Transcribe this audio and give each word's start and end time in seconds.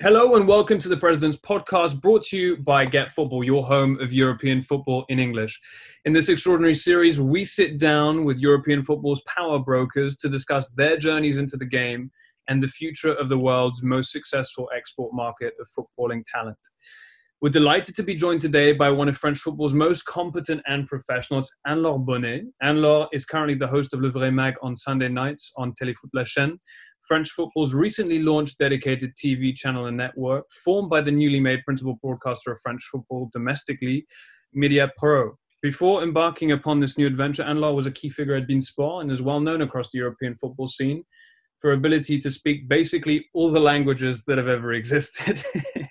Hello 0.00 0.36
and 0.36 0.46
welcome 0.46 0.78
to 0.78 0.88
the 0.88 0.96
President's 0.96 1.36
podcast 1.36 2.00
brought 2.00 2.22
to 2.26 2.36
you 2.38 2.56
by 2.58 2.84
Get 2.84 3.10
Football, 3.10 3.42
your 3.42 3.66
home 3.66 3.98
of 4.00 4.12
European 4.12 4.62
football 4.62 5.04
in 5.08 5.18
English. 5.18 5.60
In 6.04 6.12
this 6.12 6.28
extraordinary 6.28 6.76
series, 6.76 7.20
we 7.20 7.44
sit 7.44 7.80
down 7.80 8.24
with 8.24 8.38
European 8.38 8.84
football's 8.84 9.22
power 9.22 9.58
brokers 9.58 10.14
to 10.18 10.28
discuss 10.28 10.70
their 10.70 10.98
journeys 10.98 11.38
into 11.38 11.56
the 11.56 11.66
game 11.66 12.12
and 12.46 12.62
the 12.62 12.68
future 12.68 13.12
of 13.12 13.28
the 13.28 13.38
world's 13.38 13.82
most 13.82 14.12
successful 14.12 14.70
export 14.72 15.12
market 15.12 15.54
of 15.60 15.68
footballing 15.76 16.22
talent. 16.32 16.58
We're 17.40 17.50
delighted 17.50 17.96
to 17.96 18.04
be 18.04 18.14
joined 18.14 18.40
today 18.40 18.72
by 18.72 18.90
one 18.90 19.08
of 19.08 19.16
French 19.16 19.38
football's 19.38 19.74
most 19.74 20.04
competent 20.04 20.60
and 20.66 20.86
professionals, 20.86 21.52
Anne-Laure 21.66 21.98
Bonnet. 21.98 22.44
Anne-Laure 22.62 23.08
is 23.12 23.24
currently 23.24 23.54
the 23.54 23.66
host 23.66 23.92
of 23.94 24.00
Le 24.00 24.10
Vrai 24.10 24.30
Mag 24.30 24.54
on 24.62 24.76
Sunday 24.76 25.08
nights 25.08 25.50
on 25.56 25.72
Téléfoot 25.72 26.10
La 26.14 26.22
Chaîne 26.22 26.56
French 27.08 27.30
football's 27.30 27.72
recently 27.72 28.18
launched 28.20 28.58
dedicated 28.58 29.16
TV 29.16 29.54
channel 29.54 29.86
and 29.86 29.96
network, 29.96 30.44
formed 30.62 30.90
by 30.90 31.00
the 31.00 31.10
newly 31.10 31.40
made 31.40 31.64
principal 31.64 31.98
broadcaster 32.02 32.52
of 32.52 32.60
French 32.62 32.82
football 32.92 33.30
domestically, 33.32 34.06
Mediapro. 34.54 35.30
Before 35.62 36.04
embarking 36.04 36.52
upon 36.52 36.78
this 36.78 36.98
new 36.98 37.06
adventure, 37.06 37.42
Anne-Laure 37.42 37.74
was 37.74 37.86
a 37.86 37.90
key 37.90 38.10
figure 38.10 38.36
at 38.36 38.46
beIN 38.46 39.00
and 39.00 39.10
is 39.10 39.22
well 39.22 39.40
known 39.40 39.62
across 39.62 39.90
the 39.90 39.98
European 39.98 40.36
football 40.36 40.68
scene 40.68 41.02
for 41.60 41.72
ability 41.72 42.18
to 42.20 42.30
speak 42.30 42.68
basically 42.68 43.26
all 43.34 43.50
the 43.50 43.58
languages 43.58 44.22
that 44.26 44.38
have 44.38 44.46
ever 44.46 44.74
existed. 44.74 45.42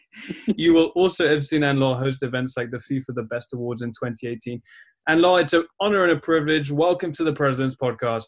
you 0.55 0.74
will 0.74 0.91
also 0.96 1.27
have 1.27 1.44
seen 1.44 1.63
Anne-Laure 1.63 1.98
host 1.98 2.24
events 2.24 2.55
like 2.55 2.72
the 2.72 2.77
FIFA 2.77 3.16
The 3.16 3.24
Best 3.24 3.54
Awards 3.54 3.82
in 3.82 3.90
2018. 3.90 4.62
Anne-Laure, 5.10 5.41
it's 5.41 5.54
an 5.54 5.66
honor 5.82 6.04
and 6.04 6.13
a 6.13 6.20
privilege. 6.20 6.72
Welcome 6.72 7.12
to 7.13 7.24
the 7.24 7.34
President's 7.34 7.76
Podcast. 7.76 8.27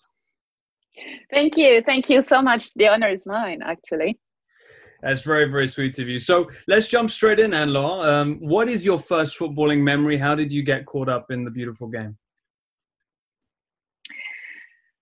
Thank 1.32 1.58
you. 1.58 1.82
Thank 1.86 2.10
you 2.10 2.22
so 2.22 2.42
much. 2.42 2.72
The 2.76 2.88
honor 2.88 3.10
is 3.10 3.26
mine, 3.26 3.62
actually. 3.64 4.20
That's 5.02 5.22
very, 5.22 5.50
very 5.50 5.68
sweet 5.68 5.98
of 6.00 6.08
you. 6.10 6.20
So 6.20 6.50
let's 6.68 6.88
jump 6.88 7.10
straight 7.10 7.40
in, 7.40 7.54
Anne-Laure. 7.54 8.08
Um, 8.08 8.38
what 8.40 8.68
is 8.68 8.84
your 8.84 9.00
first 9.00 9.38
footballing 9.40 9.80
memory? 9.82 10.18
How 10.18 10.36
did 10.36 10.52
you 10.52 10.62
get 10.62 10.86
caught 10.86 11.08
up 11.08 11.32
in 11.32 11.46
the 11.46 11.52
beautiful 11.52 11.88
game? 11.88 12.18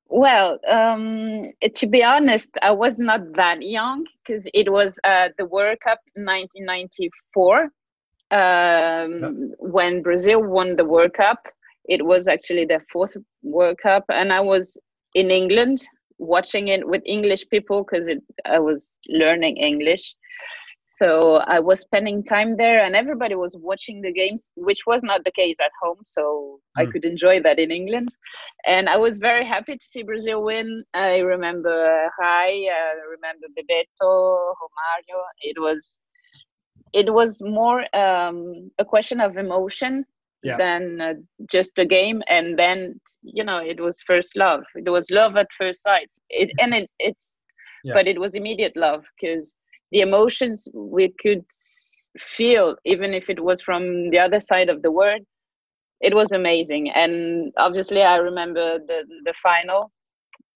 Well, 0.09 0.59
um, 0.69 1.51
to 1.75 1.87
be 1.87 2.03
honest, 2.03 2.49
I 2.61 2.71
was 2.71 2.97
not 2.97 3.33
that 3.33 3.61
young 3.61 4.05
because 4.25 4.47
it 4.53 4.71
was 4.71 4.97
uh, 5.03 5.29
the 5.37 5.45
World 5.45 5.79
Cup 5.83 5.99
1994 6.15 7.63
um, 7.63 9.21
yep. 9.21 9.31
when 9.59 10.01
Brazil 10.01 10.43
won 10.43 10.75
the 10.75 10.85
World 10.85 11.13
Cup. 11.13 11.39
It 11.85 12.05
was 12.05 12.27
actually 12.27 12.65
their 12.65 12.85
fourth 12.91 13.17
World 13.43 13.77
Cup, 13.81 14.05
and 14.09 14.31
I 14.31 14.39
was 14.39 14.77
in 15.13 15.31
England 15.31 15.85
watching 16.19 16.69
it 16.69 16.87
with 16.87 17.01
English 17.05 17.45
people 17.49 17.83
because 17.83 18.09
I 18.45 18.59
was 18.59 18.97
learning 19.07 19.57
English. 19.57 20.15
So 20.85 21.35
I 21.35 21.59
was 21.59 21.81
spending 21.81 22.23
time 22.23 22.57
there, 22.57 22.83
and 22.83 22.95
everybody 22.95 23.35
was 23.35 23.55
watching 23.55 24.01
the 24.01 24.11
games, 24.11 24.49
which 24.55 24.87
was 24.87 25.03
not 25.03 25.23
the 25.23 25.31
case 25.31 25.57
at 25.61 25.71
home. 25.79 25.99
So 26.03 26.59
mm. 26.59 26.81
I 26.81 26.85
hmm. 26.85 26.91
could 26.91 27.05
enjoy 27.05 27.39
that 27.43 27.59
in 27.59 27.69
England, 27.69 28.09
and 28.65 28.89
I 28.89 28.97
was 28.97 29.19
very 29.19 29.45
happy 29.45 29.75
to 29.75 29.85
see 29.85 30.01
Brazil 30.01 30.43
win. 30.43 30.83
I 30.95 31.19
remember 31.19 32.09
Rai, 32.19 32.69
I 32.69 32.93
remember 33.11 33.45
Bebeto, 33.55 34.53
Romario. 34.59 35.19
It 35.41 35.61
was, 35.61 35.91
it 36.93 37.13
was 37.13 37.37
more 37.41 37.81
um, 37.95 38.71
a 38.79 38.85
question 38.85 39.19
of 39.19 39.37
emotion 39.37 40.03
yeah. 40.47 40.57
than 40.57 41.01
uh, 41.01 41.13
just 41.49 41.77
a 41.77 41.85
game 41.85 42.21
and 42.27 42.57
then 42.57 42.99
you 43.21 43.43
know 43.43 43.57
it 43.57 43.79
was 43.79 43.97
first 44.05 44.35
love. 44.35 44.63
It 44.75 44.89
was 44.89 45.09
love 45.09 45.35
at 45.35 45.47
first 45.57 45.81
sight. 45.81 46.11
It 46.29 46.51
and 46.59 46.73
it, 46.73 46.89
it's 46.99 47.35
yeah. 47.83 47.93
but 47.93 48.07
it 48.07 48.19
was 48.19 48.35
immediate 48.35 48.75
love 48.75 49.03
because 49.19 49.57
the 49.91 50.01
emotions 50.01 50.67
we 50.73 51.13
could 51.19 51.45
feel 52.17 52.75
even 52.85 53.13
if 53.13 53.29
it 53.29 53.43
was 53.43 53.61
from 53.61 54.09
the 54.09 54.19
other 54.19 54.39
side 54.39 54.69
of 54.69 54.81
the 54.81 54.91
world 54.91 55.21
it 55.99 56.15
was 56.15 56.31
amazing. 56.31 56.89
And 56.91 57.51
obviously 57.57 58.01
i 58.01 58.17
remember 58.17 58.79
the 58.79 58.99
the 59.25 59.33
final 59.41 59.91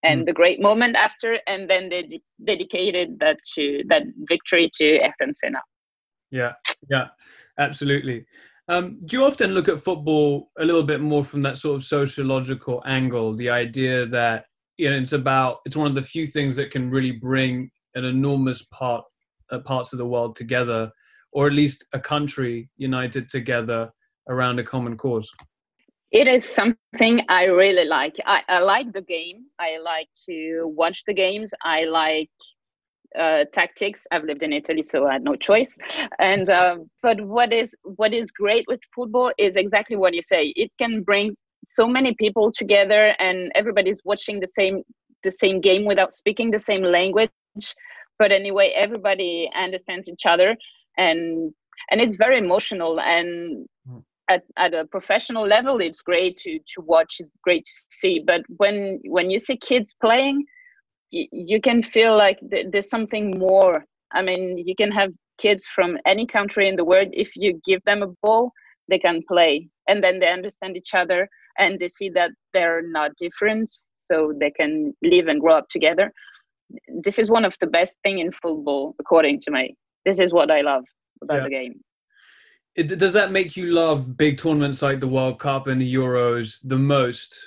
and 0.03 0.22
mm. 0.22 0.25
the 0.25 0.34
great 0.34 0.59
moment 0.62 0.96
after 0.96 1.40
and 1.47 1.69
then 1.69 1.90
they 1.90 2.03
de- 2.03 2.24
dedicated 2.46 3.19
that 3.19 3.38
to 3.56 3.84
that 3.90 4.03
victory 4.30 4.69
to 4.80 4.85
Ayrton 5.00 5.34
Senna. 5.35 5.62
Yeah. 6.31 6.53
Yeah. 6.90 7.07
Absolutely 7.59 8.25
um, 8.71 8.97
do 9.03 9.17
you 9.17 9.25
often 9.25 9.51
look 9.51 9.67
at 9.67 9.83
football 9.83 10.49
a 10.57 10.63
little 10.63 10.83
bit 10.83 11.01
more 11.01 11.25
from 11.25 11.41
that 11.41 11.57
sort 11.57 11.75
of 11.75 11.83
sociological 11.83 12.81
angle? 12.85 13.35
The 13.35 13.49
idea 13.49 14.05
that 14.05 14.45
you 14.77 14.89
know 14.89 14.95
it's 14.95 15.11
about 15.11 15.57
it's 15.65 15.75
one 15.75 15.87
of 15.87 15.95
the 15.95 16.01
few 16.01 16.25
things 16.25 16.55
that 16.55 16.71
can 16.71 16.89
really 16.89 17.11
bring 17.11 17.69
an 17.95 18.05
enormous 18.05 18.61
part 18.71 19.03
uh, 19.51 19.59
parts 19.59 19.91
of 19.91 19.99
the 19.99 20.05
world 20.05 20.37
together, 20.37 20.89
or 21.33 21.47
at 21.47 21.53
least 21.53 21.85
a 21.91 21.99
country 21.99 22.69
united 22.77 23.29
together 23.29 23.91
around 24.29 24.57
a 24.57 24.63
common 24.63 24.95
cause. 24.95 25.29
It 26.11 26.29
is 26.29 26.45
something 26.45 27.25
I 27.27 27.45
really 27.45 27.85
like. 27.85 28.15
I, 28.25 28.41
I 28.47 28.59
like 28.59 28.93
the 28.93 29.01
game. 29.01 29.47
I 29.59 29.79
like 29.83 30.07
to 30.29 30.63
watch 30.65 31.03
the 31.05 31.13
games. 31.13 31.51
I 31.61 31.83
like 31.83 32.29
uh, 33.17 33.45
tactics. 33.53 34.05
I've 34.11 34.23
lived 34.23 34.44
in 34.44 34.53
Italy, 34.53 34.83
so 34.83 35.07
I 35.07 35.13
had 35.13 35.23
no 35.23 35.35
choice. 35.35 35.77
And 36.19 36.49
uh, 36.49 36.77
but 37.01 37.22
what 37.22 37.51
is 37.53 37.73
what 37.83 38.13
is 38.13 38.31
great 38.31 38.66
with 38.67 38.79
football 38.95 39.31
is 39.38 39.55
exactly 39.55 39.95
what 39.95 40.13
you 40.13 40.22
say. 40.22 40.53
It 40.55 40.72
can 40.79 41.03
bring 41.03 41.35
so 41.67 41.88
many 41.88 42.16
people 42.16 42.51
together, 42.51 43.16
and 43.19 43.51
everybody's 43.55 44.01
watching 44.03 44.39
the 44.39 44.47
same 44.47 44.83
the 45.23 45.31
same 45.31 45.61
game 45.61 45.85
without 45.85 46.13
speaking 46.13 46.51
the 46.51 46.59
same 46.59 46.83
language. 46.83 47.31
But 48.17 48.31
anyway, 48.31 48.73
everybody 48.75 49.50
understands 49.55 50.07
each 50.07 50.25
other, 50.25 50.55
and 50.97 51.53
and 51.89 52.01
it's 52.01 52.16
very 52.16 52.38
emotional. 52.38 53.00
And 53.00 53.67
hmm. 53.88 54.00
at, 54.29 54.44
at 54.57 54.73
a 54.73 54.85
professional 54.85 55.45
level, 55.45 55.81
it's 55.81 56.01
great 56.01 56.38
to 56.38 56.59
to 56.59 56.81
watch. 56.81 57.16
It's 57.19 57.29
great 57.44 57.66
to 57.66 57.71
see. 57.89 58.23
But 58.25 58.41
when 58.57 59.00
when 59.05 59.29
you 59.29 59.39
see 59.39 59.57
kids 59.57 59.95
playing 60.01 60.45
you, 61.11 61.61
can 61.61 61.83
feel 61.83 62.17
like 62.17 62.39
th- 62.49 62.67
there's 62.72 62.89
something 62.89 63.38
more. 63.38 63.85
I 64.13 64.22
mean, 64.22 64.57
you 64.57 64.75
can 64.75 64.91
have 64.91 65.11
kids 65.38 65.63
from 65.75 65.97
any 66.05 66.25
country 66.25 66.67
in 66.67 66.75
the 66.75 66.85
world. 66.85 67.09
If 67.11 67.31
you 67.35 67.59
give 67.66 67.81
them 67.85 68.03
a 68.03 68.07
ball, 68.22 68.51
they 68.88 68.99
can 68.99 69.21
play, 69.27 69.67
and 69.88 70.03
then 70.03 70.19
they 70.19 70.31
understand 70.31 70.77
each 70.77 70.94
other, 70.94 71.27
and 71.57 71.79
they 71.79 71.89
see 71.89 72.09
that 72.09 72.31
they're 72.53 72.81
not 72.81 73.11
different, 73.17 73.69
so 74.03 74.33
they 74.39 74.51
can 74.51 74.94
live 75.01 75.27
and 75.27 75.39
grow 75.39 75.55
up 75.55 75.67
together. 75.69 76.11
This 77.03 77.19
is 77.19 77.29
one 77.29 77.45
of 77.45 77.55
the 77.59 77.67
best 77.67 77.97
thing 78.03 78.19
in 78.19 78.31
football, 78.41 78.95
according 79.00 79.41
to 79.41 79.51
me. 79.51 79.75
This 80.05 80.19
is 80.19 80.33
what 80.33 80.50
I 80.50 80.61
love 80.61 80.83
about 81.21 81.38
yeah. 81.38 81.44
the 81.44 81.50
game. 81.50 81.81
It, 82.75 82.97
does 82.97 83.13
that 83.13 83.31
make 83.31 83.57
you 83.57 83.67
love 83.67 84.16
big 84.16 84.39
tournaments 84.39 84.81
like 84.81 85.01
the 85.01 85.07
World 85.07 85.39
Cup 85.39 85.67
and 85.67 85.81
the 85.81 85.94
Euros 85.94 86.59
the 86.63 86.77
most? 86.77 87.38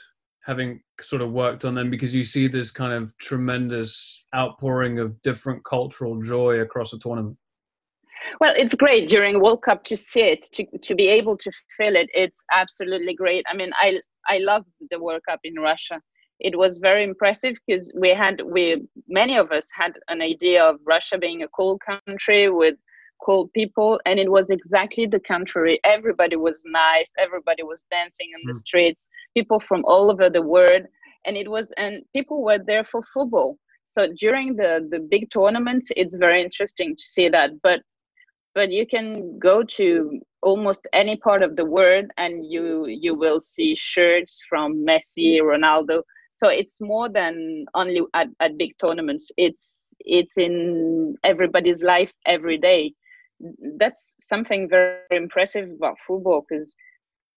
Having 0.44 0.80
sort 1.00 1.22
of 1.22 1.32
worked 1.32 1.64
on 1.64 1.74
them 1.74 1.90
because 1.90 2.14
you 2.14 2.22
see 2.22 2.46
this 2.48 2.70
kind 2.70 2.92
of 2.92 3.16
tremendous 3.18 4.24
outpouring 4.34 4.98
of 4.98 5.20
different 5.22 5.64
cultural 5.64 6.20
joy 6.20 6.60
across 6.60 6.92
a 6.92 6.98
tournament. 6.98 7.36
Well 8.40 8.54
it's 8.56 8.74
great 8.74 9.08
during 9.08 9.40
world 9.40 9.62
cup 9.62 9.84
to 9.84 9.96
see 9.96 10.20
it 10.20 10.48
to, 10.52 10.64
to 10.82 10.94
be 10.94 11.08
able 11.08 11.36
to 11.38 11.50
feel 11.76 11.96
it. 11.96 12.08
It's 12.14 12.40
absolutely 12.52 13.14
great. 13.14 13.44
I 13.50 13.56
mean 13.56 13.70
i 13.74 14.00
i 14.28 14.38
loved 14.38 14.68
the 14.90 15.00
world 15.00 15.22
cup 15.28 15.40
in 15.44 15.54
russia. 15.54 16.00
It 16.40 16.58
was 16.58 16.78
very 16.78 17.04
impressive 17.04 17.56
because 17.66 17.92
we 17.96 18.10
had 18.10 18.42
we 18.44 18.86
many 19.08 19.36
of 19.36 19.50
us 19.50 19.66
had 19.74 19.92
an 20.08 20.20
idea 20.20 20.62
of 20.62 20.76
russia 20.84 21.16
being 21.18 21.42
a 21.42 21.48
cool 21.48 21.78
country 21.78 22.50
with 22.50 22.76
cool 23.22 23.48
people 23.54 24.00
and 24.06 24.18
it 24.18 24.30
was 24.30 24.50
exactly 24.50 25.06
the 25.06 25.20
contrary 25.20 25.80
everybody 25.84 26.36
was 26.36 26.60
nice 26.66 27.10
everybody 27.18 27.62
was 27.62 27.84
dancing 27.90 28.28
in 28.34 28.40
mm. 28.42 28.52
the 28.52 28.58
streets 28.58 29.08
people 29.34 29.60
from 29.60 29.82
all 29.84 30.10
over 30.10 30.28
the 30.28 30.42
world 30.42 30.82
and 31.24 31.36
it 31.36 31.50
was 31.50 31.72
and 31.76 32.02
people 32.12 32.42
were 32.42 32.58
there 32.58 32.84
for 32.84 33.02
football. 33.12 33.58
So 33.88 34.08
during 34.18 34.56
the 34.56 34.86
the 34.90 34.98
big 34.98 35.30
tournaments 35.30 35.88
it's 35.96 36.16
very 36.16 36.42
interesting 36.42 36.96
to 36.96 37.02
see 37.06 37.28
that 37.28 37.50
but 37.62 37.80
but 38.54 38.70
you 38.70 38.86
can 38.86 39.38
go 39.38 39.62
to 39.76 40.20
almost 40.42 40.82
any 40.92 41.16
part 41.16 41.42
of 41.42 41.56
the 41.56 41.64
world 41.64 42.06
and 42.16 42.44
you 42.44 42.86
you 42.86 43.14
will 43.14 43.40
see 43.40 43.74
shirts 43.74 44.40
from 44.48 44.84
messi 44.86 45.40
ronaldo. 45.40 46.02
So 46.34 46.48
it's 46.48 46.80
more 46.80 47.08
than 47.08 47.64
only 47.74 48.02
at, 48.12 48.26
at 48.40 48.58
big 48.58 48.72
tournaments. 48.80 49.30
It's 49.36 49.94
it's 50.00 50.32
in 50.36 51.16
everybody's 51.22 51.82
life 51.82 52.12
every 52.26 52.58
day 52.58 52.92
that's 53.78 54.14
something 54.26 54.68
very 54.68 54.98
impressive 55.10 55.68
about 55.70 55.96
football 56.06 56.44
because 56.48 56.74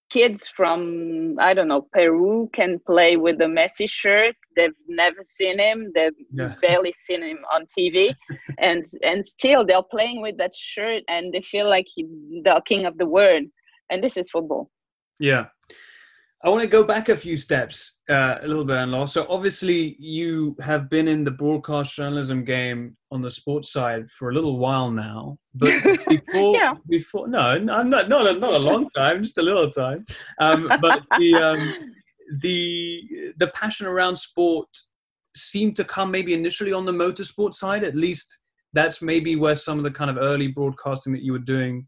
kids 0.09 0.43
from 0.55 1.35
I 1.39 1.53
don't 1.53 1.67
know 1.67 1.87
Peru 1.93 2.49
can 2.53 2.79
play 2.85 3.17
with 3.17 3.37
the 3.37 3.45
Messi 3.45 3.89
shirt. 3.89 4.35
They've 4.55 4.71
never 4.87 5.23
seen 5.37 5.59
him. 5.59 5.91
They've 5.93 6.11
yeah. 6.31 6.55
barely 6.61 6.93
seen 7.05 7.23
him 7.23 7.39
on 7.53 7.65
TV, 7.77 8.13
and 8.59 8.85
and 9.03 9.25
still 9.25 9.65
they're 9.65 9.81
playing 9.83 10.21
with 10.21 10.37
that 10.37 10.55
shirt 10.55 11.03
and 11.07 11.33
they 11.33 11.41
feel 11.41 11.69
like 11.69 11.85
he, 11.93 12.03
the 12.43 12.61
king 12.65 12.85
of 12.85 12.97
the 12.97 13.07
world. 13.07 13.43
And 13.89 14.03
this 14.03 14.17
is 14.17 14.29
football. 14.29 14.69
Yeah. 15.19 15.45
I 16.43 16.49
want 16.49 16.61
to 16.61 16.67
go 16.67 16.83
back 16.83 17.09
a 17.09 17.17
few 17.17 17.35
steps 17.35 17.95
uh, 18.09 18.35
a 18.41 18.47
little 18.47 18.63
bit, 18.63 18.77
Anne-Laure. 18.77 19.07
So 19.07 19.25
obviously, 19.27 19.95
you 19.97 20.55
have 20.61 20.87
been 20.87 21.07
in 21.07 21.23
the 21.23 21.31
broadcast 21.31 21.95
journalism 21.95 22.43
game 22.43 22.95
on 23.11 23.23
the 23.23 23.29
sports 23.29 23.71
side 23.71 24.11
for 24.11 24.29
a 24.29 24.33
little 24.33 24.59
while 24.59 24.91
now. 24.91 25.39
But 25.55 25.83
before, 26.07 26.55
yeah. 26.55 26.75
before, 26.87 27.27
no, 27.27 27.39
I'm 27.39 27.65
not, 27.65 28.07
not 28.07 28.27
a, 28.27 28.33
not 28.33 28.53
a 28.53 28.59
long 28.59 28.87
time, 28.95 29.23
just 29.23 29.39
a 29.39 29.41
little 29.41 29.71
time. 29.71 30.05
Um, 30.39 30.71
but 30.79 31.01
the 31.17 31.33
um, 31.33 31.73
the 32.39 33.33
the 33.37 33.47
passion 33.47 33.87
around 33.87 34.15
sport 34.17 34.67
seemed 35.35 35.75
to 35.77 35.83
come 35.83 36.11
maybe 36.11 36.33
initially 36.33 36.71
on 36.71 36.85
the 36.85 36.91
motorsport 36.91 37.55
side. 37.55 37.83
At 37.83 37.95
least 37.95 38.37
that's 38.73 39.01
maybe 39.01 39.35
where 39.35 39.55
some 39.55 39.79
of 39.79 39.83
the 39.83 39.91
kind 39.91 40.11
of 40.11 40.17
early 40.17 40.49
broadcasting 40.49 41.13
that 41.13 41.23
you 41.23 41.31
were 41.31 41.39
doing 41.39 41.87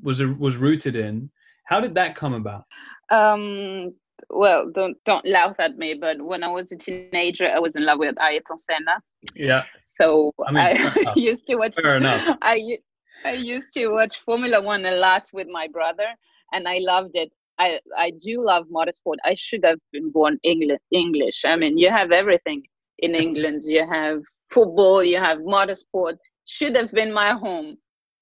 was 0.00 0.22
was 0.22 0.56
rooted 0.56 0.94
in. 0.94 1.30
How 1.66 1.80
did 1.80 1.94
that 1.94 2.14
come 2.14 2.34
about? 2.34 2.64
Um, 3.10 3.94
well, 4.30 4.70
don't 4.74 4.96
don't 5.04 5.26
laugh 5.26 5.56
at 5.58 5.76
me, 5.76 5.94
but 5.94 6.20
when 6.20 6.42
I 6.42 6.48
was 6.48 6.72
a 6.72 6.76
teenager, 6.76 7.46
I 7.46 7.58
was 7.58 7.76
in 7.76 7.84
love 7.84 7.98
with 7.98 8.16
Ayrton 8.20 8.58
Senna. 8.58 9.02
Yeah. 9.34 9.62
So 9.80 10.32
I, 10.46 10.52
mean, 10.52 11.06
I 11.06 11.12
used 11.16 11.46
to 11.46 11.56
watch. 11.56 11.74
Fair 11.74 11.96
enough. 11.96 12.38
I 12.42 12.78
I 13.24 13.32
used 13.32 13.72
to 13.74 13.88
watch 13.88 14.16
Formula 14.24 14.60
One 14.60 14.84
a 14.86 14.92
lot 14.92 15.28
with 15.32 15.48
my 15.48 15.68
brother, 15.68 16.06
and 16.52 16.66
I 16.68 16.78
loved 16.78 17.12
it. 17.14 17.32
I 17.58 17.80
I 17.96 18.12
do 18.22 18.40
love 18.40 18.66
motorsport. 18.68 19.16
I 19.24 19.34
should 19.34 19.64
have 19.64 19.78
been 19.92 20.10
born 20.10 20.38
English. 20.42 20.80
English. 20.90 21.42
I 21.44 21.56
mean, 21.56 21.78
you 21.78 21.90
have 21.90 22.12
everything 22.12 22.62
in 22.98 23.14
England. 23.24 23.62
You 23.64 23.86
have 23.90 24.22
football. 24.50 25.02
You 25.04 25.18
have 25.18 25.38
motorsport. 25.38 26.16
Should 26.46 26.76
have 26.76 26.92
been 26.92 27.12
my 27.12 27.32
home. 27.32 27.76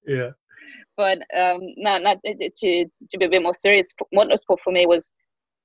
Yeah 0.05 0.31
but 0.97 1.19
um, 1.37 1.59
not 1.77 2.01
not 2.01 2.17
to 2.23 2.85
to 2.85 3.17
be 3.17 3.25
a 3.25 3.29
bit 3.29 3.43
more 3.43 3.55
serious. 3.55 3.87
Motorsport 4.13 4.59
for 4.63 4.71
me 4.71 4.85
was 4.85 5.11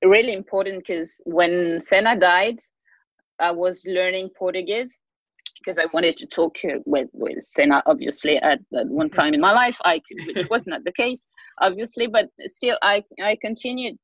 really 0.03 0.33
important 0.33 0.83
because 0.85 1.13
when 1.25 1.81
Senna 1.81 2.19
died, 2.19 2.59
I 3.39 3.51
was 3.51 3.81
learning 3.85 4.29
Portuguese 4.37 4.95
because 5.59 5.77
I 5.77 5.85
wanted 5.93 6.17
to 6.17 6.25
talk 6.25 6.55
with 6.85 7.09
with 7.13 7.43
Senna. 7.45 7.83
Obviously, 7.85 8.37
at, 8.37 8.59
at 8.75 8.87
one 8.87 9.09
time 9.09 9.33
in 9.33 9.41
my 9.41 9.51
life, 9.51 9.77
I 9.83 9.99
could, 9.99 10.35
which 10.35 10.49
was 10.49 10.67
not 10.67 10.83
the 10.83 10.93
case, 10.93 11.21
obviously, 11.59 12.07
but 12.07 12.29
still, 12.47 12.77
I 12.81 13.03
I 13.23 13.37
continued 13.41 13.97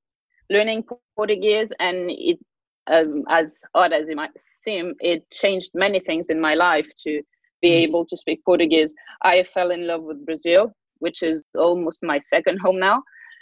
learning 0.50 0.84
Portuguese, 1.16 1.70
and 1.80 2.12
it 2.12 2.40
um, 2.88 3.24
as 3.30 3.58
odd 3.74 3.94
as 3.94 4.08
it 4.08 4.16
might 4.16 4.32
seem, 4.64 4.94
it 5.00 5.30
changed 5.32 5.72
many 5.74 6.00
things 6.00 6.28
in 6.30 6.40
my 6.40 6.54
life 6.54 6.88
to 7.04 7.22
be 7.62 7.70
mm. 7.70 7.88
able 7.88 8.06
to 8.06 8.18
speak 8.18 8.44
Portuguese. 8.46 8.94
I 9.24 9.46
fell 9.54 9.72
in 9.72 9.88
love 9.88 10.04
with 10.04 10.26
Brazil 10.26 10.74
which 11.06 11.22
is 11.22 11.44
almost 11.68 12.00
my 12.12 12.20
second 12.34 12.58
home 12.66 12.80
now. 12.80 12.98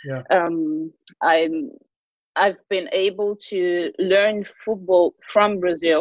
Yeah. 0.09 0.21
Um, 0.37 0.91
I'm 1.21 1.55
I've 2.35 2.61
been 2.69 2.89
able 2.91 3.37
to 3.49 3.91
learn 4.13 4.45
football 4.65 5.13
from 5.31 5.59
Brazil, 5.59 5.99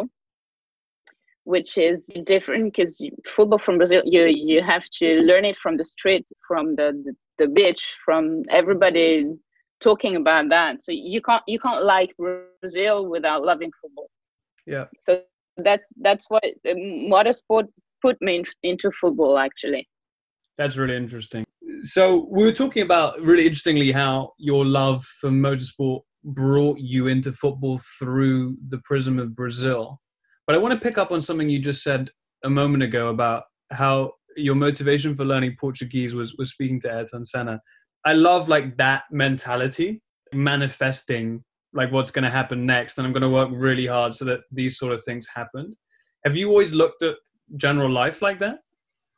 which 1.53 1.77
is 1.77 1.99
different 2.33 2.63
because 2.65 2.91
football 3.35 3.61
from 3.65 3.77
Brazil 3.77 4.01
you 4.15 4.23
you 4.51 4.59
have 4.73 4.85
to 4.99 5.07
learn 5.29 5.45
it 5.51 5.57
from 5.63 5.77
the 5.77 5.85
street, 5.85 6.25
from 6.47 6.75
the, 6.75 6.87
the, 7.05 7.13
the 7.39 7.47
beach, 7.57 7.83
from 8.05 8.43
everybody 8.59 9.09
talking 9.87 10.15
about 10.15 10.49
that. 10.49 10.83
So 10.83 10.91
you 10.91 11.21
can't 11.21 11.43
you 11.53 11.59
can't 11.65 11.83
like 11.95 12.11
Brazil 12.61 13.07
without 13.15 13.43
loving 13.51 13.71
football. 13.81 14.09
Yeah. 14.65 14.85
So 14.99 15.21
that's 15.67 15.87
that's 16.07 16.25
what 16.29 16.43
motorsport 16.65 17.67
put 18.01 18.21
me 18.21 18.33
in, 18.39 18.45
into 18.63 18.91
football 18.99 19.37
actually. 19.37 19.87
That's 20.57 20.77
really 20.77 20.95
interesting. 20.95 21.45
So 21.81 22.27
we 22.29 22.43
were 22.43 22.51
talking 22.51 22.83
about 22.83 23.19
really 23.21 23.45
interestingly 23.45 23.91
how 23.91 24.33
your 24.37 24.65
love 24.65 25.03
for 25.19 25.29
motorsport 25.29 26.01
brought 26.23 26.79
you 26.79 27.07
into 27.07 27.33
football 27.33 27.79
through 27.99 28.57
the 28.69 28.77
prism 28.85 29.19
of 29.19 29.35
Brazil. 29.35 29.99
But 30.47 30.55
I 30.55 30.59
want 30.59 30.73
to 30.73 30.79
pick 30.79 30.97
up 30.97 31.11
on 31.11 31.21
something 31.21 31.49
you 31.49 31.59
just 31.59 31.83
said 31.83 32.09
a 32.43 32.49
moment 32.49 32.83
ago 32.83 33.09
about 33.09 33.43
how 33.71 34.11
your 34.35 34.55
motivation 34.55 35.15
for 35.15 35.25
learning 35.25 35.55
Portuguese 35.59 36.13
was 36.15 36.35
was 36.37 36.51
speaking 36.51 36.79
to 36.81 36.91
Ayrton 36.91 37.25
Senna. 37.25 37.59
I 38.05 38.13
love 38.13 38.49
like 38.49 38.77
that 38.77 39.03
mentality 39.11 40.01
manifesting 40.33 41.43
like 41.73 41.91
what's 41.91 42.11
going 42.11 42.23
to 42.23 42.29
happen 42.29 42.65
next 42.65 42.97
and 42.97 43.07
I'm 43.07 43.13
going 43.13 43.21
to 43.23 43.29
work 43.29 43.49
really 43.51 43.87
hard 43.87 44.13
so 44.13 44.25
that 44.25 44.41
these 44.51 44.77
sort 44.77 44.93
of 44.93 45.03
things 45.03 45.27
happen. 45.33 45.71
Have 46.25 46.35
you 46.35 46.49
always 46.49 46.73
looked 46.73 47.03
at 47.03 47.15
general 47.57 47.91
life 47.91 48.21
like 48.21 48.39
that? 48.39 48.59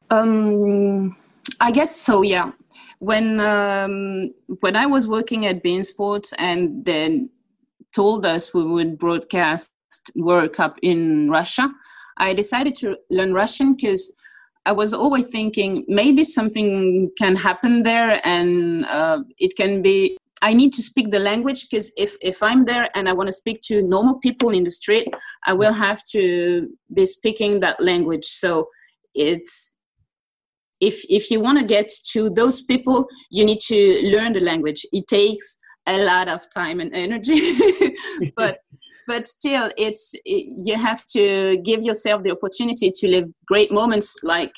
Um 0.10 1.16
I 1.60 1.72
guess 1.72 1.96
so. 1.96 2.22
Yeah. 2.22 2.52
When 3.00 3.40
um, 3.40 4.34
when 4.62 4.76
I 4.76 4.86
was 4.86 5.08
working 5.08 5.46
at 5.46 5.64
beIN 5.64 5.86
Sports 5.86 6.34
and 6.38 6.86
then 6.86 7.30
told 7.94 8.26
us 8.26 8.54
we 8.54 8.64
would 8.64 8.98
broadcast 8.98 9.72
World 10.16 10.54
Cup 10.54 10.78
in 10.82 11.30
Russia, 11.30 11.70
I 12.18 12.34
decided 12.34 12.76
to 12.78 12.96
learn 13.10 13.34
Russian 13.34 13.76
because 13.76 14.12
I 14.66 14.72
was 14.72 14.94
always 14.94 15.28
thinking 15.28 15.86
maybe 15.88 16.24
something 16.24 17.12
can 17.18 17.36
happen 17.36 17.84
there 17.84 18.26
and 18.26 18.86
uh, 18.86 19.20
it 19.38 19.56
can 19.56 19.82
be. 19.82 20.18
I 20.42 20.54
need 20.54 20.74
to 20.74 20.84
speak 20.84 21.12
the 21.12 21.20
language 21.20 21.70
because 21.70 21.92
if, 21.98 22.18
if 22.22 22.44
I'm 22.44 22.66
there 22.66 22.90
and 22.94 23.08
I 23.08 23.14
want 23.14 23.28
to 23.28 23.32
speak 23.32 23.62
to 23.64 23.82
normal 23.82 24.20
people 24.20 24.50
in 24.50 24.64
the 24.64 24.70
street, 24.72 25.08
I 25.46 25.54
will 25.54 25.72
have 25.72 26.04
to 26.12 26.70
be 26.94 27.06
speaking 27.06 27.62
that 27.62 27.82
language. 27.82 28.26
So 28.26 28.68
it's 29.16 29.75
if 30.82 31.04
if 31.10 31.32
you 31.32 31.40
want 31.40 31.58
to 31.58 31.66
get 31.66 31.90
to 32.12 32.30
those 32.30 32.62
people 32.62 33.08
you 33.32 33.46
need 33.46 33.60
to 33.60 34.02
learn 34.16 34.34
the 34.34 34.40
language. 34.40 34.86
It 34.92 35.08
takes 35.08 35.58
a 35.88 36.04
lot 36.04 36.28
of 36.28 36.46
time 36.54 36.80
and 36.80 36.94
energy. 36.94 37.40
But 38.36 38.60
but 39.08 39.28
still 39.28 39.72
it's 39.78 40.14
it, 40.26 40.46
you 40.66 40.76
have 40.76 41.06
to 41.08 41.58
give 41.64 41.84
yourself 41.84 42.24
the 42.24 42.32
opportunity 42.32 42.92
to 42.92 43.08
live 43.08 43.26
great 43.48 43.72
moments 43.72 44.18
like 44.24 44.54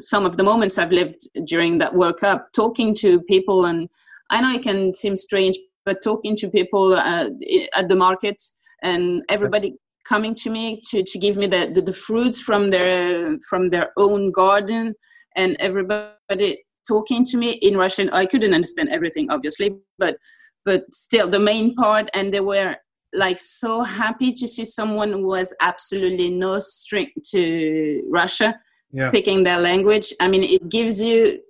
some 0.00 0.26
of 0.26 0.36
the 0.36 0.42
moments 0.42 0.78
i've 0.78 0.92
lived 0.92 1.28
during 1.46 1.78
that 1.78 1.94
world 1.94 2.18
cup 2.18 2.48
talking 2.54 2.94
to 2.94 3.20
people. 3.22 3.66
And 3.66 3.88
i 4.30 4.40
know 4.40 4.54
it 4.54 4.62
can 4.62 4.94
seem 4.94 5.16
strange 5.16 5.58
but 5.84 6.02
talking 6.02 6.36
to 6.36 6.48
people 6.48 6.94
uh, 6.94 7.28
at 7.74 7.88
the 7.88 7.96
market 7.96 8.40
and 8.82 9.22
everybody 9.28 9.74
coming 10.04 10.34
to 10.34 10.50
me 10.50 10.80
to, 10.90 11.02
to 11.02 11.18
give 11.18 11.36
me 11.36 11.46
the, 11.46 11.70
the, 11.72 11.82
the 11.82 11.92
fruits 11.92 12.40
from 12.40 12.70
their 12.70 13.38
from 13.48 13.70
their 13.70 13.90
own 13.96 14.30
garden 14.32 14.94
and 15.36 15.56
everybody 15.60 16.64
talking 16.86 17.24
to 17.24 17.36
me 17.36 17.52
in 17.52 17.76
Russian. 17.76 18.10
I 18.10 18.26
couldn't 18.26 18.54
understand 18.54 18.90
everything, 18.90 19.30
obviously, 19.30 19.76
but 19.98 20.16
but 20.64 20.82
still 20.92 21.28
the 21.28 21.40
main 21.40 21.74
part, 21.74 22.08
and 22.14 22.32
they 22.32 22.40
were 22.40 22.76
like 23.12 23.38
so 23.38 23.82
happy 23.82 24.32
to 24.32 24.46
see 24.48 24.64
someone 24.64 25.12
who 25.12 25.26
was 25.26 25.54
absolutely 25.60 26.30
no 26.30 26.58
string 26.58 27.10
to 27.30 28.02
Russia 28.10 28.58
yeah. 28.92 29.08
speaking 29.08 29.42
their 29.42 29.58
language. 29.58 30.14
I 30.20 30.28
mean, 30.28 30.42
it 30.42 30.68
gives 30.68 31.02
you 31.02 31.40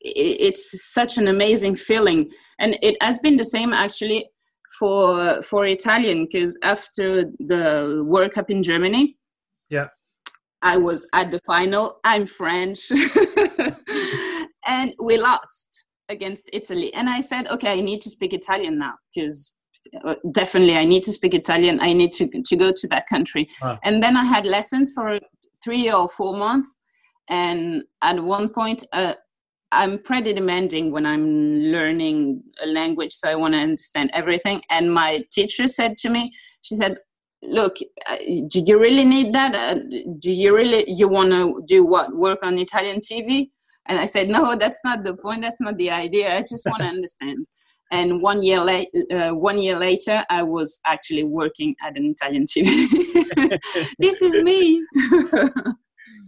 it's 0.00 0.92
such 0.92 1.18
an 1.18 1.28
amazing 1.28 1.74
feeling 1.74 2.30
and 2.60 2.78
it 2.82 2.96
has 3.02 3.18
been 3.18 3.36
the 3.36 3.44
same 3.44 3.72
actually 3.72 4.30
for 4.78 5.42
for 5.42 5.66
italian 5.66 6.24
because 6.24 6.56
after 6.62 7.24
the 7.40 8.04
world 8.06 8.30
cup 8.30 8.48
in 8.48 8.62
germany 8.62 9.16
yeah 9.70 9.88
I 10.62 10.76
was 10.76 11.06
at 11.12 11.30
the 11.30 11.40
final. 11.46 12.00
I'm 12.04 12.26
French. 12.26 12.90
and 14.66 14.94
we 15.00 15.18
lost 15.18 15.86
against 16.08 16.50
Italy. 16.52 16.92
And 16.94 17.08
I 17.08 17.20
said, 17.20 17.48
okay, 17.48 17.78
I 17.78 17.80
need 17.80 18.00
to 18.02 18.10
speak 18.10 18.32
Italian 18.32 18.78
now 18.78 18.94
because 19.14 19.54
uh, 20.04 20.16
definitely 20.32 20.76
I 20.76 20.84
need 20.84 21.02
to 21.04 21.12
speak 21.12 21.34
Italian. 21.34 21.80
I 21.80 21.92
need 21.92 22.12
to, 22.12 22.28
to 22.44 22.56
go 22.56 22.72
to 22.74 22.88
that 22.88 23.06
country. 23.06 23.48
Wow. 23.62 23.78
And 23.84 24.02
then 24.02 24.16
I 24.16 24.24
had 24.24 24.46
lessons 24.46 24.92
for 24.94 25.18
three 25.62 25.90
or 25.90 26.08
four 26.08 26.36
months. 26.36 26.76
And 27.28 27.82
at 28.02 28.22
one 28.22 28.48
point, 28.48 28.84
uh, 28.92 29.14
I'm 29.70 29.98
pretty 29.98 30.32
demanding 30.32 30.92
when 30.92 31.04
I'm 31.04 31.56
learning 31.56 32.42
a 32.62 32.66
language, 32.66 33.12
so 33.12 33.28
I 33.28 33.34
want 33.34 33.52
to 33.52 33.58
understand 33.60 34.10
everything. 34.14 34.62
And 34.70 34.92
my 34.92 35.24
teacher 35.30 35.68
said 35.68 35.98
to 35.98 36.08
me, 36.08 36.32
she 36.62 36.74
said, 36.74 36.96
look 37.42 37.76
uh, 38.06 38.16
do 38.48 38.60
you 38.66 38.78
really 38.78 39.04
need 39.04 39.32
that? 39.32 39.54
Uh, 39.54 39.80
do 40.18 40.32
you 40.32 40.54
really 40.54 40.84
you 40.90 41.08
want 41.08 41.30
to 41.30 41.62
do 41.66 41.84
what 41.84 42.14
work 42.14 42.40
on 42.42 42.58
italian 42.58 43.00
tv 43.00 43.50
and 43.86 43.98
i 43.98 44.06
said 44.06 44.28
no 44.36 44.56
that's 44.56 44.80
not 44.84 45.04
the 45.04 45.14
point. 45.14 45.42
That's 45.42 45.60
not 45.60 45.76
the 45.76 45.90
idea. 45.90 46.36
I 46.36 46.40
just 46.40 46.66
want 46.66 46.78
to 46.78 46.88
understand. 46.96 47.46
And 47.90 48.20
one 48.20 48.42
year 48.42 48.60
late 48.60 48.88
uh, 49.10 49.30
one 49.30 49.58
year 49.58 49.78
later 49.78 50.24
i 50.28 50.42
was 50.42 50.80
actually 50.86 51.24
working 51.24 51.74
at 51.82 51.96
an 51.96 52.04
italian 52.06 52.44
tv 52.44 52.66
this 53.98 54.20
is 54.20 54.42
me. 54.42 54.84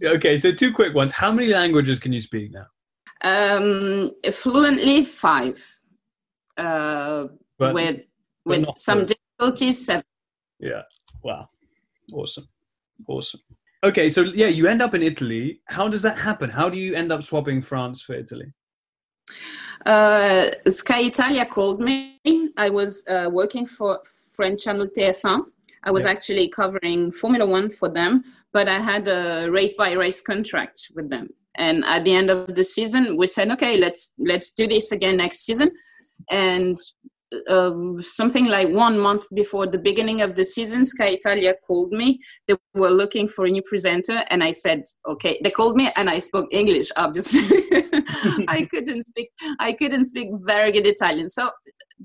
Okay 0.03 0.37
so 0.37 0.51
two 0.51 0.71
quick 0.71 0.95
ones. 0.95 1.11
How 1.11 1.31
many 1.31 1.47
languages 1.49 1.99
can 1.99 2.13
you 2.13 2.21
speak 2.21 2.51
now? 2.51 2.65
Um 3.23 4.11
fluently 4.31 5.03
five. 5.03 5.63
Uh 6.57 7.25
but, 7.59 7.73
with 7.75 8.01
with 8.45 8.65
some 8.75 9.05
difficulties 9.05 9.85
seven. 9.85 10.03
Yeah 10.59 10.81
Wow. 11.23 11.49
Awesome. 12.13 12.47
Awesome. 13.07 13.41
Okay, 13.83 14.09
so 14.09 14.21
yeah, 14.21 14.47
you 14.47 14.67
end 14.67 14.81
up 14.81 14.93
in 14.93 15.01
Italy. 15.01 15.61
How 15.65 15.87
does 15.87 16.03
that 16.03 16.19
happen? 16.19 16.49
How 16.49 16.69
do 16.69 16.77
you 16.77 16.93
end 16.93 17.11
up 17.11 17.23
swapping 17.23 17.61
France 17.61 18.01
for 18.01 18.13
Italy? 18.13 18.53
Uh, 19.85 20.51
Sky 20.67 21.01
Italia 21.01 21.45
called 21.45 21.81
me. 21.81 22.19
I 22.57 22.69
was 22.69 23.03
uh, 23.07 23.29
working 23.31 23.65
for 23.65 23.99
French 24.35 24.63
channel 24.63 24.87
TF1. 24.95 25.41
I 25.83 25.89
was 25.89 26.05
yeah. 26.05 26.11
actually 26.11 26.49
covering 26.49 27.11
Formula 27.11 27.45
One 27.45 27.71
for 27.71 27.89
them, 27.89 28.23
but 28.53 28.69
I 28.69 28.79
had 28.79 29.07
a 29.07 29.49
race 29.49 29.73
by 29.73 29.93
race 29.93 30.21
contract 30.21 30.91
with 30.95 31.09
them. 31.09 31.29
And 31.55 31.83
at 31.85 32.03
the 32.03 32.13
end 32.13 32.29
of 32.29 32.53
the 32.53 32.63
season, 32.63 33.17
we 33.17 33.25
said, 33.25 33.49
okay, 33.51 33.77
let's 33.77 34.13
let's 34.19 34.51
do 34.51 34.67
this 34.67 34.91
again 34.91 35.17
next 35.17 35.39
season. 35.39 35.71
And 36.29 36.77
uh, 37.47 37.71
something 37.99 38.45
like 38.45 38.69
one 38.69 38.99
month 38.99 39.25
before 39.33 39.65
the 39.67 39.77
beginning 39.77 40.21
of 40.21 40.35
the 40.35 40.43
season, 40.43 40.85
Sky 40.85 41.17
Italia 41.19 41.53
called 41.65 41.91
me. 41.91 42.19
They 42.47 42.55
were 42.73 42.89
looking 42.89 43.27
for 43.27 43.45
a 43.45 43.49
new 43.49 43.61
presenter, 43.67 44.23
and 44.29 44.43
I 44.43 44.51
said, 44.51 44.83
"Okay." 45.07 45.39
They 45.43 45.51
called 45.51 45.75
me, 45.77 45.89
and 45.95 46.09
I 46.09 46.19
spoke 46.19 46.53
English. 46.53 46.89
Obviously, 46.97 47.41
I 48.47 48.67
couldn't 48.73 49.01
speak. 49.05 49.29
I 49.59 49.73
couldn't 49.73 50.05
speak 50.05 50.29
very 50.45 50.71
good 50.71 50.87
Italian, 50.87 51.29
so 51.29 51.51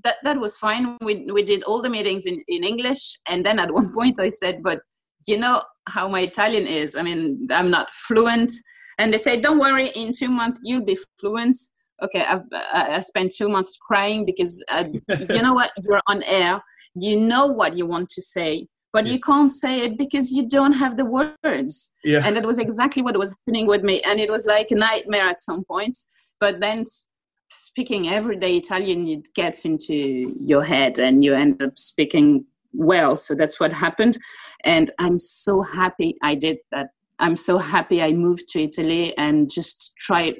that 0.05 0.17
that 0.23 0.41
was 0.41 0.57
fine. 0.57 0.97
We 1.01 1.27
we 1.33 1.43
did 1.43 1.65
all 1.65 1.83
the 1.83 1.91
meetings 1.91 2.27
in 2.27 2.43
in 2.49 2.65
English, 2.65 3.19
and 3.27 3.45
then 3.45 3.59
at 3.59 3.73
one 3.73 3.93
point 3.99 4.21
I 4.21 4.29
said, 4.29 4.63
"But 4.63 4.81
you 5.27 5.39
know 5.39 5.63
how 5.89 6.09
my 6.09 6.21
Italian 6.21 6.67
is. 6.67 6.97
I 6.97 7.03
mean, 7.03 7.47
I'm 7.51 7.71
not 7.71 7.95
fluent." 7.95 8.53
And 8.99 9.13
they 9.13 9.19
said, 9.19 9.43
"Don't 9.43 9.59
worry. 9.59 9.89
In 9.97 10.13
two 10.13 10.29
months, 10.29 10.61
you'll 10.63 10.85
be 10.85 10.99
fluent." 11.21 11.57
Okay 12.03 12.25
I've, 12.25 12.43
i 12.73 12.99
spent 13.01 13.33
two 13.37 13.49
months 13.49 13.77
crying 13.81 14.25
because 14.25 14.65
uh, 14.69 14.85
you 15.31 15.43
know 15.43 15.55
what? 15.55 15.71
You're 15.83 16.01
on 16.07 16.23
air. 16.25 16.61
You 16.95 17.21
know 17.21 17.47
what 17.47 17.77
you 17.77 17.87
want 17.87 18.09
to 18.11 18.23
say 18.23 18.67
but 18.97 19.05
yeah. 19.05 19.13
you 19.13 19.21
can't 19.21 19.53
say 19.53 19.81
it 19.81 19.99
because 19.99 20.33
you 20.33 20.49
don't 20.49 20.73
have 20.73 20.97
the 20.97 21.05
words. 21.05 21.93
Yeah. 22.03 22.23
and 22.25 22.35
it 22.35 22.47
was 22.47 22.59
exactly 22.59 23.03
what 23.03 23.19
was 23.19 23.35
happening 23.39 23.67
with 23.67 23.83
me. 23.83 24.01
And 24.09 24.19
it 24.19 24.31
was 24.31 24.47
like 24.47 24.71
a 24.71 24.75
nightmare 24.75 25.29
at 25.29 25.43
some 25.43 25.65
points. 25.65 26.07
But 26.41 26.61
then 26.61 26.85
speaking 27.51 28.09
everyday 28.09 28.57
italian 28.57 29.07
it 29.07 29.29
gets 29.35 29.65
into 29.65 30.35
your 30.41 30.63
head 30.65 30.99
and 30.99 31.23
you 31.23 31.35
end 31.35 31.63
up 31.63 31.79
speaking 31.79 32.45
well. 32.73 33.19
So 33.19 33.35
that's 33.35 33.61
what 33.61 33.73
happened. 33.73 34.17
And 34.65 34.91
i'm 34.99 35.19
so 35.19 35.61
happy 35.63 36.17
i 36.23 36.35
did 36.35 36.57
that. 36.73 36.89
I'm 37.19 37.37
so 37.37 37.59
happy 37.59 38.03
i 38.03 38.13
moved 38.13 38.49
to 38.53 38.63
italy 38.63 39.17
and 39.19 39.51
just 39.51 39.93
tried 39.99 40.37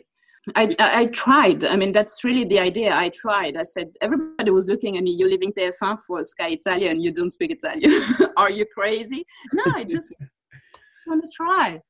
I, 0.55 0.75
I 0.79 1.07
tried. 1.07 1.65
I 1.65 1.77
mean, 1.77 1.93
that's 1.93 2.23
really 2.23 2.45
the 2.45 2.59
idea. 2.61 2.95
I 2.95 3.09
tried. 3.09 3.57
I 3.57 3.63
said, 3.63 3.91
everybody 4.01 4.51
was 4.51 4.69
looking 4.69 4.97
at 4.97 5.03
me. 5.03 5.11
You're 5.11 5.29
leaving 5.29 5.53
TF1 5.53 6.01
for 6.07 6.23
Sky 6.25 6.51
Italia 6.51 6.91
and 6.91 7.03
you 7.03 7.11
don't 7.11 7.33
speak 7.33 7.51
Italian. 7.51 7.91
Are 8.37 8.51
you 8.51 8.65
crazy? 8.67 9.25
No, 9.53 9.65
I 9.75 9.85
just 9.85 10.15
want 11.07 11.25
to 11.25 11.31
try. 11.35 11.81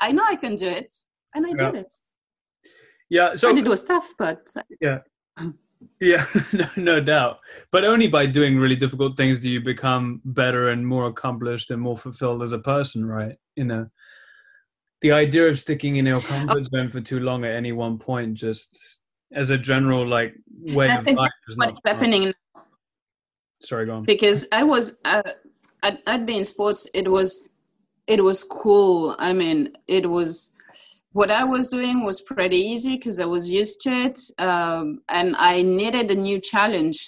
I 0.00 0.12
know 0.12 0.24
I 0.24 0.36
can 0.36 0.54
do 0.54 0.68
it. 0.68 0.94
And 1.34 1.46
I 1.46 1.50
yeah. 1.50 1.70
did 1.70 1.74
it. 1.80 1.94
Yeah. 3.10 3.34
So 3.34 3.48
and 3.48 3.58
it 3.58 3.66
was 3.66 3.84
tough, 3.84 4.12
but. 4.18 4.46
Yeah. 4.80 4.98
Yeah, 6.00 6.24
no, 6.54 6.66
no 6.76 7.00
doubt. 7.00 7.40
But 7.70 7.84
only 7.84 8.06
by 8.06 8.24
doing 8.24 8.58
really 8.58 8.74
difficult 8.74 9.18
things 9.18 9.38
do 9.38 9.50
you 9.50 9.60
become 9.60 10.22
better 10.24 10.70
and 10.70 10.86
more 10.86 11.08
accomplished 11.08 11.70
and 11.70 11.80
more 11.80 11.98
fulfilled 11.98 12.42
as 12.42 12.52
a 12.52 12.58
person, 12.58 13.04
right? 13.04 13.36
You 13.54 13.64
know 13.64 13.86
the 15.04 15.12
idea 15.12 15.46
of 15.46 15.58
sticking 15.58 15.96
in 15.96 16.06
your 16.06 16.20
comfort 16.22 16.64
zone 16.70 16.88
for 16.88 16.98
too 16.98 17.20
long 17.20 17.44
at 17.44 17.54
any 17.54 17.72
one 17.72 17.98
point 17.98 18.32
just 18.32 19.02
as 19.34 19.50
a 19.50 19.58
general 19.58 20.06
like 20.06 20.34
way 20.72 20.86
That's 20.86 21.10
of 21.10 21.18
life 21.18 21.30
what's 21.56 21.80
happening 21.84 22.32
sorry 23.60 23.84
go 23.84 23.96
on. 23.96 24.04
Because 24.04 24.46
i 24.50 24.62
was 24.62 24.96
uh, 25.04 25.20
at, 25.82 26.00
at 26.06 26.24
beIN 26.24 26.46
Sports 26.46 26.88
it 26.94 27.06
was 27.06 27.46
it 28.06 28.22
was 28.22 28.44
cool. 28.44 29.14
I 29.18 29.34
mean 29.34 29.76
it 29.88 30.08
was 30.08 30.52
what 31.12 31.30
i 31.30 31.44
was 31.44 31.68
doing 31.68 32.02
was 32.02 32.22
pretty 32.22 32.60
easy 32.72 32.96
because 32.96 33.20
i 33.20 33.26
was 33.26 33.46
used 33.46 33.82
to 33.82 33.90
it 33.90 34.18
um, 34.38 35.02
and 35.10 35.36
i 35.36 35.60
needed 35.60 36.10
a 36.10 36.14
new 36.14 36.40
challenge. 36.40 36.98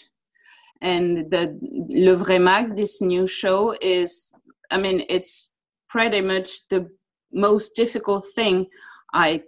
And 0.82 1.30
the 1.30 1.42
le 2.04 2.14
vrai 2.16 2.38
mag 2.38 2.76
this 2.76 3.00
new 3.00 3.26
show 3.26 3.74
is 3.80 4.34
i 4.70 4.76
mean 4.76 4.98
it's 5.08 5.48
pretty 5.88 6.20
much 6.20 6.68
the 6.68 6.90
most 7.36 7.76
difficult 7.76 8.26
thing 8.34 8.66
I 9.14 9.42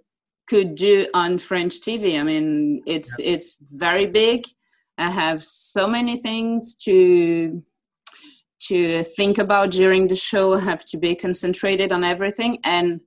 could 0.46 0.74
do 0.74 1.06
on 1.14 1.38
French 1.38 1.80
TV. 1.80 2.18
I 2.18 2.22
mean, 2.22 2.82
it's 2.86 3.16
yeah. 3.18 3.32
it's 3.32 3.56
very 3.60 4.06
big. 4.06 4.46
I 4.96 5.10
have 5.10 5.44
so 5.44 5.86
many 5.86 6.16
things 6.16 6.74
to 6.84 7.62
to 8.68 9.02
think 9.04 9.38
about 9.38 9.70
during 9.70 10.08
the 10.08 10.16
show. 10.16 10.54
I 10.54 10.60
have 10.60 10.84
to 10.86 10.98
be 10.98 11.14
concentrated 11.14 11.92
on 11.92 12.04
everything. 12.04 12.58
And 12.64 13.00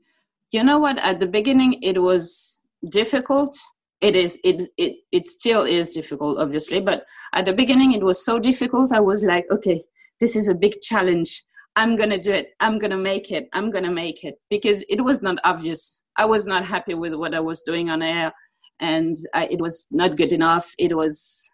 you 0.52 0.64
know 0.64 0.80
what? 0.80 0.98
At 1.00 1.20
the 1.20 1.28
beginning, 1.28 1.82
it 1.82 2.02
was 2.02 2.62
difficult. 2.90 3.58
It 4.02 4.16
is. 4.16 4.40
It 4.44 4.70
it 4.78 4.96
it 5.12 5.28
still 5.28 5.64
is 5.64 5.92
difficult, 5.92 6.40
obviously. 6.40 6.80
But 6.80 7.06
at 7.34 7.46
the 7.46 7.54
beginning, 7.54 7.94
it 7.94 8.04
was 8.04 8.24
so 8.24 8.40
difficult. 8.40 8.92
I 8.92 9.00
was 9.00 9.24
like, 9.24 9.46
okay, 9.52 9.84
this 10.20 10.36
is 10.36 10.48
a 10.48 10.56
big 10.56 10.82
challenge. 10.82 11.44
I'm 11.76 11.96
to 11.96 12.18
do 12.18 12.32
it. 12.32 12.50
I'm 12.60 12.80
to 12.80 12.98
make 12.98 13.32
it. 13.32 13.48
I'm 13.54 13.72
to 13.72 13.90
make 13.90 14.24
it 14.24 14.36
because 14.50 14.84
it 14.90 15.02
was 15.02 15.22
not 15.22 15.38
obvious. 15.44 16.04
I 16.18 16.26
was 16.26 16.46
not 16.46 16.66
happy 16.66 16.94
with 16.94 17.14
what 17.14 17.34
I 17.34 17.40
was 17.40 17.62
doing 17.62 17.90
on 17.90 18.02
air 18.02 18.32
and 18.80 19.16
I, 19.34 19.48
it 19.48 19.62
was 19.62 19.88
not 19.92 20.18
good 20.18 20.34
enough. 20.34 20.74
It 20.78 20.96
was 20.96 21.50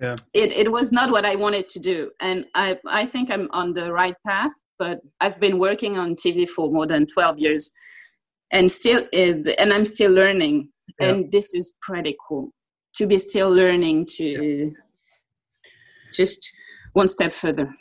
yeah. 0.00 0.16
it, 0.32 0.52
it 0.52 0.72
was 0.72 0.92
not 0.92 1.10
what 1.10 1.26
I 1.26 1.34
wanted 1.34 1.68
to 1.70 1.78
do. 1.78 2.10
And 2.20 2.46
I, 2.54 2.78
I 2.86 3.04
think 3.06 3.30
I'm 3.30 3.48
on 3.52 3.74
the 3.74 3.92
right 3.92 4.16
path, 4.26 4.52
but 4.78 5.00
I've 5.20 5.38
been 5.40 5.58
working 5.58 5.98
on 5.98 6.14
TV 6.14 6.48
for 6.48 6.70
more 6.70 6.86
than 6.86 7.06
12 7.06 7.38
years 7.38 7.70
and 8.50 8.70
still, 8.70 9.04
eh, 9.12 9.42
and 9.58 9.72
I'm 9.72 9.84
still 9.84 10.12
learning. 10.12 10.70
Yeah. 11.00 11.08
And 11.08 11.32
this 11.32 11.54
is 11.54 11.76
pretty 11.82 12.16
cool 12.28 12.50
to 12.96 13.06
be 13.06 13.18
still 13.18 13.50
learning 13.50 14.06
to 14.16 14.24
yeah. 14.24 14.70
just 16.12 16.48
one 16.92 17.08
step 17.08 17.32
further 17.32 17.74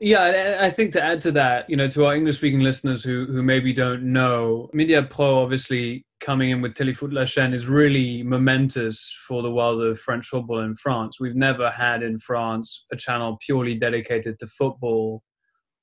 yeah 0.00 0.58
i 0.60 0.68
think 0.68 0.92
to 0.92 1.02
add 1.02 1.20
to 1.20 1.30
that 1.30 1.68
you 1.70 1.76
know 1.76 1.88
to 1.88 2.04
our 2.04 2.14
english 2.14 2.36
speaking 2.36 2.60
listeners 2.60 3.04
who 3.04 3.26
who 3.26 3.42
maybe 3.42 3.72
don't 3.72 4.02
know 4.02 4.68
Mediapro 4.74 5.10
pro 5.10 5.42
obviously 5.42 6.04
coming 6.20 6.50
in 6.50 6.60
with 6.60 6.74
téléfoot 6.74 7.12
la 7.12 7.22
chaîne 7.22 7.54
is 7.54 7.68
really 7.68 8.22
momentous 8.22 9.16
for 9.26 9.42
the 9.42 9.50
world 9.50 9.82
of 9.82 10.00
french 10.00 10.26
football 10.26 10.60
in 10.60 10.74
france. 10.74 11.20
We've 11.20 11.36
never 11.36 11.70
had 11.70 12.02
in 12.02 12.18
france 12.18 12.84
a 12.92 12.96
channel 12.96 13.38
purely 13.40 13.74
dedicated 13.74 14.38
to 14.40 14.46
football 14.46 15.22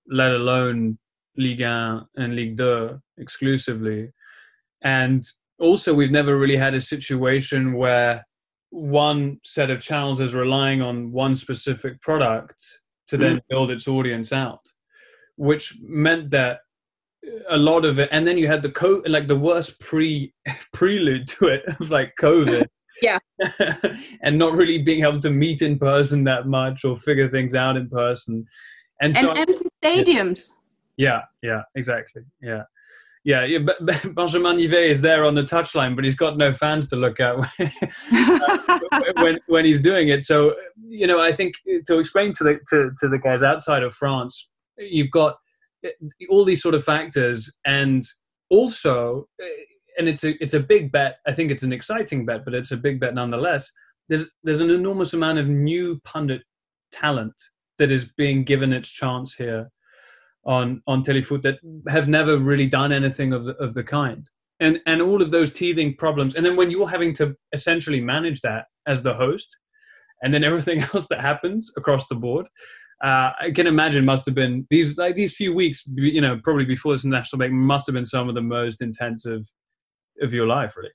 let 0.08 0.32
alone 0.32 0.98
ligue 1.38 1.62
1 1.62 2.06
and 2.18 2.36
ligue 2.36 2.58
2 2.58 3.00
exclusively. 3.18 4.12
And 4.84 5.24
also 5.60 5.94
we've 5.94 6.12
never 6.12 6.38
really 6.38 6.58
had 6.58 6.74
a 6.74 6.82
situation 6.82 7.74
where 7.74 8.26
one 8.70 9.40
set 9.44 9.70
of 9.70 9.80
channels 9.82 10.20
is 10.20 10.34
relying 10.34 10.82
on 10.82 11.12
one 11.12 11.36
specific 11.36 12.02
product 12.02 12.64
to 13.14 13.18
then 13.18 13.38
mm. 13.38 13.42
build 13.48 13.70
its 13.70 13.88
audience 13.88 14.34
out, 14.34 14.62
which 15.36 15.78
meant 15.82 16.32
that 16.32 16.62
a 17.50 17.58
lot 17.58 17.86
of 17.86 18.00
it, 18.00 18.10
and 18.12 18.28
then 18.28 18.40
you 18.40 18.48
had 18.48 18.64
the 18.64 18.72
co 18.72 19.04
like 19.06 19.28
the 19.28 19.36
worst 19.36 19.80
pre 19.80 20.34
prelude 20.74 21.28
to 21.28 21.48
it 21.48 21.64
of 21.80 21.92
like 21.92 22.14
COVID. 22.20 22.66
yeah, 23.04 23.20
and 24.24 24.38
not 24.38 24.54
really 24.54 24.80
being 24.80 25.04
able 25.06 25.20
to 25.20 25.30
meet 25.30 25.62
in 25.62 25.78
person 25.78 26.24
that 26.24 26.48
much 26.48 26.84
or 26.84 26.98
figure 26.98 27.30
things 27.30 27.54
out 27.54 27.78
in 27.78 27.88
person, 27.88 28.46
and, 29.00 29.14
so, 29.14 29.30
and 29.30 29.38
empty 29.38 29.66
stadiums. 29.84 30.56
Yeah, 30.98 31.22
yeah, 31.44 31.62
exactly. 31.76 32.24
Yeah 32.42 32.64
yeah, 33.24 33.46
yeah 33.46 33.60
Benjamin 33.60 34.58
Nivet 34.58 34.90
is 34.90 35.02
there 35.02 35.24
on 35.24 35.36
the 35.36 35.44
touchline, 35.44 35.96
but 35.96 36.04
he's 36.04 36.16
got 36.16 36.38
no 36.38 36.52
fans 36.52 36.88
to 36.88 36.96
look 36.96 37.20
at 37.20 37.36
when 39.22 39.40
when 39.48 39.66
he's 39.66 39.80
doing 39.80 40.10
it. 40.10 40.24
So 40.24 40.56
you 40.88 41.08
know, 41.08 41.22
I 41.22 41.32
think 41.32 41.56
to 41.88 42.00
explain 42.00 42.34
to 42.34 42.44
the 42.44 42.60
to, 42.70 42.92
to 43.00 43.08
the 43.08 43.18
guys 43.18 43.42
outside 43.42 43.84
of 43.84 43.94
France, 43.94 44.48
you've 44.78 45.12
got 45.12 45.38
eh, 45.86 45.90
all 46.30 46.44
these 46.44 46.62
sort 46.62 46.76
of 46.76 46.84
factors, 46.84 47.52
and 47.66 48.04
also, 48.50 49.28
eh, 49.42 49.46
and 49.98 50.10
it's 50.10 50.24
a 50.26 50.42
it's 50.44 50.54
a 50.54 50.60
big 50.60 50.92
bet. 50.92 51.18
I 51.26 51.34
think 51.34 51.50
it's 51.50 51.64
an 51.64 51.74
exciting 51.74 52.26
bet, 52.26 52.44
but 52.44 52.54
it's 52.54 52.72
a 52.72 52.78
big 52.78 53.00
bet 53.00 53.14
nonetheless. 53.14 53.72
There's 54.10 54.30
there's 54.44 54.62
an 54.62 54.70
enormous 54.70 55.14
amount 55.14 55.40
of 55.40 55.48
new 55.48 56.02
pundit 56.04 56.42
talent 56.92 57.34
that 57.78 57.90
is 57.90 58.06
being 58.18 58.44
given 58.44 58.74
its 58.74 58.90
chance 58.90 59.34
here 59.34 59.72
on 60.46 60.82
on 60.88 61.02
Telefoot 61.04 61.42
that 61.44 61.60
have 61.88 62.08
never 62.08 62.38
really 62.38 62.68
done 62.68 62.92
anything 62.92 63.34
of 63.34 63.46
the, 63.46 63.56
of 63.56 63.74
the 63.74 63.84
kind. 63.84 64.30
And 64.60 64.80
and 64.86 65.02
all 65.02 65.22
of 65.22 65.32
those 65.32 65.52
teething 65.52 65.96
problems, 65.96 66.36
and 66.36 66.46
then 66.46 66.56
when 66.56 66.72
you're 66.72 66.90
having 66.90 67.14
to 67.16 67.36
essentially 67.54 68.02
manage 68.02 68.42
that 68.42 68.66
as 68.88 69.02
the 69.02 69.14
host, 69.14 69.58
and 70.22 70.34
then 70.34 70.44
everything 70.44 70.80
else 70.94 71.08
that 71.08 71.22
happens 71.22 71.72
across 71.78 72.08
the 72.08 72.16
board, 72.16 72.46
uh, 73.04 73.32
I 73.42 73.52
can 73.52 73.68
imagine 73.68 74.06
must 74.06 74.26
have 74.26 74.36
been 74.36 74.66
these 74.70 74.98
like 74.98 75.16
these 75.16 75.36
few 75.36 75.54
weeks, 75.54 75.84
you 75.96 76.22
know, 76.22 76.40
probably 76.44 76.66
before 76.66 76.94
this 76.94 77.04
national 77.04 77.40
break, 77.40 77.52
must 77.52 77.86
have 77.88 77.94
been 77.94 78.06
some 78.06 78.30
of 78.30 78.36
the 78.36 78.42
most 78.42 78.82
intensive 78.82 79.42
of 80.22 80.34
your 80.34 80.48
life, 80.48 80.76
really. 80.78 80.92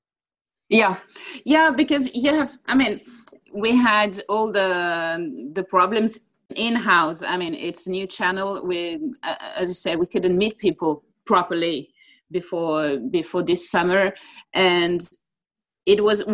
Yeah, 0.68 0.96
yeah, 1.44 1.70
because 1.70 2.14
you 2.14 2.30
have, 2.34 2.56
I 2.66 2.74
mean, 2.74 3.00
we 3.54 3.74
had 3.76 4.20
all 4.28 4.52
the 4.52 5.50
the 5.52 5.62
problems 5.62 6.20
in-house. 6.56 7.22
I 7.22 7.36
mean 7.36 7.54
it's 7.54 7.86
a 7.86 7.90
new 7.90 8.06
channel 8.06 8.66
we 8.66 8.98
uh, 9.22 9.34
as 9.56 9.68
you 9.68 9.74
said 9.74 9.98
we 9.98 10.06
couldn't 10.06 10.36
meet 10.36 10.58
people 10.58 11.04
properly 11.26 11.90
before 12.30 12.98
before 12.98 13.42
this 13.42 13.70
summer. 13.70 14.14
And 14.54 15.00
it 15.86 16.02
was 16.02 16.24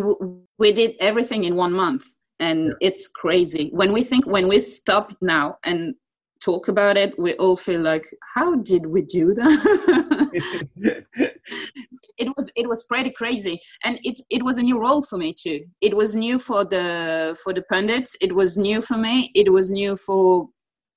we 0.57 0.71
did 0.71 0.95
everything 0.99 1.45
in 1.45 1.55
one 1.55 1.73
month. 1.73 2.05
And 2.39 2.67
yeah. 2.67 2.87
it's 2.87 3.07
crazy. 3.07 3.69
When 3.71 3.93
we 3.93 4.03
think 4.03 4.25
when 4.25 4.47
we 4.47 4.59
stop 4.59 5.15
now 5.21 5.57
and 5.63 5.95
talk 6.41 6.67
about 6.67 6.95
it 6.95 7.17
we 7.17 7.33
all 7.35 7.55
feel 7.55 7.81
like 7.81 8.05
how 8.35 8.55
did 8.55 8.85
we 8.85 9.01
do 9.01 9.33
that 9.33 11.05
it 12.17 12.29
was 12.35 12.51
it 12.55 12.67
was 12.67 12.83
pretty 12.83 13.11
crazy. 13.11 13.59
And 13.83 13.99
it 14.03 14.19
it 14.29 14.43
was 14.43 14.57
a 14.57 14.63
new 14.63 14.79
role 14.79 15.01
for 15.01 15.17
me 15.17 15.33
too. 15.33 15.65
It 15.81 15.95
was 15.95 16.15
new 16.15 16.39
for 16.39 16.65
the 16.65 17.37
for 17.43 17.53
the 17.53 17.63
pundits. 17.63 18.15
It 18.21 18.33
was 18.33 18.57
new 18.57 18.81
for 18.81 18.97
me. 18.97 19.31
It 19.35 19.51
was 19.51 19.71
new 19.71 19.95
for 19.95 20.47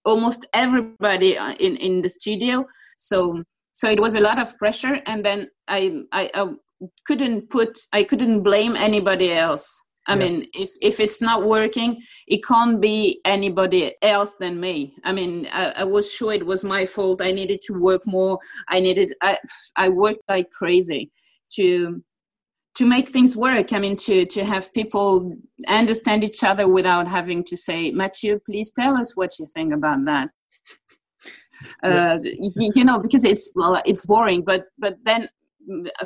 almost 0.05 0.47
everybody 0.55 1.37
uh, 1.37 1.55
in 1.55 1.77
in 1.77 2.03
the 2.03 2.09
studio. 2.09 2.65
So 2.99 3.43
so 3.73 3.89
it 3.89 4.01
was 4.01 4.15
a 4.15 4.21
lot 4.21 4.39
of 4.41 4.57
pressure. 4.59 5.01
And 5.07 5.25
then 5.25 5.49
i 5.69 6.03
i, 6.13 6.31
I 6.35 6.47
couldn't 7.07 7.51
put 7.51 7.77
i 7.93 8.05
couldn't 8.05 8.43
blame 8.43 8.77
anybody 8.77 9.33
else 9.33 9.81
I 10.09 10.15
yeah. 10.15 10.21
mean, 10.21 10.47
if 10.55 10.71
if 10.81 11.01
it's 11.01 11.21
not 11.21 11.47
working, 11.47 12.03
it 12.27 12.43
can't 12.43 12.81
be 12.81 13.21
anybody 13.27 13.95
else 14.01 14.35
than 14.41 14.59
me. 14.59 14.97
I 15.05 15.13
mean, 15.13 15.47
I, 15.53 15.71
I, 15.83 15.85
was 15.85 16.11
sure 16.11 16.33
it 16.33 16.47
was 16.47 16.65
my 16.65 16.87
fault. 16.87 17.21
I 17.21 17.31
needed 17.31 17.61
to 17.67 17.75
work 17.75 18.07
more. 18.07 18.39
I 18.69 18.81
needed. 18.81 19.13
I 19.23 19.39
I 19.77 19.91
worked 19.91 20.21
like 20.29 20.51
crazy 20.51 21.11
to 21.57 22.03
to 22.77 22.87
make 22.87 23.11
things 23.11 23.37
work. 23.37 23.73
I 23.75 23.79
mean, 23.79 23.97
to 23.97 24.25
to 24.25 24.45
have 24.45 24.73
people 24.73 25.37
understand 25.67 26.25
each 26.25 26.43
other 26.43 26.67
without 26.67 27.07
having 27.07 27.45
to 27.45 27.57
say, 27.57 27.91
Mathieu, 27.91 28.41
please 28.47 28.73
tell 28.73 28.97
us 28.97 29.15
what 29.15 29.39
you 29.39 29.47
think 29.55 29.75
about 29.75 30.05
that. 30.07 30.31
Uh, 31.83 32.17
you 32.23 32.85
know, 32.85 33.01
because 33.01 33.25
it's 33.25 33.53
well, 33.57 33.83
it's 33.85 34.07
boring. 34.07 34.43
But 34.43 34.67
but 34.79 34.95
then 35.05 35.29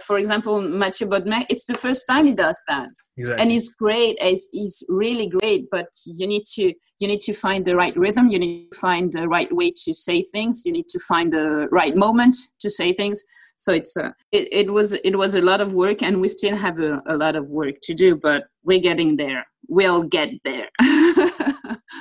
for 0.01 0.19
example, 0.19 0.61
Mathieu 0.61 1.07
Bodmer, 1.07 1.45
it's 1.49 1.65
the 1.65 1.75
first 1.75 2.07
time 2.09 2.27
he 2.27 2.33
does 2.33 2.61
that. 2.69 2.89
Exactly. 3.17 3.43
And 3.43 3.51
he's 3.51 3.75
great. 3.75 4.21
He's, 4.23 4.49
he's 4.53 4.83
really 4.89 5.29
great, 5.29 5.67
but 5.71 5.89
you 6.07 6.27
need 6.27 6.45
to 6.55 6.73
you 6.99 7.09
need 7.09 7.21
to 7.23 7.33
find 7.33 7.65
the 7.65 7.75
right 7.75 7.97
rhythm. 7.97 8.29
You 8.29 8.39
need 8.39 8.71
to 8.71 8.79
find 8.79 9.13
the 9.13 9.29
right 9.29 9.53
way 9.53 9.73
to 9.85 9.93
say 9.93 10.23
things. 10.23 10.63
You 10.65 10.71
need 10.71 10.89
to 10.89 11.01
find 11.01 11.33
the 11.33 11.69
right 11.73 11.97
moment 11.97 12.37
to 12.61 12.71
say 12.71 12.93
things. 12.93 13.23
So 13.57 13.73
it's 13.73 13.97
uh, 13.97 14.11
it, 14.31 14.49
it 14.53 14.73
was 14.73 14.93
it 14.93 15.17
was 15.17 15.35
a 15.35 15.43
lot 15.43 15.61
of 15.61 15.73
work, 15.73 16.03
and 16.03 16.21
we 16.21 16.29
still 16.29 16.57
have 16.57 16.79
a, 16.81 17.03
a 17.07 17.17
lot 17.17 17.37
of 17.37 17.49
work 17.49 17.77
to 17.85 17.95
do, 17.95 18.17
but 18.17 18.45
we're 18.63 18.81
getting 18.81 19.17
there. 19.17 19.45
We'll 19.69 20.05
get 20.05 20.31
there. 20.45 20.69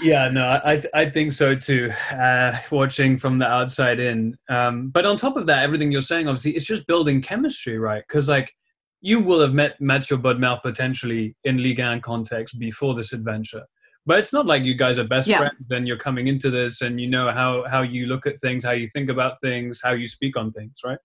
yeah, 0.01 0.29
no, 0.29 0.45
I 0.45 0.83
I 0.93 1.09
think 1.09 1.31
so 1.31 1.55
too. 1.55 1.91
Uh, 2.11 2.57
watching 2.71 3.17
from 3.17 3.39
the 3.39 3.47
outside 3.47 3.99
in, 3.99 4.37
um, 4.49 4.89
but 4.89 5.05
on 5.05 5.17
top 5.17 5.37
of 5.37 5.45
that, 5.47 5.63
everything 5.63 5.91
you're 5.91 6.01
saying, 6.01 6.27
obviously, 6.27 6.55
it's 6.55 6.65
just 6.65 6.87
building 6.87 7.21
chemistry, 7.21 7.77
right? 7.77 8.03
Because 8.07 8.29
like 8.29 8.53
you 9.01 9.19
will 9.19 9.41
have 9.41 9.53
met 9.53 9.79
met 9.81 10.09
your 10.09 10.19
bud 10.19 10.37
Bodmer 10.37 10.61
potentially 10.61 11.35
in 11.43 11.57
Ligue 11.57 11.79
1 11.79 12.01
context 12.01 12.57
before 12.59 12.93
this 12.93 13.13
adventure. 13.13 13.63
But 14.05 14.19
it's 14.19 14.33
not 14.33 14.47
like 14.47 14.63
you 14.63 14.73
guys 14.73 14.97
are 14.97 15.03
best 15.03 15.27
yeah. 15.27 15.37
friends 15.37 15.69
and 15.69 15.87
you're 15.87 15.97
coming 15.97 16.27
into 16.27 16.49
this 16.49 16.81
and 16.81 16.99
you 16.99 17.07
know 17.07 17.31
how, 17.31 17.65
how 17.69 17.81
you 17.83 18.07
look 18.07 18.25
at 18.25 18.39
things, 18.39 18.65
how 18.65 18.71
you 18.71 18.87
think 18.87 19.09
about 19.09 19.39
things, 19.39 19.79
how 19.83 19.91
you 19.91 20.07
speak 20.07 20.35
on 20.37 20.51
things, 20.51 20.79
right? 20.83 20.97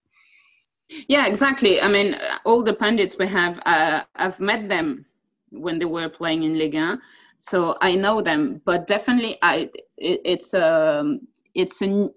Yeah, 1.08 1.26
exactly. 1.26 1.80
I 1.80 1.88
mean, 1.88 2.16
all 2.44 2.62
the 2.62 2.72
pundits 2.72 3.18
we 3.18 3.26
have, 3.26 3.60
uh, 3.66 4.02
I've 4.14 4.40
met 4.40 4.68
them 4.70 5.04
when 5.50 5.78
they 5.78 5.84
were 5.84 6.08
playing 6.08 6.44
in 6.44 6.56
Ligue 6.58 6.74
1 6.74 6.98
so 7.38 7.76
I 7.80 7.94
know 7.94 8.22
them. 8.22 8.60
But 8.64 8.86
definitely, 8.86 9.36
I 9.42 9.70
it, 9.96 10.20
it's 10.24 10.54
a 10.54 11.00
um, 11.00 11.20
it's 11.54 11.82
a 11.82 12.08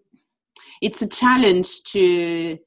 it's 0.81 1.01
a 1.01 1.07
challenge 1.07 1.83
to 1.91 2.57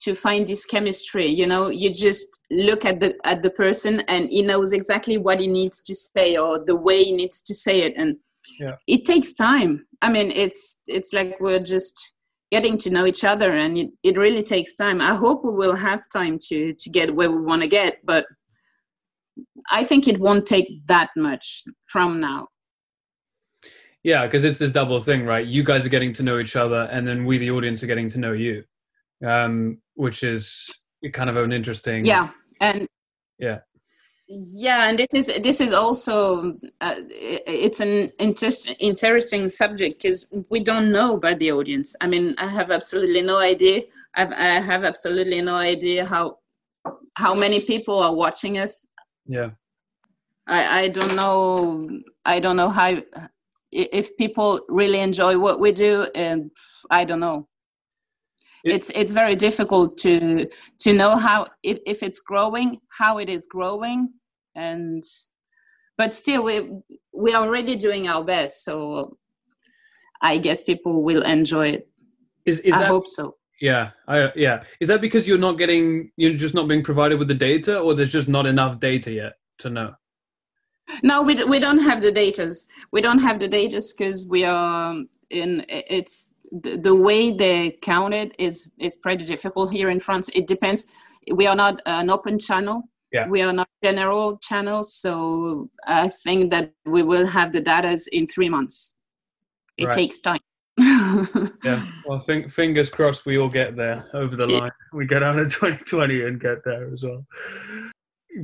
to 0.00 0.14
find 0.14 0.46
this 0.46 0.64
chemistry 0.64 1.26
you 1.26 1.46
know 1.46 1.68
you 1.68 1.92
just 1.92 2.42
look 2.50 2.84
at 2.84 3.00
the 3.00 3.14
at 3.24 3.42
the 3.42 3.50
person 3.50 4.00
and 4.08 4.28
he 4.30 4.42
knows 4.42 4.72
exactly 4.72 5.18
what 5.18 5.40
he 5.40 5.46
needs 5.46 5.82
to 5.82 5.94
say 5.94 6.36
or 6.36 6.64
the 6.64 6.74
way 6.74 7.04
he 7.04 7.12
needs 7.12 7.42
to 7.42 7.54
say 7.54 7.82
it 7.82 7.94
and 7.96 8.16
yeah. 8.58 8.76
it 8.86 9.04
takes 9.04 9.34
time 9.34 9.86
i 10.02 10.10
mean 10.10 10.30
it's 10.30 10.80
it's 10.86 11.12
like 11.12 11.36
we're 11.40 11.60
just 11.62 12.14
getting 12.50 12.76
to 12.78 12.90
know 12.90 13.06
each 13.06 13.24
other 13.24 13.52
and 13.52 13.78
it, 13.78 13.90
it 14.02 14.16
really 14.16 14.42
takes 14.42 14.74
time 14.74 15.00
i 15.00 15.14
hope 15.14 15.44
we 15.44 15.52
will 15.52 15.76
have 15.76 16.02
time 16.12 16.38
to 16.38 16.72
to 16.74 16.90
get 16.90 17.14
where 17.14 17.30
we 17.30 17.40
want 17.42 17.62
to 17.62 17.68
get 17.68 17.98
but 18.04 18.24
I 19.70 19.84
think 19.84 20.08
it 20.08 20.20
won't 20.20 20.46
take 20.46 20.86
that 20.86 21.10
much 21.16 21.64
from 21.86 22.20
now. 22.20 22.48
Yeah, 24.02 24.24
because 24.24 24.44
it's 24.44 24.58
this 24.58 24.70
double 24.70 24.98
thing, 25.00 25.24
right? 25.26 25.46
You 25.46 25.62
guys 25.62 25.84
are 25.84 25.90
getting 25.90 26.12
to 26.14 26.22
know 26.22 26.38
each 26.38 26.56
other, 26.56 26.88
and 26.90 27.06
then 27.06 27.26
we, 27.26 27.36
the 27.38 27.50
audience, 27.50 27.82
are 27.82 27.86
getting 27.86 28.08
to 28.10 28.18
know 28.18 28.32
you, 28.32 28.64
um, 29.26 29.78
which 29.94 30.22
is 30.22 30.70
kind 31.12 31.28
of 31.28 31.36
an 31.36 31.52
interesting. 31.52 32.04
Yeah, 32.04 32.30
and 32.60 32.88
yeah, 33.38 33.58
yeah, 34.32 34.88
and 34.88 34.96
this 34.96 35.12
is 35.12 35.26
this 35.42 35.60
is 35.60 35.72
also 35.72 36.56
uh, 36.80 36.94
it's 37.08 37.80
an 37.80 38.12
inter- 38.20 38.74
interesting 38.78 39.48
subject 39.48 40.02
because 40.02 40.26
we 40.50 40.60
don't 40.60 40.92
know 40.92 41.16
about 41.16 41.40
the 41.40 41.50
audience. 41.50 41.96
I 42.00 42.06
mean, 42.06 42.36
I 42.38 42.48
have 42.48 42.70
absolutely 42.70 43.22
no 43.22 43.38
idea. 43.38 43.82
I've, 44.14 44.30
I 44.30 44.60
have 44.60 44.84
absolutely 44.84 45.42
no 45.42 45.56
idea 45.56 46.06
how 46.06 46.38
how 47.16 47.34
many 47.34 47.60
people 47.60 47.98
are 47.98 48.14
watching 48.14 48.56
us 48.58 48.86
yeah. 49.30 49.50
I 50.46 50.82
i 50.82 50.88
don't 50.88 51.14
know 51.14 51.88
i 52.24 52.40
don't 52.40 52.56
know 52.56 52.68
how 52.68 53.00
if 53.70 54.16
people 54.16 54.60
really 54.68 54.98
enjoy 54.98 55.38
what 55.38 55.60
we 55.60 55.70
do 55.70 56.08
and 56.14 56.50
i 56.90 57.04
don't 57.04 57.20
know. 57.20 57.46
It, 58.64 58.74
it's 58.74 58.90
it's 58.90 59.12
very 59.12 59.36
difficult 59.36 59.96
to 59.98 60.46
to 60.80 60.92
know 60.92 61.16
how 61.16 61.46
if, 61.62 61.78
if 61.86 62.02
it's 62.02 62.20
growing 62.20 62.80
how 62.98 63.18
it 63.18 63.28
is 63.28 63.46
growing 63.46 64.12
and 64.54 65.02
but 65.96 66.12
still 66.12 66.42
we 66.42 66.54
we 67.14 67.32
are 67.32 67.44
already 67.46 67.76
doing 67.76 68.08
our 68.08 68.24
best 68.24 68.64
so 68.64 69.16
i 70.20 70.36
guess 70.36 70.62
people 70.62 71.02
will 71.02 71.22
enjoy 71.22 71.68
it. 71.76 71.88
Is, 72.44 72.60
is 72.60 72.74
i 72.74 72.80
that, 72.80 72.88
hope 72.88 73.06
so 73.06 73.36
yeah, 73.60 73.90
I, 74.08 74.32
yeah. 74.34 74.64
Is 74.80 74.88
that 74.88 75.00
because 75.00 75.28
you're 75.28 75.38
not 75.38 75.58
getting, 75.58 76.10
you're 76.16 76.34
just 76.34 76.54
not 76.54 76.66
being 76.66 76.82
provided 76.82 77.18
with 77.18 77.28
the 77.28 77.34
data, 77.34 77.78
or 77.78 77.94
there's 77.94 78.12
just 78.12 78.28
not 78.28 78.46
enough 78.46 78.80
data 78.80 79.12
yet 79.12 79.34
to 79.58 79.70
know? 79.70 79.94
No, 81.02 81.22
we 81.22 81.44
we 81.44 81.58
don't 81.58 81.78
have 81.78 82.02
the 82.02 82.10
data. 82.10 82.52
We 82.90 83.00
don't 83.00 83.20
have 83.20 83.38
the 83.38 83.48
data 83.48 83.80
because 83.96 84.26
we 84.26 84.44
are 84.44 84.96
in. 85.30 85.64
It's 85.68 86.34
the, 86.50 86.76
the 86.76 86.94
way 86.94 87.30
they 87.30 87.78
count 87.82 88.14
it 88.14 88.34
is 88.38 88.72
is 88.78 88.96
pretty 88.96 89.24
difficult 89.24 89.72
here 89.72 89.90
in 89.90 90.00
France. 90.00 90.30
It 90.34 90.46
depends. 90.46 90.86
We 91.32 91.46
are 91.46 91.54
not 91.54 91.80
an 91.86 92.10
open 92.10 92.38
channel. 92.38 92.88
Yeah. 93.12 93.28
We 93.28 93.42
are 93.42 93.52
not 93.52 93.68
general 93.84 94.38
channel, 94.38 94.84
so 94.84 95.68
I 95.86 96.08
think 96.08 96.50
that 96.50 96.72
we 96.86 97.02
will 97.02 97.26
have 97.26 97.52
the 97.52 97.60
data 97.60 97.96
in 98.12 98.26
three 98.26 98.48
months. 98.48 98.94
It 99.76 99.86
right. 99.86 99.94
takes 99.94 100.18
time 100.20 100.40
yeah. 101.64 101.86
Well, 102.06 102.22
think, 102.26 102.50
fingers 102.50 102.90
crossed 102.90 103.26
we 103.26 103.38
all 103.38 103.48
get 103.48 103.76
there 103.76 104.08
over 104.14 104.34
the 104.34 104.48
line. 104.48 104.70
We 104.92 105.06
get 105.06 105.22
out 105.22 105.38
of 105.38 105.52
2020 105.52 106.22
and 106.26 106.40
get 106.40 106.64
there 106.64 106.92
as 106.92 107.02
well. 107.04 107.24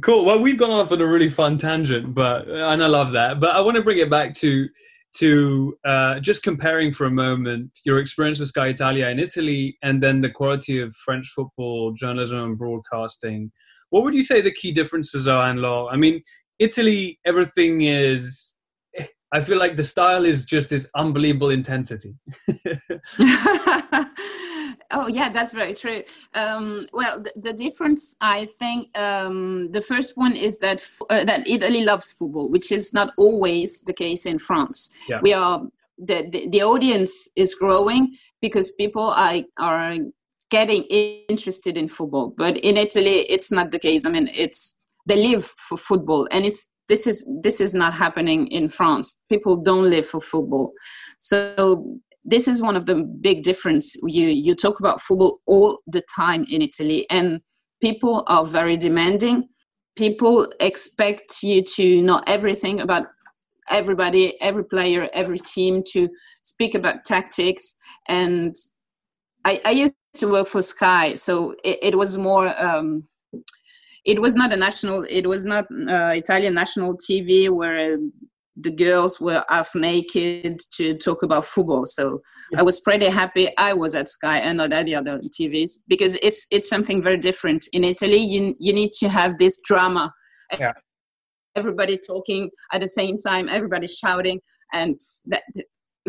Cool. 0.03 0.25
Well, 0.25 0.38
we've 0.38 0.59
gone 0.59 0.71
off 0.71 0.92
on 0.92 1.01
a 1.01 1.07
really 1.07 1.29
fun 1.29 1.59
tangent, 1.59 2.14
but 2.14 2.49
and 2.49 2.83
I 2.83 2.87
love 2.87 3.12
that. 3.12 3.40
But 3.40 3.55
I 3.55 3.61
want 3.61 3.77
to 3.77 3.83
bring 3.83 3.99
it 3.99 4.11
back 4.11 4.35
to 4.37 4.69
to 5.19 5.79
uh, 5.85 6.21
just 6.21 6.42
comparing 6.42 6.92
for 6.92 7.07
a 7.07 7.11
moment 7.11 7.71
your 7.85 7.99
experience 8.01 8.38
with 8.38 8.49
Sky 8.49 8.69
Italia 8.69 9.09
in 9.09 9.19
Italy 9.19 9.79
and 9.83 10.03
then 10.03 10.21
the 10.21 10.29
quality 10.29 10.81
of 10.81 10.95
French 10.97 11.29
football 11.29 11.92
journalism 11.92 12.38
and 12.40 12.59
broadcasting. 12.59 13.51
What 13.90 14.03
would 14.03 14.14
you 14.14 14.23
say 14.23 14.40
the 14.40 14.53
key 14.53 14.73
differences 14.73 15.27
are, 15.27 15.49
Anne 15.49 15.62
Laure? 15.62 15.88
I 15.90 15.97
mean, 15.97 16.21
Italy, 16.59 17.19
everything 17.25 17.83
is 17.83 18.56
I 19.32 19.40
feel 19.40 19.58
like 19.58 19.76
the 19.76 19.82
style 19.82 20.24
is 20.24 20.44
just 20.44 20.70
this 20.70 20.88
unbelievable 20.94 21.50
intensity. 21.50 22.14
oh 24.92 25.08
yeah, 25.08 25.28
that's 25.28 25.52
very 25.52 25.74
true. 25.74 26.04
Um, 26.34 26.86
well, 26.92 27.20
the, 27.20 27.32
the, 27.36 27.52
difference, 27.52 28.16
I 28.20 28.46
think, 28.58 28.96
um, 28.96 29.72
the 29.72 29.80
first 29.80 30.16
one 30.16 30.36
is 30.36 30.58
that 30.58 30.86
uh, 31.10 31.24
that 31.24 31.48
Italy 31.48 31.84
loves 31.84 32.12
football, 32.12 32.50
which 32.50 32.70
is 32.70 32.92
not 32.92 33.12
always 33.16 33.82
the 33.82 33.92
case 33.92 34.26
in 34.26 34.38
France. 34.38 34.92
Yeah. 35.08 35.20
We 35.20 35.32
are 35.32 35.62
the, 35.98 36.28
the, 36.30 36.48
the 36.48 36.62
audience 36.62 37.28
is 37.36 37.54
growing 37.54 38.16
because 38.40 38.70
people 38.72 39.08
are 39.08 39.38
are 39.58 39.96
getting 40.50 40.82
interested 41.28 41.76
in 41.76 41.88
football, 41.88 42.32
but 42.36 42.56
in 42.58 42.76
Italy, 42.76 43.22
it's 43.28 43.50
not 43.50 43.72
the 43.72 43.80
case. 43.80 44.06
I 44.06 44.10
mean, 44.10 44.30
it's 44.32 44.75
they 45.07 45.16
live 45.16 45.45
for 45.45 45.79
football, 45.79 46.29
and 46.31 46.45
it's 46.45 46.69
this 46.88 47.07
is 47.07 47.29
this 47.42 47.61
is 47.61 47.75
not 47.75 47.95
happening 47.95 48.49
in 48.49 48.69
France. 48.69 49.21
People 49.29 49.57
don't 49.57 49.90
live 49.90 50.07
for 50.07 50.21
football, 50.21 50.73
so 51.19 51.99
this 52.25 52.49
is 52.49 52.61
one 52.61 52.77
of 52.77 52.87
the 52.87 52.97
big 53.21 53.42
difference. 53.42 53.97
You 54.03 54.29
you 54.29 54.55
talk 54.55 54.81
about 54.81 55.01
football 55.01 55.40
all 55.47 55.81
the 55.87 56.03
time 56.14 56.45
in 56.51 56.61
Italy, 56.62 57.07
and 57.11 57.40
people 57.81 58.25
are 58.27 58.45
very 58.45 58.77
demanding. 58.77 59.49
People 59.97 60.53
expect 60.61 61.42
you 61.42 61.62
to 61.77 62.03
know 62.03 62.21
everything 62.27 62.81
about 62.81 63.07
everybody, 63.71 64.40
every 64.40 64.64
player, 64.64 65.09
every 65.12 65.38
team, 65.38 65.83
to 65.92 66.09
speak 66.42 66.75
about 66.75 67.05
tactics. 67.05 67.77
And 68.09 68.55
I, 69.45 69.61
I 69.64 69.71
used 69.71 69.95
to 70.16 70.31
work 70.31 70.49
for 70.49 70.62
Sky, 70.62 71.14
so 71.14 71.55
it, 71.64 71.79
it 71.83 71.99
was 71.99 72.19
more. 72.19 72.49
Um, 72.62 73.05
it 74.07 74.21
was 74.21 74.35
not 74.35 74.53
a 74.53 74.57
national 74.57 75.05
it 75.11 75.27
was 75.27 75.45
not 75.45 75.64
uh, 75.88 76.12
italian 76.14 76.55
national 76.55 76.97
tv 76.97 77.51
where 77.51 77.99
the 78.59 78.71
girls 78.71 79.21
were 79.21 79.45
half 79.51 79.75
naked 79.75 80.59
to 80.73 80.97
talk 80.97 81.23
about 81.23 81.45
football 81.45 81.85
so 81.85 82.21
yeah. 82.53 82.61
i 82.61 82.62
was 82.62 82.81
pretty 82.81 83.07
happy 83.07 83.51
i 83.59 83.75
was 83.75 83.95
at 83.95 84.09
sky 84.09 84.38
and 84.38 84.57
not 84.57 84.73
at 84.73 84.87
the 84.87 84.95
other 84.95 85.19
tvs 85.19 85.81
because 85.88 86.16
it's 86.23 86.47
it's 86.51 86.69
something 86.69 87.03
very 87.03 87.19
different 87.19 87.69
in 87.73 87.85
italy 87.85 88.16
you 88.16 88.55
you 88.59 88.73
need 88.73 88.92
to 88.92 89.09
have 89.09 89.37
this 89.38 89.61
drama 89.64 90.11
yeah. 90.59 90.73
everybody 91.55 91.99
talking 91.99 92.49
at 92.73 92.81
the 92.81 92.88
same 92.88 93.19
time 93.19 93.49
everybody 93.49 93.87
shouting 93.87 94.40
and 94.73 94.99
that 95.27 95.42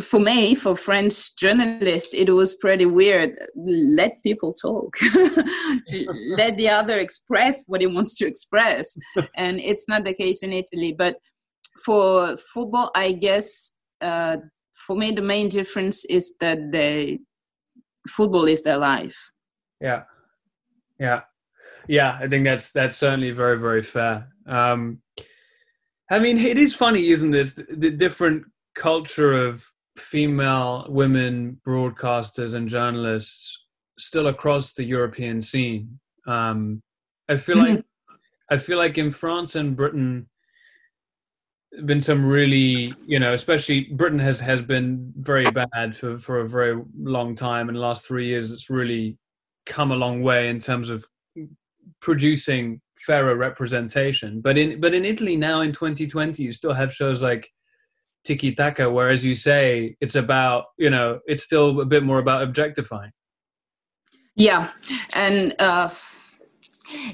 for 0.02 0.20
me, 0.20 0.54
for 0.54 0.76
French 0.76 1.36
journalists, 1.36 2.14
it 2.14 2.30
was 2.30 2.54
pretty 2.56 2.86
weird. 2.86 3.38
Let 3.56 4.22
people 4.24 4.54
talk, 4.54 4.96
let 6.38 6.58
the 6.58 6.70
other 6.70 7.00
express 7.00 7.64
what 7.68 7.82
he 7.82 7.88
wants 7.88 8.16
to 8.18 8.28
express, 8.28 8.98
and 9.36 9.60
it's 9.60 9.88
not 9.88 10.06
the 10.06 10.14
case 10.14 10.44
in 10.44 10.54
Italy. 10.54 10.94
But 10.98 11.18
for 11.84 12.38
football, 12.38 12.92
I 12.96 13.14
guess 13.14 13.74
uh, 14.02 14.38
for 14.86 14.96
me 14.96 15.12
the 15.12 15.22
main 15.22 15.50
difference 15.50 16.06
is 16.06 16.36
that 16.40 16.72
the 16.72 17.18
football 18.08 18.46
is 18.46 18.62
their 18.62 18.78
life. 18.78 19.32
Yeah, 19.82 20.04
yeah, 21.00 21.22
yeah. 21.88 22.20
I 22.22 22.28
think 22.28 22.46
that's 22.46 22.72
that's 22.72 22.98
certainly 22.98 23.32
very 23.32 23.60
very 23.60 23.84
fair. 23.84 24.28
Um, 24.46 25.02
I 26.10 26.20
mean, 26.20 26.38
it 26.38 26.58
is 26.58 26.74
funny, 26.74 27.10
isn't 27.10 27.32
this? 27.32 27.54
The, 27.54 27.66
the 27.70 27.92
different 27.92 28.46
culture 28.76 29.34
of 29.34 29.66
female 29.98 30.86
women 30.90 31.60
broadcasters 31.66 32.54
and 32.54 32.68
journalists 32.70 33.66
still 33.98 34.28
across 34.28 34.74
the 34.74 34.84
European 34.84 35.42
scene. 35.42 36.00
Um, 36.28 36.82
I 37.30 37.38
feel 37.38 37.58
like 37.58 37.84
I 38.50 38.58
feel 38.58 38.78
like 38.78 38.98
in 38.98 39.12
France 39.12 39.56
and 39.56 39.76
Britain 39.76 40.28
been 41.86 42.02
some 42.02 42.26
really 42.26 42.94
you 43.06 43.20
know 43.20 43.34
especially 43.34 43.82
britain 43.92 44.18
has 44.18 44.40
has 44.40 44.62
been 44.62 45.14
very 45.18 45.44
bad 45.52 45.96
for 45.96 46.18
for 46.18 46.40
a 46.40 46.48
very 46.48 46.82
long 46.98 47.36
time. 47.36 47.70
In 47.70 47.76
the 47.76 47.82
last 47.82 48.08
three 48.08 48.28
years 48.28 48.52
it's 48.52 48.70
really 48.70 49.18
come 49.66 49.92
a 49.92 49.96
long 49.96 50.22
way 50.22 50.50
in 50.50 50.60
terms 50.60 50.90
of 50.90 51.06
producing 52.02 52.82
fairer 52.98 53.36
representation. 53.36 54.42
But 54.42 54.58
in 54.58 54.80
but 54.80 54.94
in 54.94 55.06
italy 55.06 55.36
now 55.36 55.62
in 55.62 55.72
2020 55.72 56.42
you 56.42 56.52
still 56.52 56.74
have 56.74 56.94
shows 56.94 57.22
like 57.22 57.50
tiki 58.28 58.52
taka 58.54 58.90
where 58.90 59.10
as 59.10 59.24
you 59.24 59.34
say 59.34 59.96
it's 60.02 60.16
about 60.16 60.66
you 60.78 60.90
know 60.90 61.20
it's 61.26 61.44
still 61.44 61.80
a 61.82 61.86
bit 61.86 62.04
more 62.04 62.20
about 62.20 62.44
objectifying. 62.44 63.12
Yeah 64.36 64.70
and 65.16 65.56
uh 65.60 65.90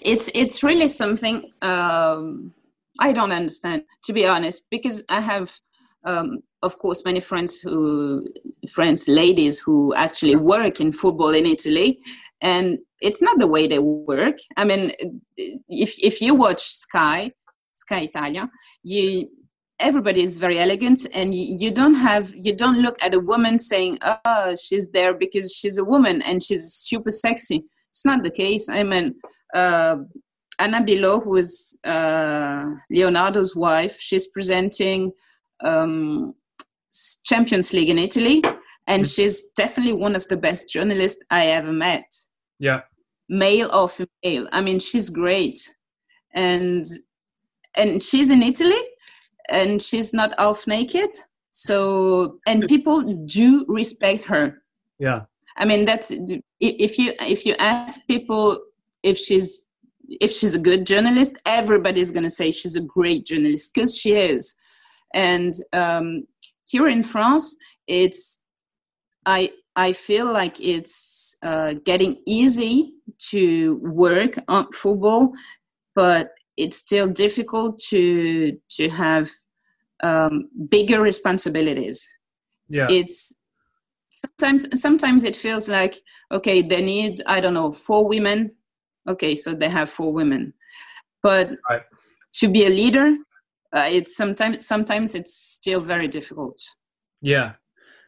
it's 0.02 0.30
it's 0.36 0.62
really 0.64 0.88
something 0.88 1.52
um 1.62 2.54
i 3.00 3.12
don't 3.12 3.32
understand 3.32 3.84
to 4.04 4.14
be 4.14 4.26
honest 4.28 4.68
because 4.70 5.04
i 5.10 5.20
have 5.20 5.48
um 6.06 6.28
of 6.62 6.78
course 6.78 7.04
many 7.06 7.20
friends 7.20 7.58
who 7.58 8.28
friends 8.70 9.08
ladies 9.08 9.60
who 9.60 9.94
actually 9.96 10.36
work 10.36 10.80
in 10.80 10.92
football 10.92 11.34
in 11.34 11.46
italy 11.46 12.00
and 12.42 12.78
it's 13.00 13.22
not 13.22 13.38
the 13.38 13.48
way 13.48 13.68
they 13.68 13.80
work. 13.80 14.38
I 14.58 14.64
mean 14.66 14.92
if 15.86 15.92
if 16.10 16.22
you 16.22 16.36
watch 16.36 16.62
sky 16.62 17.32
sky 17.74 18.02
italia 18.10 18.50
you 18.84 19.30
everybody 19.84 20.24
is 20.24 20.38
very 20.38 20.60
elegant 20.60 21.06
and 21.14 21.36
you, 21.36 21.70
don't 21.70 21.96
have 21.96 22.34
you 22.36 22.56
don't 22.56 22.82
look 22.82 22.98
at 23.04 23.14
a 23.14 23.20
woman 23.20 23.60
saying 23.60 24.00
oh 24.04 24.56
she's 24.56 24.90
there 24.92 25.14
because 25.14 25.54
she's 25.54 25.78
a 25.78 25.84
woman 25.84 26.22
and 26.22 26.42
she's 26.42 26.74
super 26.74 27.12
sexy. 27.12 27.66
It's 27.90 28.06
not 28.06 28.24
the 28.24 28.32
case. 28.32 28.70
I 28.70 28.84
mean 28.84 29.16
uh, 29.54 29.98
anna 30.60 30.82
billò 30.82 31.24
who 31.24 31.36
is 31.36 31.78
uh, 31.84 32.66
leonardo's 32.90 33.56
wife 33.56 34.00
she's 34.00 34.28
presenting 34.28 35.12
um, 35.64 36.34
champions 37.24 37.74
league 37.74 37.90
in 37.90 37.98
italy 37.98 38.44
and 38.88 39.04
mm. 39.04 39.16
she's 39.16 39.50
definitely 39.56 39.94
one 39.94 40.16
of 40.16 40.28
the 40.28 40.38
best 40.38 40.70
journalists 40.70 41.24
i 41.30 41.48
ever 41.48 41.72
met. 41.72 42.06
Yeah. 42.60 42.82
Male 43.30 43.70
or 43.74 43.90
female. 43.90 44.48
I 44.52 44.62
mean 44.62 44.80
she's 44.80 45.10
great. 45.10 45.60
And 46.34 46.86
and 47.76 48.04
she's 48.04 48.30
in 48.30 48.44
italy 48.44 48.82
and 49.54 49.82
she's 49.82 50.14
not 50.14 50.34
half 50.38 50.68
naked. 50.68 51.12
So 51.52 52.40
and 52.48 52.68
people 52.68 53.02
do 53.26 53.66
respect 53.68 54.24
her. 54.26 54.62
Yeah. 55.00 55.22
I 55.58 55.66
mean 55.66 55.86
that's 55.86 56.12
if 56.60 56.98
you 57.00 57.14
if 57.22 57.46
you 57.46 57.56
ask 57.60 58.06
people 58.08 58.62
if 59.04 59.18
she's 59.18 59.68
if 60.20 60.32
she's 60.32 60.56
a 60.56 60.60
good 60.60 60.86
journalist 60.86 61.38
everybody's 61.46 62.12
going 62.12 62.24
to 62.24 62.30
say 62.30 62.52
she's 62.52 62.76
a 62.76 62.82
great 62.82 63.26
journalist 63.26 63.72
because 63.74 63.96
she 63.98 64.14
is. 64.14 64.56
And 65.14 65.54
um, 65.74 66.26
here 66.70 66.88
in 66.88 67.04
france 67.04 67.56
it's 67.88 68.42
i 69.26 69.52
i 69.76 69.92
feel 69.92 70.26
like 70.26 70.60
it's 70.60 71.38
uh, 71.44 71.74
getting 71.86 72.18
easy 72.26 72.94
to 73.20 73.80
work 73.84 74.36
on 74.48 74.72
football 74.72 75.34
but 75.96 76.32
it's 76.58 76.78
still 76.78 77.08
difficult 77.08 77.80
to 77.80 78.58
to 78.70 78.90
have 78.90 79.30
um, 80.02 80.50
bigger 80.70 81.02
responsibilities. 81.02 82.08
Yeah, 82.70 82.88
it's 82.90 83.34
sometimes 84.10 84.82
sometimes 84.82 85.24
it 85.24 85.36
feels 85.36 85.68
like 85.68 85.96
okay 86.32 86.62
they 86.62 86.82
need 86.82 87.22
I 87.26 87.40
don't 87.40 87.54
know 87.54 87.72
four 87.72 88.08
women. 88.08 88.52
Okay, 89.08 89.36
so 89.36 89.54
they 89.54 89.70
have 89.70 89.90
four 89.90 90.14
women, 90.14 90.54
but 91.22 91.50
right. 91.70 91.82
to 92.36 92.48
be 92.48 92.66
a 92.66 92.70
leader, 92.70 93.18
uh, 93.74 93.90
it's 93.92 94.16
sometimes 94.16 94.66
sometimes 94.66 95.14
it's 95.14 95.36
still 95.36 95.82
very 95.82 96.08
difficult. 96.08 96.58
Yeah, 97.22 97.54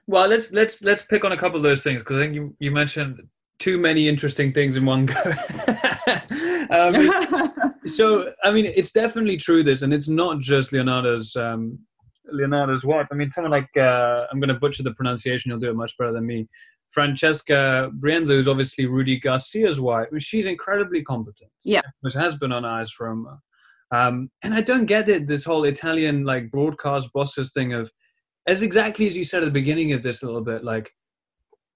well 0.07 0.27
let's 0.27 0.51
let's 0.51 0.81
let's 0.81 1.03
pick 1.03 1.25
on 1.25 1.33
a 1.33 1.37
couple 1.37 1.57
of 1.57 1.63
those 1.63 1.83
things 1.83 1.99
because 1.99 2.17
I 2.17 2.21
think 2.21 2.35
you 2.35 2.55
you 2.59 2.71
mentioned 2.71 3.19
too 3.59 3.77
many 3.77 4.07
interesting 4.07 4.53
things 4.53 4.77
in 4.77 4.85
one 4.85 5.05
go. 5.05 5.15
um, 6.69 6.93
so, 7.87 8.33
I 8.43 8.51
mean, 8.51 8.65
it's 8.65 8.91
definitely 8.91 9.37
true. 9.37 9.63
This, 9.63 9.81
and 9.81 9.93
it's 9.93 10.09
not 10.09 10.39
just 10.39 10.71
Leonardo's 10.71 11.35
um, 11.35 11.79
Leonardo's 12.31 12.85
wife. 12.85 13.07
I 13.11 13.15
mean, 13.15 13.29
someone 13.29 13.51
like 13.51 13.69
uh, 13.77 14.25
I'm 14.31 14.39
going 14.39 14.49
to 14.49 14.59
butcher 14.59 14.83
the 14.83 14.93
pronunciation. 14.93 15.51
You'll 15.51 15.59
do 15.59 15.69
it 15.69 15.75
much 15.75 15.97
better 15.97 16.13
than 16.13 16.25
me. 16.25 16.47
Francesca 16.91 17.91
Brienza, 17.99 18.27
who's 18.27 18.47
obviously 18.47 18.85
Rudi 18.85 19.19
Garcia's 19.19 19.81
wife. 19.81 20.07
She's 20.19 20.45
incredibly 20.45 21.03
competent. 21.03 21.51
Yeah, 21.63 21.81
which 22.01 22.13
has 22.13 22.35
been 22.35 22.51
on 22.51 22.65
eyes 22.65 22.91
from. 22.91 23.27
Um, 23.91 24.29
and 24.41 24.53
I 24.53 24.61
don't 24.61 24.85
get 24.85 25.09
it. 25.09 25.27
This 25.27 25.43
whole 25.43 25.65
Italian 25.65 26.23
like 26.23 26.51
broadcast 26.51 27.09
bosses 27.13 27.51
thing 27.53 27.73
of, 27.73 27.91
as 28.47 28.61
exactly 28.61 29.07
as 29.07 29.15
you 29.15 29.23
said 29.23 29.43
at 29.43 29.45
the 29.45 29.51
beginning 29.51 29.91
of 29.93 30.01
this 30.01 30.23
a 30.23 30.25
little 30.25 30.41
bit, 30.41 30.63
like 30.63 30.91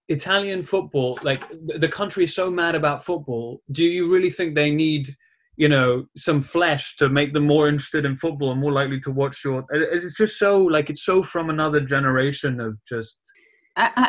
Italian 0.08 0.64
football, 0.64 1.20
like 1.22 1.40
the 1.78 1.88
country 1.88 2.24
is 2.24 2.34
so 2.34 2.50
mad 2.50 2.74
about 2.74 3.06
football. 3.06 3.62
Do 3.72 3.84
you 3.84 4.12
really 4.12 4.32
think 4.32 4.56
they 4.56 4.72
need, 4.72 5.16
you 5.60 5.68
know, 5.68 6.06
some 6.16 6.40
flesh 6.40 6.96
to 6.96 7.10
make 7.10 7.34
them 7.34 7.46
more 7.46 7.68
interested 7.68 8.06
in 8.06 8.16
football 8.16 8.52
and 8.52 8.62
more 8.62 8.72
likely 8.72 8.98
to 9.02 9.12
watch 9.12 9.44
your? 9.44 9.66
It's 9.72 10.16
just 10.16 10.40
so 10.40 10.64
like 10.64 10.90
it's 10.90 11.04
so 11.04 11.22
from 11.22 11.50
another 11.50 11.82
generation 11.82 12.62
of 12.62 12.78
just. 12.86 13.20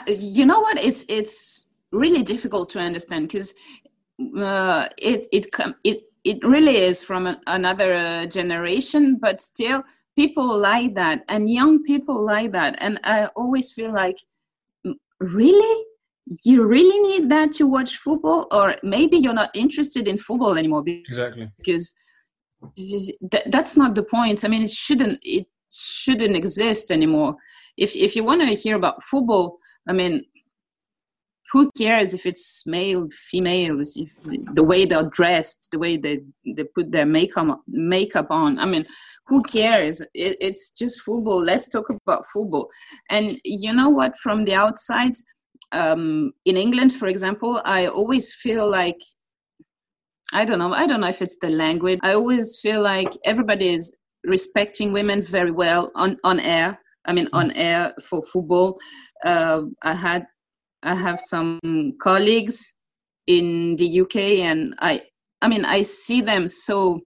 you 0.07 0.47
know 0.47 0.61
what? 0.61 0.79
It's 0.83 1.05
it's 1.09 1.67
really 1.91 2.23
difficult 2.23 2.71
to 2.71 2.79
understand 2.79 3.27
because 3.27 3.53
uh, 4.39 4.89
it 4.97 5.27
it 5.33 5.47
it 5.83 6.03
it 6.23 6.39
really 6.45 6.77
is 6.77 7.03
from 7.03 7.27
an, 7.27 7.39
another 7.49 7.95
uh, 7.95 8.27
generation, 8.27 9.19
but 9.21 9.41
still 9.41 9.83
people 10.15 10.57
like 10.57 10.95
that 10.95 11.25
and 11.29 11.51
young 11.51 11.83
people 11.83 12.25
like 12.25 12.53
that, 12.53 12.77
and 12.79 13.01
I 13.03 13.27
always 13.35 13.73
feel 13.73 13.93
like 13.93 14.19
really 15.19 15.85
you 16.27 16.65
really 16.65 16.99
need 17.09 17.31
that 17.31 17.53
to 17.53 17.67
watch 17.67 17.97
football 17.97 18.47
or 18.53 18.77
maybe 18.83 19.17
you're 19.17 19.33
not 19.33 19.51
interested 19.55 20.07
in 20.07 20.17
football 20.17 20.57
anymore 20.57 20.85
exactly. 20.87 21.51
because 21.59 21.95
that's 23.47 23.77
not 23.77 23.95
the 23.95 24.03
point. 24.03 24.45
I 24.45 24.49
mean 24.49 24.63
it 24.63 24.71
shouldn't 24.71 25.19
it 25.23 25.47
shouldn't 25.73 26.37
exist 26.37 26.91
anymore. 26.91 27.37
If 27.77 27.97
if 27.97 28.15
you 28.15 28.25
want 28.25 28.43
to 28.43 28.47
hear 28.49 28.77
about 28.77 29.03
football 29.03 29.59
i 29.89 29.93
mean 29.93 30.23
who 31.53 31.71
cares 31.77 32.15
if 32.15 32.27
it's 32.27 32.67
male 32.67 33.09
females 33.11 33.97
if 33.97 34.13
the 34.55 34.63
way 34.63 34.85
they're 34.85 35.09
dressed 35.11 35.69
the 35.73 35.79
way 35.79 35.97
they 35.97 36.21
they 36.57 36.65
put 36.65 36.93
their 36.93 37.07
makeup 37.07 37.61
makeup 37.67 38.27
on. 38.31 38.59
I 38.59 38.67
mean 38.67 38.87
who 39.27 39.43
cares? 39.45 40.01
It, 40.13 40.37
it's 40.41 40.73
just 40.73 41.01
football. 41.01 41.43
Let's 41.43 41.69
talk 41.69 41.87
about 42.05 42.27
football. 42.33 42.69
And 43.11 43.37
you 43.45 43.73
know 43.73 43.89
what? 43.89 44.17
From 44.17 44.45
the 44.45 44.55
outside 44.55 45.13
um, 45.73 46.33
in 46.45 46.57
England, 46.57 46.93
for 46.93 47.07
example, 47.09 47.61
I 47.65 47.87
always 47.87 48.35
feel 48.35 48.69
like 48.71 48.99
I 50.33 50.45
don't 50.45 50.59
know. 50.59 50.73
I 50.73 50.87
don't 50.87 51.01
know 51.01 51.09
if 51.09 51.23
it's 51.23 51.39
the 51.39 51.51
language. 51.51 51.99
I 52.03 52.15
always 52.15 52.61
feel 52.61 52.83
like 52.83 53.11
everybody 53.25 53.75
is 53.75 53.97
respecting 54.25 54.93
women 54.93 55.23
very 55.23 55.51
well 55.51 55.91
on 55.95 56.19
on 56.25 56.39
air. 56.41 56.79
I 57.05 57.13
mean, 57.13 57.29
on 57.33 57.51
air 57.53 57.95
for 58.03 58.23
football. 58.23 58.79
Uh, 59.25 59.63
I 59.83 59.95
had 59.95 60.27
I 60.83 60.95
have 60.95 61.21
some 61.21 61.59
colleagues 62.01 62.75
in 63.27 63.77
the 63.77 64.01
UK, 64.01 64.17
and 64.17 64.75
I 64.79 65.03
I 65.43 65.49
mean, 65.49 65.65
I 65.65 65.83
see 65.83 66.21
them 66.21 66.47
so 66.47 67.01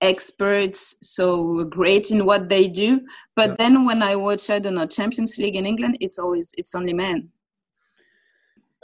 experts, 0.00 0.96
so 1.00 1.64
great 1.64 2.10
in 2.10 2.26
what 2.26 2.48
they 2.48 2.68
do. 2.68 3.00
But 3.34 3.50
yeah. 3.50 3.56
then 3.58 3.84
when 3.86 4.02
I 4.02 4.16
watch, 4.16 4.50
I 4.50 4.58
don't 4.58 4.74
know, 4.74 4.86
Champions 4.86 5.38
League 5.38 5.56
in 5.56 5.66
England, 5.66 5.98
it's 6.00 6.18
always 6.18 6.52
it's 6.56 6.74
only 6.74 6.92
men. 6.92 7.30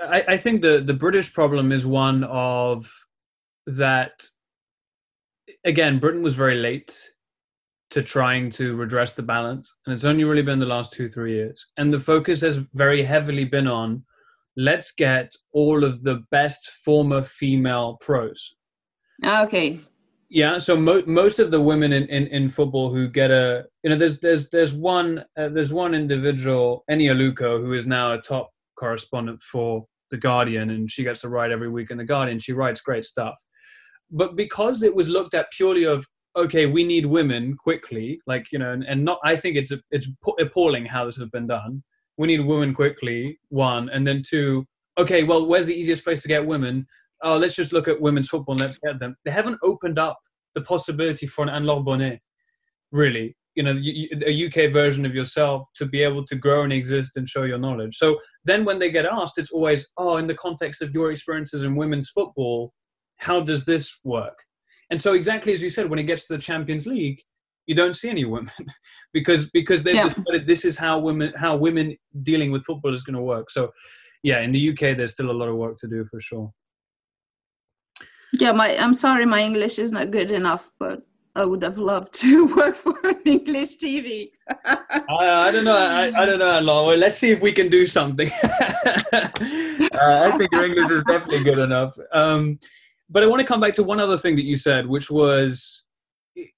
I, 0.00 0.24
I 0.28 0.36
think 0.36 0.62
the 0.62 0.82
the 0.84 0.94
British 0.94 1.32
problem 1.32 1.72
is 1.72 1.86
one 1.86 2.24
of 2.24 2.90
that. 3.66 4.26
Again, 5.64 5.98
Britain 5.98 6.22
was 6.22 6.34
very 6.34 6.56
late 6.56 6.96
to 7.90 8.02
trying 8.02 8.50
to 8.50 8.74
redress 8.74 9.12
the 9.12 9.22
balance, 9.22 9.74
and 9.86 9.94
it's 9.94 10.04
only 10.04 10.24
really 10.24 10.42
been 10.42 10.58
the 10.58 10.66
last 10.66 10.92
two 10.92 11.08
three 11.08 11.34
years. 11.34 11.66
And 11.76 11.92
the 11.92 12.00
focus 12.00 12.40
has 12.40 12.58
very 12.74 13.02
heavily 13.02 13.44
been 13.44 13.66
on 13.66 14.04
let's 14.56 14.92
get 14.92 15.34
all 15.52 15.84
of 15.84 16.02
the 16.02 16.22
best 16.30 16.70
former 16.84 17.22
female 17.22 17.98
pros. 18.00 18.54
Okay. 19.24 19.80
Yeah, 20.28 20.58
so 20.58 20.76
mo- 20.76 21.04
most 21.06 21.38
of 21.38 21.50
the 21.50 21.60
women 21.60 21.92
in, 21.92 22.04
in, 22.04 22.26
in 22.28 22.50
football 22.50 22.92
who 22.92 23.08
get 23.08 23.30
a 23.30 23.64
you 23.82 23.90
know 23.90 23.96
there's 23.96 24.18
there's 24.20 24.48
there's 24.48 24.72
one 24.72 25.24
uh, 25.36 25.48
there's 25.48 25.72
one 25.72 25.94
individual 25.94 26.84
Eni 26.90 27.10
Aluko 27.10 27.60
who 27.60 27.74
is 27.74 27.86
now 27.86 28.14
a 28.14 28.20
top 28.20 28.50
correspondent 28.82 29.40
for 29.40 29.84
the 30.10 30.16
Guardian 30.16 30.70
and 30.70 30.90
she 30.90 31.04
gets 31.04 31.20
to 31.22 31.28
write 31.28 31.52
every 31.52 31.70
week 31.70 31.90
in 31.90 31.98
the 31.98 32.04
Guardian. 32.04 32.38
She 32.38 32.52
writes 32.52 32.80
great 32.80 33.04
stuff, 33.04 33.36
but 34.10 34.36
because 34.36 34.82
it 34.82 34.94
was 34.94 35.08
looked 35.08 35.34
at 35.34 35.52
purely 35.52 35.84
of 35.84 36.06
okay, 36.34 36.64
we 36.64 36.82
need 36.82 37.04
women 37.04 37.56
quickly, 37.56 38.18
like 38.26 38.46
you 38.52 38.58
know, 38.58 38.72
and, 38.72 38.84
and 38.84 39.04
not 39.04 39.18
I 39.24 39.36
think 39.36 39.56
it's 39.56 39.72
it's 39.90 40.08
appalling 40.40 40.86
how 40.86 41.04
this 41.04 41.16
has 41.16 41.28
been 41.28 41.46
done 41.46 41.82
we 42.18 42.26
need 42.26 42.40
women 42.40 42.74
quickly, 42.74 43.38
one, 43.48 43.88
and 43.88 44.06
then 44.06 44.22
two, 44.26 44.66
okay, 44.98 45.24
well, 45.24 45.46
where's 45.46 45.66
the 45.66 45.74
easiest 45.74 46.04
place 46.04 46.22
to 46.22 46.28
get 46.28 46.46
women? 46.46 46.86
Oh, 47.22 47.36
let's 47.36 47.54
just 47.54 47.72
look 47.72 47.88
at 47.88 48.00
women's 48.00 48.28
football 48.28 48.54
and 48.54 48.60
let's 48.60 48.78
get 48.78 48.98
them. 48.98 49.16
They 49.24 49.30
haven't 49.30 49.58
opened 49.62 49.98
up 49.98 50.18
the 50.54 50.60
possibility 50.60 51.26
for 51.26 51.42
an 51.42 51.48
Anne-Laure 51.48 51.82
Bonnet, 51.82 52.20
really. 52.90 53.36
You 53.54 53.62
know, 53.64 53.78
a 54.26 54.46
UK 54.46 54.72
version 54.72 55.04
of 55.04 55.14
yourself 55.14 55.68
to 55.76 55.86
be 55.86 56.02
able 56.02 56.24
to 56.26 56.34
grow 56.34 56.62
and 56.62 56.72
exist 56.72 57.16
and 57.16 57.28
show 57.28 57.42
your 57.42 57.58
knowledge. 57.58 57.96
So 57.96 58.18
then 58.44 58.64
when 58.64 58.78
they 58.78 58.90
get 58.90 59.04
asked, 59.04 59.36
it's 59.36 59.50
always, 59.50 59.86
oh, 59.98 60.16
in 60.16 60.26
the 60.26 60.34
context 60.34 60.80
of 60.80 60.92
your 60.92 61.10
experiences 61.10 61.62
in 61.62 61.76
women's 61.76 62.08
football, 62.08 62.72
how 63.18 63.40
does 63.40 63.64
this 63.64 63.92
work? 64.04 64.38
And 64.90 65.00
so 65.00 65.14
exactly 65.14 65.52
as 65.52 65.62
you 65.62 65.70
said, 65.70 65.88
when 65.88 65.98
it 65.98 66.04
gets 66.04 66.26
to 66.26 66.34
the 66.34 66.42
Champions 66.42 66.86
League, 66.86 67.20
you 67.66 67.74
don't 67.74 67.96
see 67.96 68.10
any 68.10 68.24
women 68.24 68.50
because 69.12 69.50
because 69.50 69.82
they've 69.82 69.94
yeah. 69.94 70.08
decided 70.08 70.46
this 70.46 70.64
is 70.64 70.76
how 70.76 70.98
women 70.98 71.32
how 71.36 71.56
women 71.56 71.96
dealing 72.22 72.50
with 72.50 72.64
football 72.64 72.94
is 72.94 73.02
going 73.02 73.16
to 73.16 73.22
work. 73.22 73.50
So 73.50 73.70
yeah, 74.22 74.40
in 74.40 74.52
the 74.52 74.70
UK 74.70 74.96
there's 74.96 75.12
still 75.12 75.30
a 75.30 75.38
lot 75.40 75.48
of 75.48 75.56
work 75.56 75.76
to 75.78 75.88
do 75.88 76.04
for 76.10 76.20
sure. 76.20 76.50
Yeah, 78.32 78.52
my 78.52 78.76
I'm 78.78 78.94
sorry, 78.94 79.26
my 79.26 79.42
English 79.42 79.78
is 79.78 79.92
not 79.92 80.10
good 80.10 80.30
enough, 80.30 80.70
but 80.78 81.02
I 81.34 81.44
would 81.44 81.62
have 81.62 81.78
loved 81.78 82.12
to 82.20 82.46
work 82.56 82.74
for 82.74 82.94
an 83.04 83.20
English 83.24 83.78
TV. 83.78 84.30
I, 84.64 84.78
I, 85.08 85.50
don't 85.50 85.64
know. 85.64 85.76
I, 85.76 86.08
I 86.08 86.26
don't 86.26 86.38
know, 86.38 86.84
Well, 86.84 86.96
let's 86.96 87.16
see 87.16 87.30
if 87.30 87.40
we 87.40 87.52
can 87.52 87.68
do 87.68 87.86
something. 87.86 88.30
uh, 88.42 89.28
I 89.94 90.30
think 90.36 90.52
your 90.52 90.66
English 90.66 90.90
is 90.90 91.04
definitely 91.04 91.44
good 91.44 91.58
enough. 91.58 91.96
Um, 92.12 92.58
but 93.08 93.22
I 93.22 93.26
want 93.26 93.40
to 93.40 93.46
come 93.46 93.60
back 93.60 93.74
to 93.74 93.82
one 93.82 94.00
other 94.00 94.18
thing 94.18 94.36
that 94.36 94.44
you 94.44 94.56
said, 94.56 94.86
which 94.86 95.10
was 95.10 95.84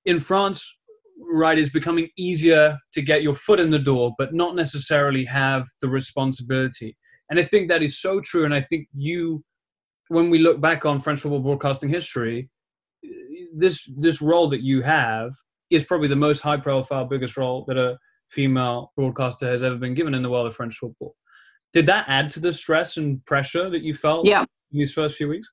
in 0.05 0.19
France, 0.21 0.75
right 1.19 1.59
is 1.59 1.71
becoming 1.71 2.09
easier 2.17 2.79
to 2.93 3.03
get 3.03 3.23
your 3.23 3.35
foot 3.35 3.61
in 3.61 3.71
the 3.71 3.79
door 3.79 4.13
but 4.19 4.35
not 4.35 4.55
necessarily 4.55 5.25
have 5.25 5.65
the 5.81 5.89
responsibility 5.89 6.97
and 7.31 7.39
i 7.39 7.43
think 7.43 7.69
that 7.69 7.83
is 7.83 8.01
so 8.01 8.21
true 8.21 8.45
and 8.45 8.55
i 8.55 8.61
think 8.61 8.87
you 8.95 9.43
when 10.09 10.29
we 10.29 10.39
look 10.39 10.61
back 10.61 10.85
on 10.85 11.01
french 11.01 11.21
football 11.21 11.41
broadcasting 11.41 11.89
history 11.89 12.49
this 13.55 13.89
this 13.97 14.21
role 14.21 14.49
that 14.49 14.63
you 14.63 14.83
have 14.83 15.33
is 15.71 15.85
probably 15.85 16.09
the 16.09 16.17
most 16.17 16.41
high 16.41 16.57
profile 16.57 17.05
biggest 17.05 17.37
role 17.37 17.65
that 17.67 17.77
a 17.77 17.97
female 18.31 18.93
broadcaster 18.97 19.51
has 19.51 19.63
ever 19.63 19.77
been 19.77 19.95
given 19.95 20.15
in 20.15 20.23
the 20.23 20.31
world 20.31 20.47
of 20.47 20.55
french 20.55 20.77
football 20.77 21.15
did 21.73 21.87
that 21.87 22.05
add 22.09 22.31
to 22.31 22.41
the 22.41 22.53
stress 22.53 22.97
and 22.97 23.25
pressure 23.27 23.71
that 23.71 23.83
you 23.83 23.95
felt 23.95 24.27
yeah. 24.27 24.43
in 24.43 24.79
these 24.79 24.93
first 24.93 25.17
few 25.17 25.29
weeks 25.29 25.49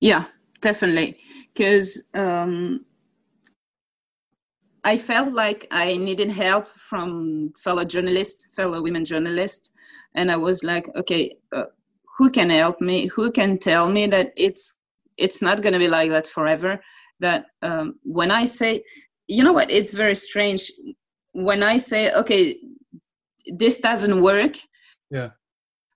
yeah 0.00 0.26
definitely 0.60 1.16
because 1.52 2.02
um 2.14 2.84
I 4.86 4.96
felt 4.96 5.32
like 5.32 5.66
I 5.72 5.96
needed 5.96 6.30
help 6.30 6.68
from 6.68 7.52
fellow 7.58 7.84
journalists, 7.84 8.46
fellow 8.54 8.80
women 8.80 9.04
journalists, 9.04 9.72
and 10.14 10.30
I 10.30 10.36
was 10.36 10.62
like, 10.62 10.86
okay, 10.94 11.36
uh, 11.52 11.64
who 12.16 12.30
can 12.30 12.50
help 12.50 12.80
me? 12.80 13.08
Who 13.08 13.32
can 13.32 13.58
tell 13.58 13.90
me 13.90 14.06
that 14.06 14.32
it's 14.36 14.76
it's 15.18 15.42
not 15.42 15.62
going 15.62 15.72
to 15.72 15.80
be 15.80 15.88
like 15.88 16.10
that 16.10 16.28
forever? 16.28 16.80
That 17.20 17.46
um, 17.62 17.94
when 18.02 18.30
I 18.30 18.44
say, 18.44 18.82
you 19.26 19.42
know 19.42 19.52
what, 19.52 19.70
it's 19.70 19.92
very 19.92 20.14
strange. 20.14 20.70
When 21.32 21.62
I 21.62 21.78
say, 21.78 22.12
okay, 22.12 22.58
this 23.46 23.78
doesn't 23.80 24.20
work. 24.20 24.56
Yeah. 25.10 25.30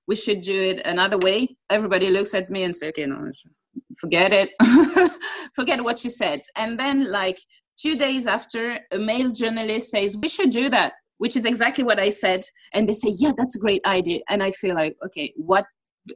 We 0.06 0.16
should 0.16 0.40
do 0.40 0.54
it 0.54 0.80
another 0.85 1.18
way. 1.18 1.56
Everybody 1.70 2.09
looks 2.09 2.35
at 2.35 2.50
me 2.50 2.64
and 2.64 2.76
say, 2.76 2.88
okay, 2.88 3.06
no, 3.06 3.30
forget 3.98 4.33
it. 4.33 4.50
forget 5.54 5.83
what 5.83 6.02
you 6.02 6.11
said. 6.11 6.40
And 6.56 6.78
then 6.78 7.11
like 7.11 7.38
two 7.80 7.96
days 7.96 8.26
after 8.26 8.78
a 8.92 8.98
male 8.98 9.30
journalist 9.30 9.90
says 9.90 10.16
we 10.16 10.28
should 10.28 10.50
do 10.50 10.68
that 10.68 10.92
which 11.18 11.37
is 11.37 11.44
exactly 11.44 11.85
what 11.85 11.98
i 11.98 12.09
said 12.09 12.42
and 12.74 12.88
they 12.88 12.92
say 12.92 13.12
yeah 13.16 13.33
that's 13.37 13.56
a 13.56 13.59
great 13.59 13.85
idea 13.87 14.20
and 14.28 14.42
i 14.42 14.50
feel 14.52 14.74
like 14.74 14.96
okay 15.04 15.33
what 15.37 15.64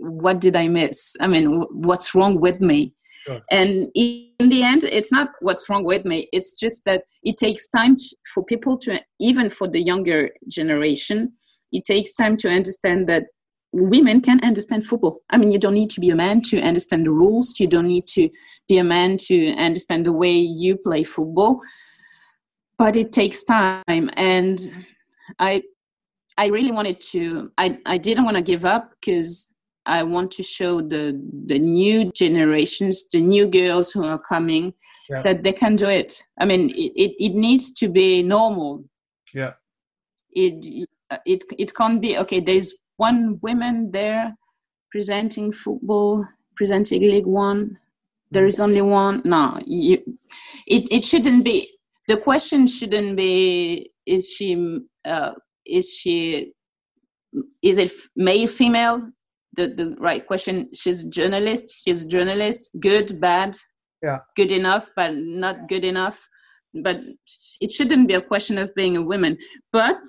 what 0.00 0.40
did 0.40 0.56
i 0.56 0.68
miss 0.68 1.14
i 1.20 1.26
mean 1.26 1.64
what's 1.72 2.14
wrong 2.14 2.40
with 2.40 2.60
me 2.60 2.92
sure. 3.26 3.40
and 3.50 3.88
in 3.94 4.48
the 4.48 4.62
end 4.62 4.84
it's 4.84 5.12
not 5.12 5.30
what's 5.40 5.68
wrong 5.68 5.84
with 5.84 6.04
me 6.04 6.28
it's 6.32 6.58
just 6.58 6.84
that 6.84 7.02
it 7.22 7.36
takes 7.36 7.68
time 7.68 7.96
for 8.32 8.44
people 8.44 8.78
to 8.78 9.00
even 9.20 9.50
for 9.50 9.68
the 9.68 9.80
younger 9.80 10.30
generation 10.48 11.32
it 11.72 11.84
takes 11.84 12.14
time 12.14 12.36
to 12.36 12.48
understand 12.48 13.08
that 13.08 13.24
women 13.74 14.20
can 14.20 14.40
understand 14.44 14.86
football. 14.86 15.20
I 15.30 15.36
mean, 15.36 15.50
you 15.50 15.58
don't 15.58 15.74
need 15.74 15.90
to 15.90 16.00
be 16.00 16.10
a 16.10 16.14
man 16.14 16.40
to 16.42 16.60
understand 16.60 17.06
the 17.06 17.10
rules. 17.10 17.58
You 17.58 17.66
don't 17.66 17.88
need 17.88 18.06
to 18.08 18.30
be 18.68 18.78
a 18.78 18.84
man 18.84 19.16
to 19.26 19.52
understand 19.54 20.06
the 20.06 20.12
way 20.12 20.32
you 20.32 20.76
play 20.76 21.02
football. 21.02 21.60
But 22.78 22.96
it 22.96 23.12
takes 23.12 23.44
time, 23.44 24.10
and 24.16 24.58
I, 25.38 25.62
I 26.36 26.46
really 26.46 26.72
wanted 26.72 27.00
to. 27.12 27.52
I 27.58 27.78
I 27.86 27.98
didn't 27.98 28.24
want 28.24 28.36
to 28.36 28.42
give 28.42 28.64
up 28.64 28.90
because 29.00 29.53
I 29.86 30.02
want 30.02 30.30
to 30.32 30.42
show 30.42 30.80
the 30.80 31.20
the 31.46 31.58
new 31.58 32.10
generations, 32.12 33.08
the 33.08 33.20
new 33.20 33.46
girls 33.46 33.90
who 33.90 34.04
are 34.04 34.18
coming, 34.18 34.72
yeah. 35.08 35.22
that 35.22 35.42
they 35.42 35.52
can 35.52 35.76
do 35.76 35.88
it. 35.88 36.22
I 36.38 36.44
mean, 36.44 36.70
it, 36.70 36.92
it, 36.96 37.14
it 37.18 37.34
needs 37.34 37.72
to 37.74 37.88
be 37.88 38.22
normal. 38.22 38.84
Yeah. 39.32 39.52
It 40.32 40.88
it 41.26 41.44
it 41.58 41.74
can't 41.74 42.00
be 42.00 42.18
okay. 42.18 42.40
There's 42.40 42.74
one 42.96 43.38
woman 43.42 43.90
there 43.90 44.36
presenting 44.90 45.52
football, 45.52 46.26
presenting 46.56 47.02
League 47.02 47.26
One. 47.26 47.78
There 48.30 48.46
is 48.46 48.60
only 48.60 48.82
one. 48.82 49.22
No, 49.24 49.60
you, 49.66 50.02
it 50.66 50.88
it 50.90 51.04
shouldn't 51.04 51.44
be. 51.44 51.70
The 52.08 52.16
question 52.16 52.66
shouldn't 52.66 53.16
be: 53.16 53.90
Is 54.06 54.30
she? 54.30 54.80
Uh, 55.04 55.32
is 55.66 55.94
she? 55.94 56.52
Is 57.62 57.78
it 57.78 57.92
male, 58.16 58.46
female? 58.46 59.10
The 59.56 59.68
the 59.68 59.96
right 59.98 60.26
question. 60.26 60.70
She's 60.74 61.04
a 61.04 61.10
journalist. 61.10 61.82
He's 61.84 62.04
a 62.04 62.08
journalist. 62.08 62.70
Good, 62.80 63.20
bad. 63.20 63.56
Yeah. 64.02 64.18
Good 64.36 64.52
enough, 64.52 64.90
but 64.96 65.14
not 65.14 65.68
good 65.68 65.84
enough. 65.84 66.28
But 66.82 67.00
it 67.60 67.70
shouldn't 67.70 68.08
be 68.08 68.14
a 68.14 68.20
question 68.20 68.58
of 68.58 68.74
being 68.74 68.96
a 68.96 69.02
woman. 69.02 69.38
But 69.72 70.02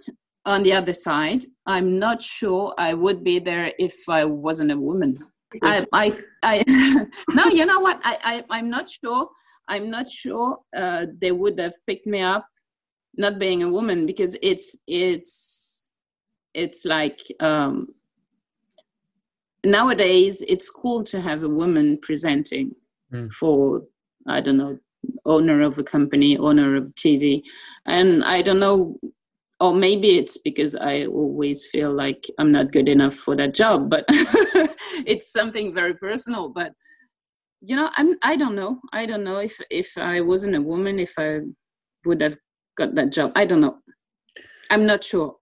on 0.46 0.64
the 0.64 0.74
other 0.74 0.94
side, 0.94 1.44
I'm 1.66 2.00
not 2.00 2.22
sure 2.22 2.74
I 2.78 2.94
would 2.94 3.24
be 3.24 3.40
there 3.40 3.72
if 3.80 3.96
I 4.10 4.26
wasn't 4.26 4.72
a 4.72 4.78
woman. 4.78 5.16
I, 5.64 5.86
I, 5.94 6.14
I 6.44 6.64
no, 7.30 7.46
you 7.46 7.66
know 7.66 7.80
what? 7.80 8.00
I, 8.04 8.18
I, 8.24 8.58
I'm 8.58 8.70
not 8.70 8.90
sure. 8.90 9.28
I'm 9.68 9.90
not 9.90 10.08
sure 10.08 10.58
uh, 10.76 11.08
they 11.20 11.32
would 11.32 11.60
have 11.60 11.74
picked 11.88 12.06
me 12.06 12.22
up, 12.22 12.46
not 13.18 13.40
being 13.40 13.64
a 13.64 13.70
woman, 13.70 14.06
because 14.06 14.38
it's 14.42 14.78
it's 14.88 15.86
it's 16.54 16.86
like 16.86 17.20
um, 17.40 17.88
nowadays 19.66 20.44
it's 20.48 20.70
cool 20.70 21.04
to 21.04 21.22
have 21.22 21.44
a 21.44 21.50
woman 21.50 21.98
presenting 22.02 22.72
mm. 23.14 23.32
for 23.34 23.84
I 24.28 24.42
don't 24.42 24.58
know 24.58 24.78
owner 25.26 25.62
of 25.62 25.78
a 25.78 25.84
company, 25.84 26.38
owner 26.38 26.76
of 26.76 26.86
TV, 26.96 27.44
and 27.86 28.24
I 28.24 28.42
don't 28.42 28.60
know 28.60 28.98
or 29.60 29.74
maybe 29.74 30.18
it's 30.18 30.38
because 30.38 30.76
I 30.76 31.06
always 31.06 31.66
feel 31.66 31.94
like 31.94 32.26
I'm 32.38 32.52
not 32.52 32.72
good 32.72 32.90
enough 32.90 33.16
for 33.16 33.36
that 33.38 33.54
job, 33.54 33.90
but 33.90 34.04
it's 35.06 35.32
something 35.32 35.74
very 35.74 35.94
personal. 35.94 36.50
But 36.50 36.74
you 37.62 37.76
know, 37.76 37.90
I'm 37.96 38.16
I 38.22 38.36
don't 38.36 38.56
know. 38.56 38.80
I 38.94 39.06
don't 39.06 39.24
know 39.24 39.38
if 39.38 39.60
if 39.70 39.98
I 39.98 40.22
wasn't 40.22 40.56
a 40.56 40.62
woman, 40.62 41.00
if 41.00 41.14
I 41.18 41.40
would 42.06 42.22
have 42.22 42.38
got 42.78 42.96
that 42.96 43.12
job. 43.12 43.32
I 43.36 43.46
don't 43.46 43.62
know. 43.62 43.78
I'm 44.70 44.86
not 44.86 45.04
sure. 45.04 45.36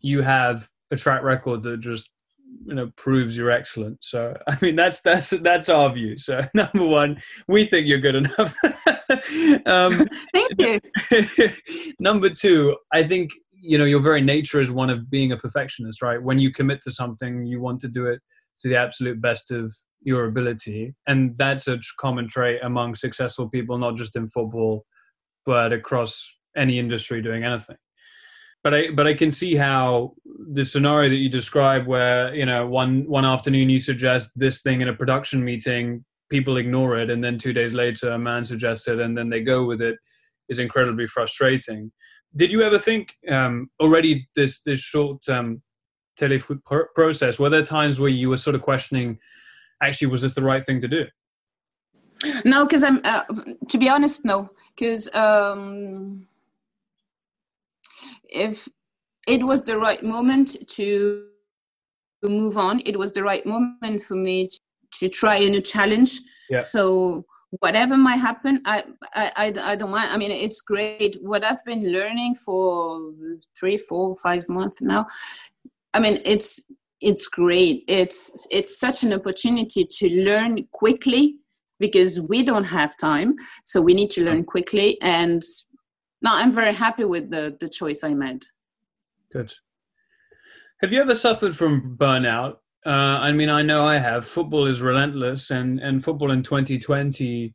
You 0.00 0.20
have 0.22 0.68
a 0.90 0.96
track 0.96 1.22
record 1.22 1.62
that 1.62 1.80
just 1.80 2.10
you 2.66 2.74
know 2.74 2.90
proves 2.96 3.36
you're 3.36 3.50
excellent. 3.50 3.98
So 4.02 4.34
I 4.48 4.56
mean 4.60 4.76
that's 4.76 5.00
that's 5.00 5.30
that's 5.30 5.68
our 5.68 5.92
view. 5.92 6.16
So 6.16 6.40
number 6.54 6.84
one, 6.84 7.20
we 7.48 7.66
think 7.66 7.86
you're 7.86 7.98
good 7.98 8.16
enough. 8.16 8.54
um, 9.66 10.08
Thank 10.32 10.52
you. 10.58 10.80
number 11.98 12.30
two, 12.30 12.76
I 12.92 13.02
think 13.02 13.30
you 13.52 13.78
know 13.78 13.84
your 13.84 14.00
very 14.00 14.20
nature 14.20 14.60
is 14.60 14.70
one 14.70 14.90
of 14.90 15.10
being 15.10 15.32
a 15.32 15.36
perfectionist, 15.36 16.02
right? 16.02 16.22
When 16.22 16.38
you 16.38 16.52
commit 16.52 16.82
to 16.82 16.90
something, 16.90 17.46
you 17.46 17.60
want 17.60 17.80
to 17.80 17.88
do 17.88 18.06
it 18.06 18.20
to 18.60 18.68
the 18.68 18.76
absolute 18.76 19.20
best 19.20 19.50
of 19.50 19.74
your 20.02 20.26
ability, 20.26 20.94
and 21.06 21.36
that's 21.38 21.66
a 21.66 21.78
common 21.98 22.28
trait 22.28 22.60
among 22.62 22.94
successful 22.94 23.48
people, 23.48 23.78
not 23.78 23.96
just 23.96 24.16
in 24.16 24.28
football, 24.28 24.84
but 25.46 25.72
across 25.72 26.30
any 26.56 26.78
industry 26.78 27.20
doing 27.20 27.42
anything 27.42 27.76
but 28.64 28.74
I 28.74 28.90
but 28.90 29.06
I 29.06 29.14
can 29.14 29.30
see 29.30 29.54
how 29.54 30.14
the 30.52 30.64
scenario 30.64 31.10
that 31.10 31.16
you 31.16 31.28
describe, 31.28 31.86
where 31.86 32.34
you 32.34 32.46
know 32.46 32.66
one 32.66 33.06
one 33.06 33.26
afternoon 33.26 33.68
you 33.68 33.78
suggest 33.78 34.30
this 34.34 34.62
thing 34.62 34.80
in 34.80 34.88
a 34.88 34.94
production 34.94 35.44
meeting, 35.44 36.04
people 36.30 36.56
ignore 36.56 36.96
it, 36.98 37.10
and 37.10 37.22
then 37.22 37.38
two 37.38 37.52
days 37.52 37.74
later 37.74 38.10
a 38.10 38.18
man 38.18 38.44
suggests 38.44 38.88
it, 38.88 38.98
and 38.98 39.16
then 39.16 39.28
they 39.28 39.42
go 39.42 39.66
with 39.66 39.82
it, 39.82 39.96
is 40.48 40.58
incredibly 40.58 41.06
frustrating. 41.06 41.92
Did 42.34 42.50
you 42.50 42.62
ever 42.62 42.78
think 42.78 43.14
um, 43.30 43.68
already 43.80 44.26
this 44.34 44.60
this 44.62 44.80
short 44.80 45.28
um, 45.28 45.62
telefoot 46.16 46.58
process? 46.94 47.38
Were 47.38 47.50
there 47.50 47.62
times 47.62 48.00
where 48.00 48.08
you 48.08 48.30
were 48.30 48.38
sort 48.38 48.56
of 48.56 48.62
questioning, 48.62 49.18
actually, 49.82 50.08
was 50.08 50.22
this 50.22 50.34
the 50.34 50.42
right 50.42 50.64
thing 50.64 50.80
to 50.80 50.88
do? 50.88 51.04
No, 52.46 52.64
because 52.64 52.82
I'm. 52.82 52.98
Uh, 53.04 53.24
to 53.68 53.76
be 53.76 53.90
honest, 53.90 54.24
no, 54.24 54.48
because. 54.74 55.14
Um 55.14 56.28
if 58.34 58.68
it 59.26 59.44
was 59.44 59.62
the 59.62 59.78
right 59.78 60.02
moment 60.02 60.68
to 60.70 61.26
move 62.22 62.58
on, 62.58 62.82
it 62.84 62.98
was 62.98 63.12
the 63.12 63.22
right 63.22 63.44
moment 63.46 64.02
for 64.02 64.16
me 64.16 64.48
to, 64.48 64.58
to 65.00 65.08
try 65.08 65.36
a 65.36 65.48
new 65.48 65.60
challenge. 65.60 66.20
Yeah. 66.50 66.58
So 66.58 67.24
whatever 67.60 67.96
might 67.96 68.16
happen, 68.16 68.60
I, 68.64 68.84
I, 69.14 69.32
I, 69.36 69.72
I 69.72 69.76
don't 69.76 69.90
mind. 69.90 70.10
I 70.10 70.16
mean, 70.16 70.30
it's 70.30 70.60
great. 70.60 71.16
What 71.22 71.44
I've 71.44 71.64
been 71.64 71.92
learning 71.92 72.34
for 72.34 73.12
three, 73.58 73.78
four, 73.78 74.16
five 74.16 74.48
months 74.48 74.82
now, 74.82 75.06
I 75.92 76.00
mean, 76.00 76.20
it's 76.24 76.64
it's 77.00 77.28
great. 77.28 77.84
It's 77.86 78.46
it's 78.50 78.78
such 78.78 79.02
an 79.02 79.12
opportunity 79.12 79.84
to 79.84 80.08
learn 80.08 80.66
quickly 80.72 81.36
because 81.78 82.20
we 82.20 82.42
don't 82.42 82.64
have 82.64 82.96
time, 82.96 83.36
so 83.64 83.80
we 83.80 83.94
need 83.94 84.10
to 84.10 84.24
learn 84.24 84.38
mm-hmm. 84.38 84.44
quickly 84.44 85.00
and 85.02 85.42
no, 86.24 86.34
I'm 86.34 86.52
very 86.52 86.74
happy 86.74 87.04
with 87.04 87.30
the 87.30 87.56
the 87.60 87.68
choice 87.68 88.02
I 88.02 88.14
made. 88.14 88.44
Good. 89.30 89.52
Have 90.80 90.92
you 90.92 91.00
ever 91.00 91.14
suffered 91.14 91.56
from 91.56 91.96
burnout? 91.96 92.56
Uh, 92.86 93.18
I 93.20 93.32
mean, 93.32 93.48
I 93.48 93.62
know 93.62 93.84
I 93.84 93.98
have. 93.98 94.26
Football 94.26 94.66
is 94.66 94.82
relentless, 94.82 95.50
and 95.50 95.78
and 95.80 96.02
football 96.02 96.30
in 96.32 96.42
2020 96.42 97.54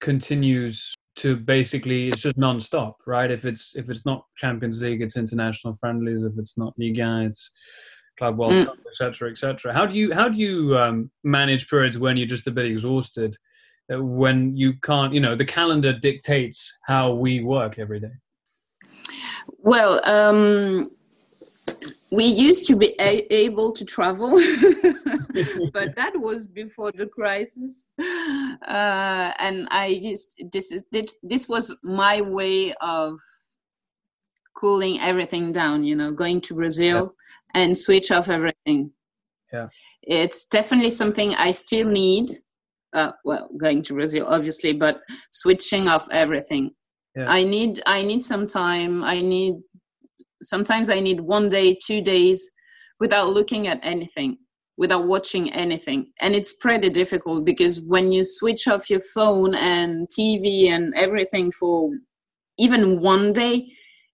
continues 0.00 0.94
to 1.14 1.36
basically 1.36 2.08
it's 2.08 2.22
just 2.22 2.38
non-stop, 2.38 2.96
right? 3.06 3.30
If 3.30 3.44
it's 3.44 3.72
if 3.76 3.88
it's 3.88 4.04
not 4.04 4.24
Champions 4.36 4.82
League, 4.82 5.02
it's 5.02 5.16
international 5.16 5.74
friendlies. 5.74 6.22
If 6.22 6.34
it's 6.38 6.58
not 6.58 6.74
Liga, 6.78 7.26
it's 7.26 7.50
Club 8.18 8.38
World 8.38 8.52
mm. 8.52 8.66
Cup, 8.66 8.76
etc., 8.90 9.30
etc. 9.30 9.72
How 9.72 9.86
do 9.86 9.96
you 9.96 10.12
how 10.12 10.28
do 10.28 10.38
you 10.38 10.76
um, 10.76 11.10
manage 11.24 11.68
periods 11.68 11.98
when 11.98 12.18
you're 12.18 12.26
just 12.26 12.46
a 12.46 12.50
bit 12.50 12.66
exhausted? 12.66 13.36
When 14.00 14.56
you 14.56 14.74
can't 14.82 15.12
you 15.12 15.20
know 15.20 15.34
the 15.34 15.44
calendar 15.44 15.92
dictates 15.92 16.78
how 16.82 17.12
we 17.12 17.42
work 17.42 17.78
every 17.78 18.00
day. 18.00 18.12
Well 19.58 20.00
um 20.04 20.90
we 22.12 22.24
used 22.24 22.66
to 22.66 22.76
be 22.76 22.94
a- 23.00 23.26
able 23.34 23.72
to 23.72 23.84
travel 23.84 24.30
but 25.72 25.94
that 25.96 26.12
was 26.14 26.46
before 26.46 26.92
the 26.92 27.06
crisis. 27.06 27.84
Uh, 27.98 29.32
and 29.38 29.66
i 29.70 29.86
used 29.86 30.40
this 30.52 30.70
is 30.72 30.84
this 31.22 31.48
was 31.48 31.76
my 31.82 32.20
way 32.20 32.74
of 32.80 33.18
cooling 34.54 35.00
everything 35.00 35.52
down 35.52 35.82
you 35.82 35.96
know 35.96 36.12
going 36.12 36.40
to 36.40 36.54
brazil 36.54 37.14
yeah. 37.54 37.62
and 37.62 37.76
switch 37.76 38.10
off 38.10 38.28
everything. 38.28 38.92
Yeah. 39.52 39.68
It's 40.02 40.46
definitely 40.46 40.90
something 40.90 41.34
i 41.34 41.50
still 41.50 41.88
need 41.88 42.30
uh, 42.94 43.12
well 43.24 43.48
going 43.58 43.82
to 43.82 43.94
brazil 43.94 44.26
obviously 44.26 44.72
but 44.72 45.00
switching 45.30 45.88
off 45.88 46.06
everything 46.10 46.70
yeah. 47.16 47.26
i 47.28 47.42
need 47.42 47.80
i 47.86 48.02
need 48.02 48.22
some 48.22 48.46
time 48.46 49.02
i 49.04 49.20
need 49.20 49.54
sometimes 50.42 50.88
i 50.88 51.00
need 51.00 51.20
one 51.20 51.48
day 51.48 51.76
two 51.86 52.00
days 52.00 52.50
without 53.00 53.28
looking 53.28 53.66
at 53.66 53.80
anything 53.82 54.36
without 54.78 55.06
watching 55.06 55.52
anything 55.52 56.06
and 56.20 56.34
it's 56.34 56.54
pretty 56.54 56.88
difficult 56.88 57.44
because 57.44 57.80
when 57.82 58.10
you 58.10 58.24
switch 58.24 58.66
off 58.68 58.88
your 58.88 59.00
phone 59.14 59.54
and 59.54 60.08
tv 60.08 60.68
and 60.68 60.94
everything 60.94 61.52
for 61.52 61.90
even 62.58 63.00
one 63.00 63.32
day 63.32 63.66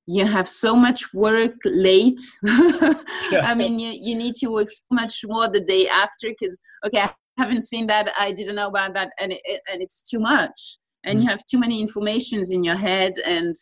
you 0.06 0.24
have 0.24 0.48
so 0.48 0.74
much 0.74 1.12
work 1.12 1.54
late 1.64 2.20
yeah. 2.44 3.42
i 3.44 3.54
mean 3.54 3.78
you, 3.78 3.90
you 3.90 4.16
need 4.16 4.34
to 4.34 4.48
work 4.48 4.68
so 4.68 4.82
much 4.90 5.20
more 5.26 5.48
the 5.48 5.60
day 5.60 5.86
after 5.88 6.28
because 6.28 6.60
okay 6.84 7.08
haven't 7.38 7.62
seen 7.62 7.87
that 7.87 8.11
i 8.18 8.33
didn't 8.33 8.57
know 8.57 8.68
about 8.68 8.92
that 8.94 9.11
and 9.18 9.33
it, 9.33 9.61
and 9.70 9.83
it's 9.83 10.09
too 10.09 10.18
much. 10.18 10.79
And 11.05 11.18
mm. 11.18 11.22
you 11.22 11.29
have 11.29 11.42
too 11.46 11.59
many 11.59 11.81
informations 11.81 12.51
in 12.51 12.64
your 12.64 12.77
head 12.77 13.14
and 13.24 13.55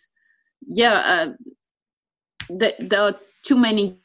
yeah 0.67 0.95
uh, 1.13 1.33
the, 2.49 2.75
there 2.79 3.03
are 3.03 3.17
too 3.45 3.57
many 3.57 3.99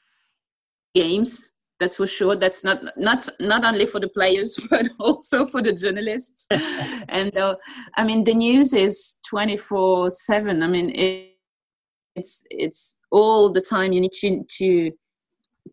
games 0.94 1.52
that's 1.82 1.96
for 1.96 2.06
sure. 2.06 2.36
That's 2.36 2.64
not 2.64 2.80
not 2.96 3.28
not 3.40 3.66
only 3.66 3.88
for 3.88 4.00
the 4.00 4.08
players 4.08 4.56
but 4.70 4.88
also 5.00 5.48
for 5.48 5.62
the 5.64 5.74
journalists. 5.74 6.48
And 7.10 7.36
uh, 7.36 7.56
i 7.98 8.04
mean 8.04 8.24
the 8.24 8.36
news 8.36 8.74
is 8.74 9.18
24 9.28 10.12
7 10.12 10.64
i 10.64 10.68
mean 10.68 10.90
it, 10.96 11.36
it's 12.16 12.46
it's 12.50 13.00
all 13.12 13.52
the 13.52 13.62
time 13.62 13.92
you 13.92 14.02
need 14.02 14.14
to 14.22 14.44
to 14.58 14.92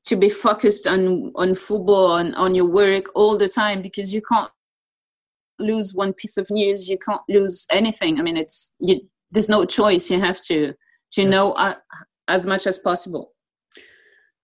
to 0.06 0.16
be 0.16 0.28
focused 0.28 0.86
on 0.86 1.32
on 1.34 1.54
football 1.54 2.06
on 2.12 2.34
on 2.34 2.54
your 2.54 2.66
work 2.66 3.06
all 3.14 3.36
the 3.36 3.48
time 3.48 3.82
because 3.82 4.12
you 4.12 4.22
can't 4.22 4.50
lose 5.58 5.94
one 5.94 6.12
piece 6.12 6.36
of 6.36 6.50
news. 6.50 6.88
You 6.88 6.98
can't 6.98 7.22
lose 7.28 7.66
anything. 7.70 8.18
I 8.18 8.22
mean 8.22 8.36
it's 8.36 8.76
you, 8.80 9.00
there's 9.30 9.48
no 9.48 9.64
choice. 9.64 10.10
You 10.10 10.20
have 10.20 10.40
to 10.42 10.74
to 11.12 11.28
know 11.28 11.52
uh, 11.52 11.74
as 12.28 12.46
much 12.46 12.66
as 12.66 12.78
possible. 12.78 13.32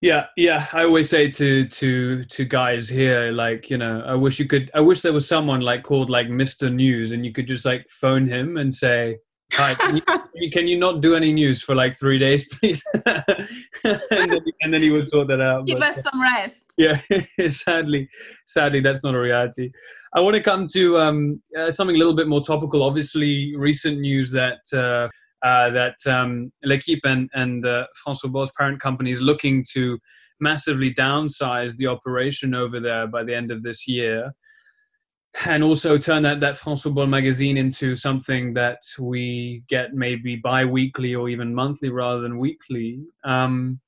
Yeah 0.01 0.25
yeah. 0.35 0.67
I 0.73 0.83
always 0.83 1.09
say 1.09 1.29
to 1.31 1.67
to 1.67 2.23
to 2.25 2.45
guys 2.45 2.89
here 2.89 3.31
like 3.31 3.69
you 3.69 3.77
know 3.77 4.03
i 4.05 4.13
wish 4.13 4.39
you 4.39 4.45
could 4.45 4.69
i 4.75 4.79
wish 4.79 5.01
there 5.01 5.13
was 5.13 5.27
someone 5.27 5.61
like 5.61 5.83
called 5.83 6.09
like 6.09 6.27
mr 6.27 6.71
news 6.71 7.11
and 7.11 7.25
you 7.25 7.31
could 7.31 7.47
just 7.47 7.65
like 7.65 7.89
phone 7.89 8.27
him 8.27 8.57
and 8.57 8.73
say 8.73 9.17
Hi, 9.53 9.75
can 9.75 9.95
you, 10.35 10.51
can 10.51 10.67
you, 10.67 10.77
not 10.77 11.01
do 11.01 11.15
any 11.15 11.31
news 11.31 11.61
for 11.61 11.75
like 11.75 11.95
three 11.95 12.17
days, 12.17 12.45
please? 12.45 12.83
and, 13.05 13.23
then, 14.09 14.39
and, 14.61 14.73
then, 14.73 14.81
he 14.81 14.89
would 14.91 15.09
sort 15.09 15.27
that 15.27 15.39
out. 15.39 15.65
Give 15.65 15.79
but, 15.79 15.89
us 15.89 16.03
some 16.03 16.21
rest. 16.21 16.73
Yeah, 16.77 16.99
sadly, 17.47 18.09
sadly, 18.45 18.81
that's 18.81 19.01
not 19.03 19.15
a 19.15 19.19
reality. 19.19 19.71
I 20.15 20.21
want 20.21 20.35
to 20.35 20.41
come 20.41 20.67
to 20.69 20.97
um, 20.97 21.41
uh, 21.57 21.71
something 21.71 21.95
a 21.95 21.99
little 21.99 22.15
bit 22.15 22.27
more 22.27 22.43
topical. 22.43 22.83
Obviously, 22.83 23.55
recent 23.55 23.99
news 23.99 24.31
that 24.31 24.59
uh, 24.73 25.09
uh, 25.45 25.69
that 25.69 25.95
um, 26.07 26.51
L'Equipe 26.63 27.01
and, 27.03 27.29
and 27.33 27.65
uh, 27.65 27.85
France 28.03 28.21
Football's 28.21 28.51
parent 28.57 28.81
company 28.81 29.11
is 29.11 29.21
looking 29.21 29.63
to 29.73 29.99
massively 30.39 30.93
downsize 30.93 31.75
the 31.77 31.87
operation 31.87 32.55
over 32.55 32.79
there 32.79 33.07
by 33.07 33.23
the 33.23 33.33
end 33.33 33.51
of 33.51 33.63
this 33.63 33.87
year 33.87 34.33
and 35.45 35.63
also 35.63 35.97
turn 35.97 36.23
that, 36.23 36.39
that 36.39 36.55
France 36.55 36.83
Football 36.83 37.07
magazine 37.07 37.57
into 37.57 37.95
something 37.95 38.53
that 38.53 38.81
we 38.99 39.63
get 39.67 39.93
maybe 39.93 40.37
bi-weekly 40.37 41.13
or 41.13 41.29
even 41.29 41.53
monthly 41.53 41.89
rather 41.89 42.21
than 42.21 42.37
weekly. 42.37 43.03
Um, 43.23 43.79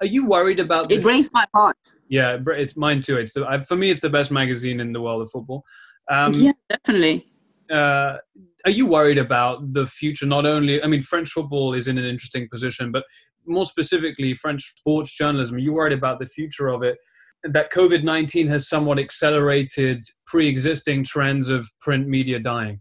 are 0.00 0.06
you 0.06 0.26
worried 0.26 0.60
about 0.60 0.90
it 0.90 1.02
breaks 1.02 1.30
my 1.32 1.44
heart. 1.54 1.76
Yeah 2.08 2.38
it's 2.46 2.76
mine 2.76 3.00
too. 3.00 3.16
It's 3.18 3.32
the, 3.32 3.64
for 3.66 3.76
me 3.76 3.90
it's 3.90 4.00
the 4.00 4.10
best 4.10 4.30
magazine 4.30 4.80
in 4.80 4.92
the 4.92 5.00
world 5.00 5.22
of 5.22 5.30
football. 5.30 5.64
Um, 6.10 6.32
yeah 6.34 6.52
definitely. 6.68 7.26
uh, 7.70 8.18
are 8.64 8.70
you 8.70 8.86
worried 8.86 9.18
about 9.18 9.72
the 9.72 9.86
future? 9.86 10.26
Not 10.26 10.46
only 10.46 10.82
i 10.82 10.86
mean 10.86 11.02
french 11.02 11.30
football 11.30 11.74
is 11.74 11.88
in 11.88 11.98
an 11.98 12.04
interesting 12.04 12.48
position 12.48 12.92
but 12.92 13.04
more 13.46 13.66
specifically 13.66 14.34
french 14.34 14.74
sports 14.76 15.12
journalism. 15.12 15.56
Are 15.56 15.60
you 15.60 15.72
worried 15.72 15.96
about 15.96 16.18
the 16.18 16.26
future 16.26 16.68
of 16.68 16.82
it 16.82 16.96
that 17.44 17.72
COVID 17.72 18.02
19 18.02 18.48
has 18.48 18.68
somewhat 18.68 18.98
accelerated 18.98 20.04
pre 20.26 20.48
existing 20.48 21.04
trends 21.04 21.48
of 21.50 21.68
print 21.80 22.08
media 22.08 22.38
dying? 22.38 22.80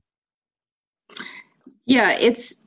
Yeah, 1.86 2.14
it's 2.20 2.62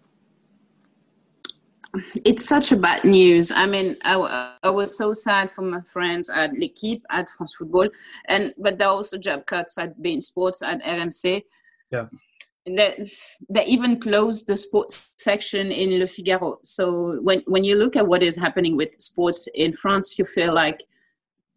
it's 2.25 2.47
such 2.47 2.73
a 2.73 2.77
bad 2.77 3.05
news. 3.05 3.51
I 3.51 3.67
mean, 3.67 3.97
I, 4.03 4.55
I 4.63 4.71
was 4.71 4.97
so 4.97 5.13
sad 5.13 5.51
for 5.51 5.63
my 5.63 5.81
friends 5.81 6.29
at 6.29 6.53
L'Equipe, 6.53 7.03
at 7.11 7.31
France 7.31 7.55
Football, 7.59 7.89
and 8.29 8.55
but 8.59 8.79
there 8.79 8.89
are 8.89 8.95
also 8.95 9.19
job 9.19 9.47
cuts 9.47 9.79
at 9.79 9.99
beIN 10.01 10.23
Sports, 10.23 10.63
at 10.63 10.83
RMC. 10.83 11.43
Yeah. 11.91 12.07
And 12.67 12.79
they, 12.79 13.11
they 13.49 13.65
even 13.65 13.99
closed 13.99 14.47
the 14.47 14.57
sports 14.57 15.15
section 15.19 15.73
in 15.73 15.99
Le 15.99 16.07
Figaro. 16.07 16.59
So 16.63 17.19
when, 17.23 17.43
when 17.47 17.65
you 17.65 17.77
look 17.77 17.97
at 17.97 18.07
what 18.07 18.23
is 18.23 18.37
happening 18.37 18.77
with 18.77 18.95
sports 19.01 19.49
in 19.55 19.73
France, 19.73 20.19
you 20.19 20.27
feel 20.27 20.53
like 20.53 20.85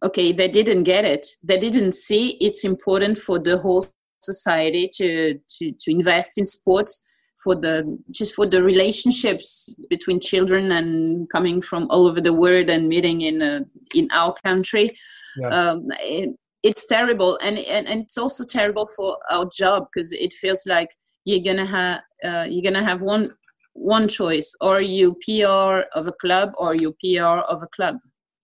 okay 0.04 0.32
they 0.32 0.48
didn't 0.48 0.84
get 0.84 1.06
it 1.06 1.26
they 1.44 1.58
didn't 1.58 1.94
see 1.94 2.38
it's 2.42 2.64
important 2.64 3.18
for 3.18 3.40
the 3.40 3.58
whole 3.58 3.86
society 4.22 4.90
to 4.94 5.40
to 5.48 5.72
to 5.80 5.92
invest 5.92 6.38
in 6.38 6.46
sports 6.46 7.06
for 7.44 7.56
the 7.56 7.98
just 8.12 8.36
for 8.36 8.46
the 8.46 8.62
relationships 8.62 9.74
between 9.90 10.20
children 10.20 10.72
and 10.72 11.30
coming 11.30 11.62
from 11.62 11.88
all 11.90 12.08
over 12.08 12.22
the 12.22 12.34
world 12.34 12.70
and 12.70 12.88
meeting 12.88 13.22
in 13.22 13.42
uh, 13.42 13.62
in 13.96 14.08
our 14.12 14.34
country 14.46 14.90
yeah. 15.38 15.48
um, 15.50 15.88
it, 16.00 16.30
it's 16.64 16.86
terrible 16.86 17.38
and, 17.42 17.58
and 17.58 17.88
and 17.88 18.02
it's 18.02 18.18
also 18.18 18.44
terrible 18.44 18.88
for 18.96 19.18
our 19.32 19.48
job 19.58 19.88
because 19.92 20.12
it 20.12 20.34
feels 20.34 20.66
like 20.66 20.90
you're 21.26 21.44
gonna 21.44 21.66
have 21.66 22.02
uh, 22.24 22.46
you're 22.48 22.64
gonna 22.64 22.84
have 22.84 23.02
one 23.02 23.34
one 23.74 24.08
choice 24.08 24.54
or 24.62 24.82
you 24.82 25.16
pr 25.26 25.82
of 25.98 26.08
a 26.08 26.14
club 26.22 26.52
or 26.58 26.76
you 26.76 26.96
pr 27.04 27.24
of 27.24 27.64
a 27.64 27.68
club 27.76 27.96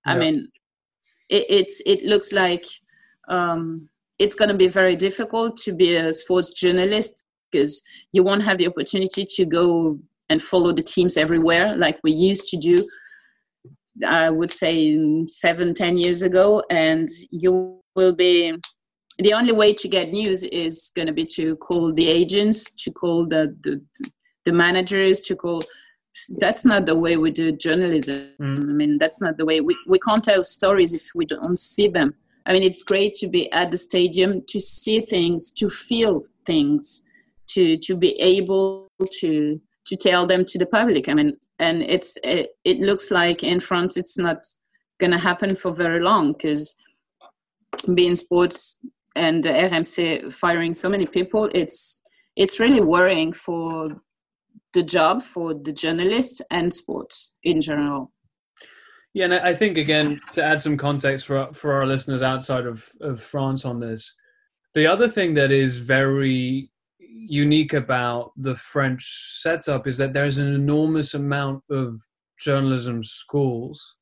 yeah. 0.05 0.14
i 0.14 0.18
mean 0.18 0.47
it, 1.30 1.45
it's 1.49 1.82
it 1.86 2.03
looks 2.03 2.32
like 2.32 2.65
um, 3.30 3.89
it's 4.19 4.36
going 4.36 4.49
to 4.49 4.57
be 4.57 4.67
very 4.67 4.95
difficult 4.95 5.57
to 5.57 5.73
be 5.73 5.95
a 5.95 6.13
sports 6.13 6.53
journalist 6.53 7.23
because 7.51 7.82
you 8.11 8.23
won't 8.23 8.43
have 8.43 8.57
the 8.57 8.67
opportunity 8.67 9.25
to 9.25 9.45
go 9.45 9.99
and 10.30 10.41
follow 10.41 10.73
the 10.73 10.84
teams 10.84 11.15
everywhere 11.15 11.75
like 11.78 11.97
we 12.03 12.11
used 12.11 12.49
to 12.49 12.57
do 12.57 12.75
i 14.05 14.30
would 14.30 14.51
say 14.51 15.25
seven 15.28 15.73
ten 15.73 15.97
years 15.97 16.21
ago. 16.21 16.63
And 16.69 17.07
you 17.32 17.80
will 17.95 18.13
be 18.13 18.53
the 19.19 19.34
only 19.34 19.53
way 19.53 19.73
to 19.73 19.88
get 19.88 20.11
news 20.11 20.43
is 20.43 20.91
going 20.95 21.07
to 21.07 21.13
be 21.13 21.25
to 21.25 21.55
call 21.57 21.93
the 21.93 22.07
agents 22.07 22.71
to 22.84 22.91
call 22.91 23.25
the 23.28 23.55
the, 23.61 23.82
the 24.45 24.51
managers 24.51 25.21
to 25.21 25.36
call 25.36 25.63
that's 26.39 26.65
not 26.65 26.86
the 26.86 26.95
way 26.95 27.18
we 27.18 27.32
do 27.32 27.51
journalism. 27.51 28.30
Mm. 28.41 28.70
i 28.70 28.74
mean 28.74 28.97
that's 28.97 29.22
not 29.22 29.38
the 29.38 29.45
way 29.45 29.61
we, 29.61 29.78
we 29.88 29.99
can't 29.99 30.24
tell 30.24 30.43
stories 30.43 30.93
if 30.93 31.05
we 31.15 31.26
don't 31.26 31.59
see 31.59 31.88
them. 31.88 32.13
I 32.45 32.53
mean 32.53 32.63
it's 32.63 32.84
great 32.84 33.13
to 33.15 33.28
be 33.28 33.51
at 33.51 33.72
the 33.72 33.78
stadium 33.78 34.43
to 34.47 34.59
see 34.59 35.01
things 35.01 35.51
to 35.51 35.70
feel 35.70 36.24
things 36.45 37.03
to 37.53 37.78
to 37.78 37.95
be 37.95 38.11
able 38.20 38.88
to 39.20 39.61
to 39.86 39.95
tell 39.95 40.28
them 40.28 40.43
to 40.45 40.57
the 40.57 40.65
public. 40.65 41.07
I 41.09 41.13
mean 41.13 41.38
and 41.59 41.84
it's 41.84 42.18
it, 42.24 42.49
it 42.63 42.80
looks 42.80 43.11
like 43.11 43.43
in 43.43 43.59
france 43.59 43.97
it's 43.97 44.18
not 44.18 44.39
going 44.99 45.11
to 45.11 45.18
happen 45.18 45.55
for 45.55 45.72
very 45.72 46.01
long 46.01 46.34
because 46.34 46.76
beIN 47.88 48.18
Sports 48.18 48.80
and 49.15 49.43
the 49.43 49.49
rmc 49.49 50.32
firing 50.32 50.74
so 50.74 50.89
many 50.89 51.05
people 51.05 51.49
it's 51.53 52.01
it's 52.36 52.59
really 52.59 52.82
worrying 52.82 53.34
for 53.34 54.01
the 54.74 54.84
job 54.84 55.24
for 55.24 55.53
the 55.53 55.72
journalists 55.74 56.41
and 56.51 56.74
sports 56.74 57.34
in 57.43 57.61
general. 57.61 58.11
Yeah, 59.13 59.26
and 59.26 59.34
I 59.34 59.55
think 59.55 59.78
again 59.78 60.20
to 60.34 60.43
add 60.43 60.61
some 60.61 60.78
context 60.78 61.26
for 61.26 61.51
for 61.53 61.74
our 61.74 61.88
listeners 61.88 62.22
outside 62.22 62.65
of 62.65 62.88
of 63.01 63.22
France 63.22 63.65
on 63.65 63.80
this, 63.80 64.13
the 64.74 64.86
other 64.86 65.07
thing 65.07 65.34
that 65.36 65.51
is 65.51 65.78
very 65.78 66.72
unique 66.99 67.74
about 67.74 68.32
the 68.38 68.55
French 68.55 69.39
setup 69.41 69.88
is 69.88 69.97
that 69.97 70.13
there's 70.13 70.38
an 70.38 70.53
enormous 70.53 71.13
amount 71.13 71.63
of 71.70 72.01
journalism 72.39 73.03
schools 73.03 73.95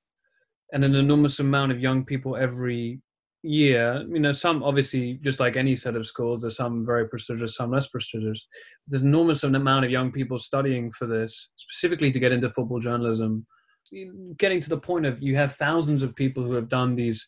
and 0.74 0.84
an 0.84 0.96
enormous 0.96 1.40
amount 1.40 1.72
of 1.72 1.80
young 1.80 2.04
people 2.04 2.36
every 2.36 3.00
year 3.46 4.04
you 4.10 4.20
know 4.20 4.32
some 4.32 4.64
obviously 4.64 5.20
just 5.22 5.40
like 5.40 5.56
any 5.56 5.76
set 5.76 5.96
of 5.96 6.06
schools 6.06 6.42
there's 6.42 6.58
some 6.58 6.86
very 6.86 7.08
prestigious 7.08 7.56
some 7.56 7.72
less 7.72 7.88
prestigious. 7.88 8.48
There's 8.88 9.02
an 9.02 9.08
enormous 9.08 9.44
amount 9.44 9.86
of 9.86 9.92
young 9.92 10.12
people 10.12 10.38
studying 10.38 10.92
for 10.92 11.08
this 11.08 11.50
specifically 11.56 12.12
to 12.12 12.20
get 12.20 12.32
into 12.32 12.50
football 12.50 12.80
journalism. 12.80 13.46
Getting 14.38 14.62
to 14.62 14.70
the 14.70 14.78
point 14.78 15.06
of 15.06 15.22
you 15.22 15.36
have 15.36 15.54
thousands 15.54 16.04
of 16.04 16.16
people 16.16 16.44
who 16.44 16.54
have 16.54 16.70
done 16.70 16.96
these 16.96 17.28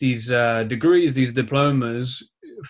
these 0.00 0.30
uh, 0.30 0.64
degrees 0.64 1.14
these 1.14 1.32
diplomas 1.32 2.22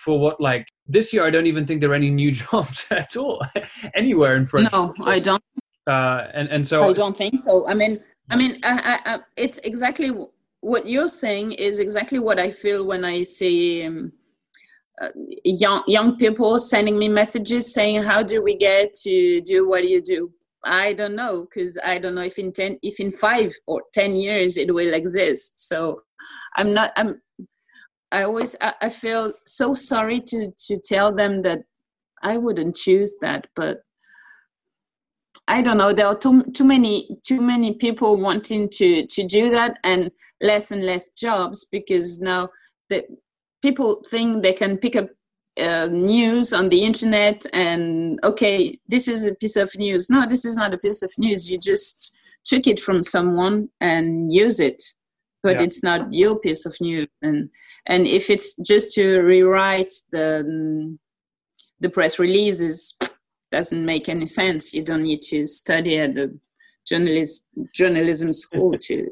for 0.03 0.19
what 0.19 0.39
like 0.39 0.67
this 0.87 1.11
year 1.11 1.25
i 1.25 1.29
don't 1.29 1.47
even 1.47 1.65
think 1.65 1.81
there 1.81 1.91
are 1.91 1.95
any 1.95 2.09
new 2.09 2.31
jobs 2.43 2.85
at 2.91 3.15
all 3.17 3.41
anywhere 3.95 4.35
in 4.35 4.45
france 4.45 4.71
no 4.71 4.93
i 5.03 5.19
don't. 5.19 5.43
Uh, 5.87 6.27
and 6.33 6.47
and 6.49 6.67
so 6.67 6.83
i 6.83 6.93
don't 6.93 7.17
think 7.17 7.37
so. 7.37 7.67
I 7.67 7.73
mean 7.73 7.99
i 8.29 8.35
mean 8.35 8.57
I, 8.63 8.99
I, 9.05 9.13
I, 9.13 9.19
it's 9.35 9.57
exactly 9.59 10.11
what 10.63 10.87
you're 10.87 11.09
saying 11.09 11.51
is 11.51 11.79
exactly 11.79 12.19
what 12.19 12.39
I 12.39 12.49
feel 12.49 12.85
when 12.85 13.03
I 13.03 13.23
see 13.23 13.85
um, 13.85 14.13
uh, 15.01 15.09
young 15.43 15.83
young 15.87 16.15
people 16.17 16.57
sending 16.59 16.97
me 16.97 17.09
messages 17.09 17.73
saying, 17.73 18.03
"How 18.03 18.23
do 18.23 18.41
we 18.41 18.55
get 18.55 18.93
to 19.03 19.41
do 19.41 19.67
what 19.67 19.87
you 19.87 20.01
do?" 20.01 20.31
I 20.63 20.93
don't 20.93 21.15
know 21.15 21.45
because 21.45 21.77
I 21.83 21.97
don't 21.97 22.15
know 22.15 22.21
if 22.21 22.39
in 22.39 22.53
ten, 22.53 22.79
if 22.81 22.99
in 22.99 23.11
five 23.11 23.51
or 23.67 23.81
ten 23.93 24.15
years 24.15 24.57
it 24.57 24.73
will 24.73 24.93
exist. 24.93 25.67
So 25.67 26.01
I'm 26.55 26.73
not. 26.73 26.91
I'm. 26.95 27.21
I 28.11 28.23
always 28.23 28.55
I, 28.61 28.73
I 28.83 28.89
feel 28.89 29.33
so 29.45 29.73
sorry 29.73 30.21
to 30.27 30.51
to 30.67 30.79
tell 30.83 31.13
them 31.13 31.41
that 31.41 31.59
I 32.21 32.37
wouldn't 32.37 32.77
choose 32.77 33.15
that, 33.21 33.47
but 33.55 33.81
I 35.49 35.61
don't 35.61 35.77
know. 35.77 35.91
There 35.91 36.07
are 36.07 36.17
too 36.17 36.43
too 36.53 36.63
many 36.63 37.19
too 37.27 37.41
many 37.41 37.73
people 37.73 38.15
wanting 38.15 38.69
to 38.77 39.05
to 39.07 39.27
do 39.27 39.49
that, 39.49 39.77
and 39.83 40.09
less 40.43 40.71
and 40.71 40.85
less 40.85 41.09
jobs 41.09 41.65
because 41.65 42.21
now 42.21 42.49
the 42.89 43.03
people 43.63 44.03
think 44.11 44.43
they 44.43 44.53
can 44.53 44.77
pick 44.77 44.95
up 44.95 45.07
uh, 45.59 45.87
news 45.87 46.51
on 46.51 46.67
the 46.69 46.83
internet 46.83 47.45
and 47.53 48.19
okay 48.23 48.77
this 48.87 49.07
is 49.07 49.25
a 49.25 49.35
piece 49.35 49.55
of 49.55 49.71
news. 49.77 50.09
No 50.09 50.27
this 50.27 50.45
is 50.45 50.55
not 50.55 50.73
a 50.73 50.77
piece 50.77 51.01
of 51.01 51.11
news. 51.17 51.49
You 51.49 51.57
just 51.57 52.13
took 52.43 52.67
it 52.67 52.79
from 52.79 53.01
someone 53.01 53.69
and 53.79 54.33
use 54.33 54.59
it. 54.59 54.81
But 55.41 55.57
yeah. 55.57 55.63
it's 55.63 55.83
not 55.83 56.13
your 56.13 56.37
piece 56.39 56.65
of 56.65 56.75
news. 56.81 57.07
And 57.21 57.49
and 57.87 58.07
if 58.07 58.29
it's 58.29 58.55
just 58.57 58.93
to 58.95 59.21
rewrite 59.21 59.93
the 60.11 60.97
the 61.79 61.89
press 61.89 62.19
releases 62.19 62.97
doesn't 63.51 63.85
make 63.85 64.09
any 64.09 64.25
sense. 64.25 64.73
You 64.73 64.83
don't 64.83 65.03
need 65.03 65.21
to 65.23 65.45
study 65.45 65.99
at 65.99 66.15
the 66.15 66.37
journalist 66.87 67.47
journalism 67.73 68.33
school 68.33 68.73
to 68.81 69.09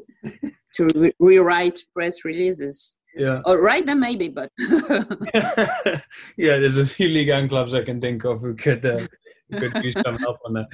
to 0.74 0.88
re- 0.94 1.14
rewrite 1.18 1.78
press 1.94 2.24
releases. 2.24 2.98
Yeah. 3.14 3.42
Or 3.44 3.60
write 3.60 3.86
them 3.86 4.00
maybe, 4.00 4.28
but. 4.28 4.50
yeah, 4.58 6.00
there's 6.36 6.78
a 6.78 6.86
few 6.86 7.08
league 7.08 7.28
and 7.28 7.48
clubs 7.48 7.74
I 7.74 7.82
can 7.82 8.00
think 8.00 8.24
of 8.24 8.40
who 8.40 8.54
could, 8.54 8.86
uh, 8.86 9.06
could 9.52 9.84
use 9.84 9.94
some 10.02 10.16
help 10.18 10.38
on 10.46 10.54
that. 10.54 10.68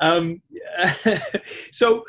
Um, 0.00 0.40
so, 1.72 2.04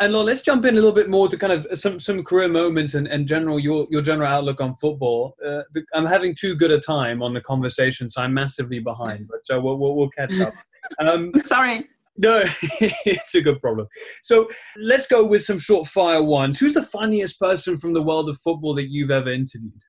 and 0.00 0.12
let's 0.12 0.42
jump 0.42 0.66
in 0.66 0.74
a 0.74 0.76
little 0.76 0.92
bit 0.92 1.08
more 1.08 1.28
to 1.28 1.38
kind 1.38 1.52
of 1.52 1.78
some 1.78 1.98
some 1.98 2.22
career 2.22 2.48
moments 2.48 2.92
and, 2.92 3.06
and 3.06 3.26
general 3.26 3.58
your 3.58 3.86
your 3.90 4.02
general 4.02 4.28
outlook 4.28 4.60
on 4.60 4.76
football. 4.76 5.34
Uh, 5.42 5.62
the, 5.72 5.82
I'm 5.94 6.04
having 6.04 6.34
too 6.34 6.54
good 6.54 6.70
a 6.70 6.78
time 6.78 7.22
on 7.22 7.32
the 7.32 7.40
conversation, 7.40 8.10
so 8.10 8.20
I'm 8.20 8.34
massively 8.34 8.80
behind. 8.80 9.26
But 9.28 9.46
so 9.46 9.58
we'll, 9.58 9.78
we'll, 9.78 9.94
we'll 9.94 10.10
catch 10.10 10.38
up. 10.40 10.52
Um, 11.00 11.32
I'm 11.34 11.40
sorry. 11.40 11.88
No, 12.18 12.44
it's 12.80 13.34
a 13.34 13.40
good 13.40 13.60
problem. 13.60 13.86
So 14.22 14.48
let's 14.78 15.06
go 15.06 15.24
with 15.24 15.44
some 15.44 15.58
short 15.58 15.88
fire 15.88 16.22
ones. 16.22 16.58
Who's 16.58 16.74
the 16.74 16.82
funniest 16.82 17.38
person 17.38 17.78
from 17.78 17.92
the 17.92 18.02
world 18.02 18.28
of 18.28 18.38
football 18.40 18.74
that 18.76 18.88
you've 18.88 19.10
ever 19.10 19.30
interviewed? 19.30 19.82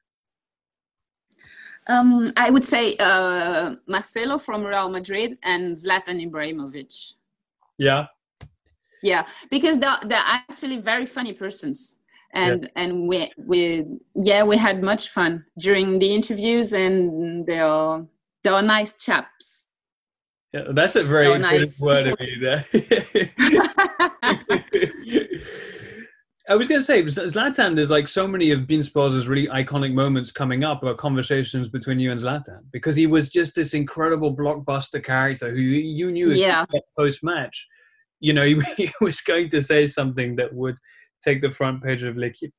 Um, 1.88 2.34
I 2.36 2.50
would 2.50 2.66
say 2.66 2.98
uh, 2.98 3.76
Marcelo 3.88 4.38
from 4.38 4.66
Real 4.66 4.90
Madrid 4.90 5.38
and 5.44 5.76
Zlatan 5.76 6.30
Ibrahimovic. 6.30 7.14
Yeah. 7.78 8.08
Yeah, 9.02 9.26
because 9.50 9.80
they're, 9.80 9.96
they're 10.04 10.20
actually 10.26 10.78
very 10.78 11.06
funny 11.06 11.34
persons. 11.34 11.96
And 12.34 12.64
yeah. 12.64 12.84
and 12.84 13.08
we 13.08 13.32
we 13.38 13.86
yeah 14.14 14.44
we 14.44 14.58
had 14.58 14.84
much 14.84 15.10
fun 15.10 15.46
during 15.58 15.98
the 15.98 16.14
interviews 16.14 16.74
and 16.74 17.46
they 17.48 17.60
are 17.60 18.06
they 18.44 18.50
are 18.50 18.62
nice 18.62 18.98
chaps. 18.98 19.67
Yeah, 20.58 20.72
that's 20.74 20.96
a 20.96 21.04
very 21.04 21.28
oh, 21.28 21.38
nice. 21.38 21.80
word 21.82 22.08
of 22.08 22.18
you 22.20 22.40
there. 22.40 22.66
I 26.50 26.56
was 26.56 26.66
going 26.68 26.80
to 26.80 26.86
say, 26.86 27.04
Zlatan, 27.04 27.76
there's 27.76 27.90
like 27.90 28.08
so 28.08 28.26
many 28.26 28.52
of 28.52 28.62
beIN 28.62 28.82
Sports' 28.82 29.28
really 29.28 29.48
iconic 29.48 29.94
moments 29.94 30.32
coming 30.32 30.64
up 30.64 30.82
about 30.82 30.98
conversations 30.98 31.68
between 31.68 32.00
you 32.00 32.12
and 32.12 32.22
Zlatan 32.22 32.62
because 32.72 32.96
he 32.96 33.06
was 33.06 33.30
just 33.30 33.54
this 33.56 33.74
incredible 33.74 34.34
blockbuster 34.34 35.04
character 35.04 35.52
who 35.52 35.58
you 35.58 36.10
knew 36.12 36.32
yeah. 36.32 36.64
post 36.98 37.22
match. 37.24 37.68
You 38.22 38.34
know, 38.34 38.46
he, 38.46 38.62
he, 38.78 38.92
was 39.02 39.20
going 39.22 39.50
to 39.50 39.62
say 39.62 39.86
something 39.88 40.38
that 40.38 40.54
would 40.54 40.78
take 41.22 41.42
the 41.42 41.52
front 41.52 41.84
page 41.84 42.04
of 42.04 42.16
L'Equipe 42.16 42.54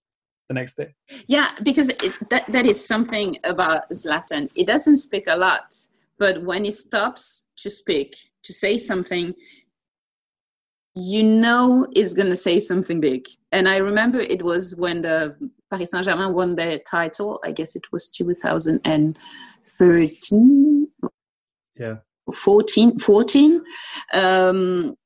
the 0.48 0.54
next 0.54 0.76
day. 0.76 0.94
Yeah, 1.26 1.50
because 1.62 1.88
it, 1.88 2.12
that, 2.28 2.44
that 2.52 2.66
is 2.66 2.86
something 2.86 3.38
about 3.44 3.88
Zlatan. 3.90 4.50
He 4.54 4.64
doesn't 4.64 4.98
speak 4.98 5.24
a 5.26 5.36
lot 5.36 5.74
but 6.18 6.42
when 6.42 6.64
he 6.64 6.70
stops 6.70 7.46
to 7.56 7.70
speak 7.70 8.14
to 8.42 8.52
say 8.52 8.76
something 8.76 9.32
you 10.94 11.22
know 11.22 11.86
he's 11.92 12.14
going 12.14 12.28
to 12.28 12.36
say 12.36 12.58
something 12.58 13.00
big 13.00 13.24
and 13.52 13.68
i 13.68 13.76
remember 13.76 14.18
it 14.18 14.42
was 14.42 14.74
when 14.76 15.02
the 15.02 15.36
paris 15.70 15.92
saint-germain 15.92 16.32
won 16.32 16.56
their 16.56 16.80
title 16.80 17.38
i 17.44 17.52
guess 17.52 17.76
it 17.76 17.84
was 17.92 18.08
2013 18.08 20.88
yeah 21.76 21.98
14 22.32 22.98
14 22.98 23.62
um, 24.12 24.96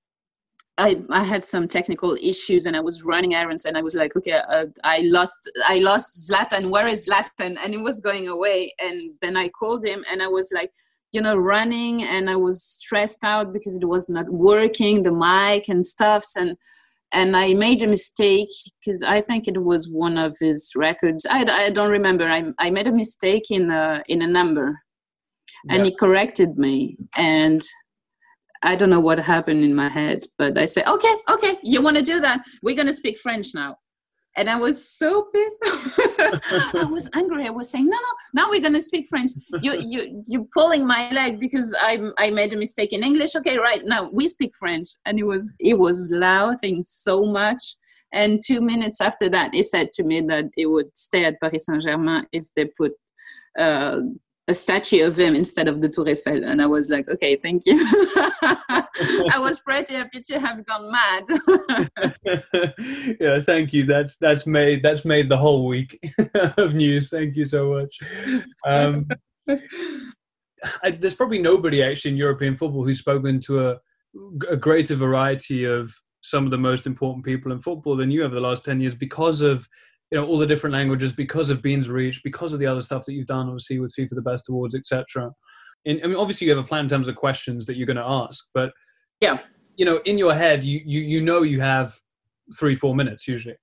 I, 0.78 1.02
I 1.10 1.22
had 1.22 1.44
some 1.44 1.68
technical 1.68 2.16
issues 2.20 2.66
and 2.66 2.74
I 2.74 2.80
was 2.80 3.04
running 3.04 3.34
errands 3.34 3.66
and 3.66 3.76
I 3.76 3.82
was 3.82 3.94
like, 3.94 4.16
okay, 4.16 4.32
uh, 4.32 4.64
I 4.82 5.02
lost 5.04 5.50
I 5.66 5.80
lost 5.80 6.26
Zlatan. 6.28 6.70
Where 6.70 6.88
is 6.88 7.06
Zlatan? 7.06 7.58
And 7.62 7.74
it 7.74 7.80
was 7.80 8.00
going 8.00 8.28
away. 8.28 8.72
And 8.80 9.12
then 9.20 9.36
I 9.36 9.50
called 9.50 9.84
him 9.84 10.02
and 10.10 10.22
I 10.22 10.28
was 10.28 10.50
like, 10.52 10.72
you 11.12 11.20
know, 11.20 11.36
running 11.36 12.02
and 12.02 12.28
I 12.28 12.36
was 12.36 12.62
stressed 12.62 13.22
out 13.22 13.52
because 13.52 13.78
it 13.78 13.86
was 13.86 14.08
not 14.08 14.28
working, 14.30 15.02
the 15.02 15.12
mic 15.12 15.68
and 15.68 15.86
stuffs 15.86 16.36
and 16.36 16.56
and 17.12 17.36
I 17.36 17.52
made 17.52 17.82
a 17.82 17.86
mistake 17.86 18.48
because 18.80 19.02
I 19.02 19.20
think 19.20 19.46
it 19.46 19.62
was 19.62 19.88
one 19.88 20.16
of 20.16 20.34
his 20.40 20.72
records. 20.74 21.26
I, 21.28 21.44
I 21.44 21.70
don't 21.70 21.90
remember. 21.90 22.26
I, 22.26 22.44
I 22.58 22.70
made 22.70 22.86
a 22.86 22.92
mistake 22.92 23.50
in 23.50 23.70
a 23.70 24.02
in 24.08 24.22
a 24.22 24.26
number, 24.26 24.80
and 25.68 25.80
yeah. 25.80 25.90
he 25.90 25.96
corrected 25.96 26.56
me. 26.56 26.96
And 27.16 27.62
I 28.62 28.76
don't 28.76 28.90
know 28.90 29.00
what 29.00 29.18
happened 29.18 29.62
in 29.62 29.74
my 29.74 29.88
head, 29.88 30.24
but 30.38 30.56
I 30.56 30.64
said, 30.64 30.88
"Okay, 30.88 31.14
okay, 31.30 31.58
you 31.62 31.82
want 31.82 31.98
to 31.98 32.02
do 32.02 32.20
that? 32.20 32.40
We're 32.62 32.76
gonna 32.76 32.94
speak 32.94 33.18
French 33.18 33.48
now." 33.54 33.76
And 34.36 34.48
I 34.48 34.56
was 34.56 34.88
so 34.88 35.28
pissed. 35.32 35.58
I 36.74 36.88
was 36.90 37.10
angry. 37.14 37.46
I 37.46 37.50
was 37.50 37.70
saying, 37.70 37.86
"No, 37.86 37.96
no, 37.96 38.42
now 38.42 38.50
we're 38.50 38.60
gonna 38.60 38.80
speak 38.80 39.06
French. 39.08 39.32
You, 39.60 39.74
you, 39.78 40.22
you're 40.26 40.46
pulling 40.54 40.86
my 40.86 41.10
leg 41.10 41.38
because 41.38 41.74
I, 41.80 42.00
I 42.18 42.30
made 42.30 42.52
a 42.52 42.56
mistake 42.56 42.92
in 42.92 43.04
English. 43.04 43.34
Okay, 43.36 43.58
right 43.58 43.82
now 43.84 44.10
we 44.12 44.28
speak 44.28 44.52
French." 44.58 44.88
And 45.04 45.18
it 45.18 45.24
was, 45.24 45.54
it 45.58 45.78
was 45.78 46.10
laughing 46.12 46.82
so 46.82 47.24
much. 47.24 47.76
And 48.14 48.40
two 48.44 48.60
minutes 48.60 49.00
after 49.00 49.28
that, 49.30 49.54
he 49.54 49.62
said 49.62 49.92
to 49.94 50.02
me 50.02 50.20
that 50.22 50.50
he 50.54 50.66
would 50.66 50.96
stay 50.96 51.24
at 51.24 51.40
Paris 51.40 51.66
Saint 51.66 51.82
Germain 51.82 52.26
if 52.32 52.46
they 52.56 52.66
put 52.66 52.92
uh, 53.58 54.00
a 54.48 54.54
statue 54.54 55.06
of 55.06 55.18
him 55.18 55.36
instead 55.36 55.68
of 55.68 55.80
the 55.80 55.88
Tour 55.88 56.08
Eiffel. 56.08 56.44
And 56.44 56.60
I 56.60 56.66
was 56.66 56.88
like, 56.88 57.08
okay, 57.08 57.36
thank 57.36 57.62
you. 57.64 57.76
I 57.92 59.38
was 59.38 59.60
pretty 59.60 59.94
happy 59.94 60.20
to 60.20 60.40
have 60.40 60.66
gone 60.66 60.90
mad. 60.90 61.24
yeah, 63.20 63.40
thank 63.40 63.72
you. 63.72 63.84
That's 63.84 64.16
that's 64.16 64.46
made 64.46 64.82
that's 64.82 65.04
made 65.04 65.28
the 65.28 65.36
whole 65.36 65.66
week 65.66 65.98
of 66.34 66.74
news. 66.74 67.08
Thank 67.08 67.36
you 67.36 67.44
so 67.44 67.70
much. 67.70 68.00
Um, 68.66 69.06
I, 70.82 70.90
there's 70.90 71.14
probably 71.14 71.38
nobody 71.38 71.82
actually 71.82 72.12
in 72.12 72.16
European 72.16 72.56
football 72.56 72.84
who's 72.84 72.98
spoken 72.98 73.40
to 73.40 73.68
a, 73.68 73.76
a 74.48 74.56
greater 74.56 74.94
variety 74.94 75.64
of 75.64 75.94
some 76.22 76.44
of 76.44 76.50
the 76.50 76.58
most 76.58 76.86
important 76.86 77.24
people 77.24 77.52
in 77.52 77.60
football 77.60 77.96
than 77.96 78.10
you 78.10 78.24
over 78.24 78.34
the 78.34 78.40
last 78.40 78.64
10 78.64 78.80
years 78.80 78.94
because 78.94 79.40
of 79.40 79.68
you 80.12 80.20
know 80.20 80.26
all 80.26 80.36
the 80.36 80.46
different 80.46 80.74
languages 80.74 81.10
because 81.10 81.48
of 81.48 81.62
beIN's 81.62 81.88
reach, 81.88 82.22
because 82.22 82.52
of 82.52 82.58
the 82.58 82.66
other 82.66 82.82
stuff 82.82 83.06
that 83.06 83.14
you've 83.14 83.26
done, 83.26 83.46
obviously 83.46 83.78
with 83.78 83.94
FIFA 83.98 84.10
the 84.10 84.20
Best 84.20 84.46
Awards, 84.50 84.74
etc. 84.74 85.30
I 85.88 85.94
mean, 85.94 86.14
obviously 86.14 86.46
you 86.46 86.54
have 86.54 86.62
a 86.62 86.68
plan 86.68 86.84
in 86.84 86.88
terms 86.88 87.08
of 87.08 87.16
questions 87.16 87.64
that 87.64 87.76
you're 87.76 87.86
going 87.86 87.96
to 87.96 88.04
ask, 88.06 88.44
but 88.52 88.72
yeah, 89.22 89.38
you 89.76 89.86
know, 89.86 90.00
in 90.04 90.18
your 90.18 90.34
head, 90.34 90.64
you 90.64 90.82
you 90.84 91.00
you 91.00 91.22
know 91.22 91.42
you 91.42 91.62
have 91.62 91.98
three 92.58 92.76
four 92.76 92.94
minutes 92.94 93.26
usually. 93.26 93.56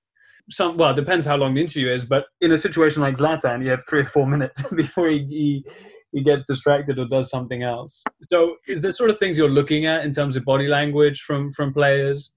Some 0.50 0.76
well, 0.76 0.90
it 0.90 0.96
depends 0.96 1.24
how 1.24 1.36
long 1.36 1.54
the 1.54 1.60
interview 1.60 1.88
is, 1.88 2.04
but 2.04 2.24
in 2.40 2.50
a 2.50 2.58
situation 2.58 3.00
like 3.00 3.16
Zlatan, 3.16 3.62
you 3.62 3.70
have 3.70 3.84
three 3.88 4.00
or 4.00 4.06
four 4.06 4.26
minutes 4.34 4.60
before 4.74 5.08
he, 5.08 5.18
he 5.30 5.64
he 6.10 6.24
gets 6.24 6.42
distracted 6.42 6.98
or 6.98 7.06
does 7.06 7.30
something 7.30 7.62
else. 7.62 8.02
So, 8.32 8.56
is 8.66 8.82
there 8.82 8.92
sort 8.92 9.10
of 9.10 9.20
things 9.20 9.38
you're 9.38 9.48
looking 9.48 9.86
at 9.86 10.04
in 10.04 10.12
terms 10.12 10.34
of 10.34 10.44
body 10.44 10.66
language 10.66 11.20
from 11.20 11.52
from 11.52 11.72
players? 11.72 12.32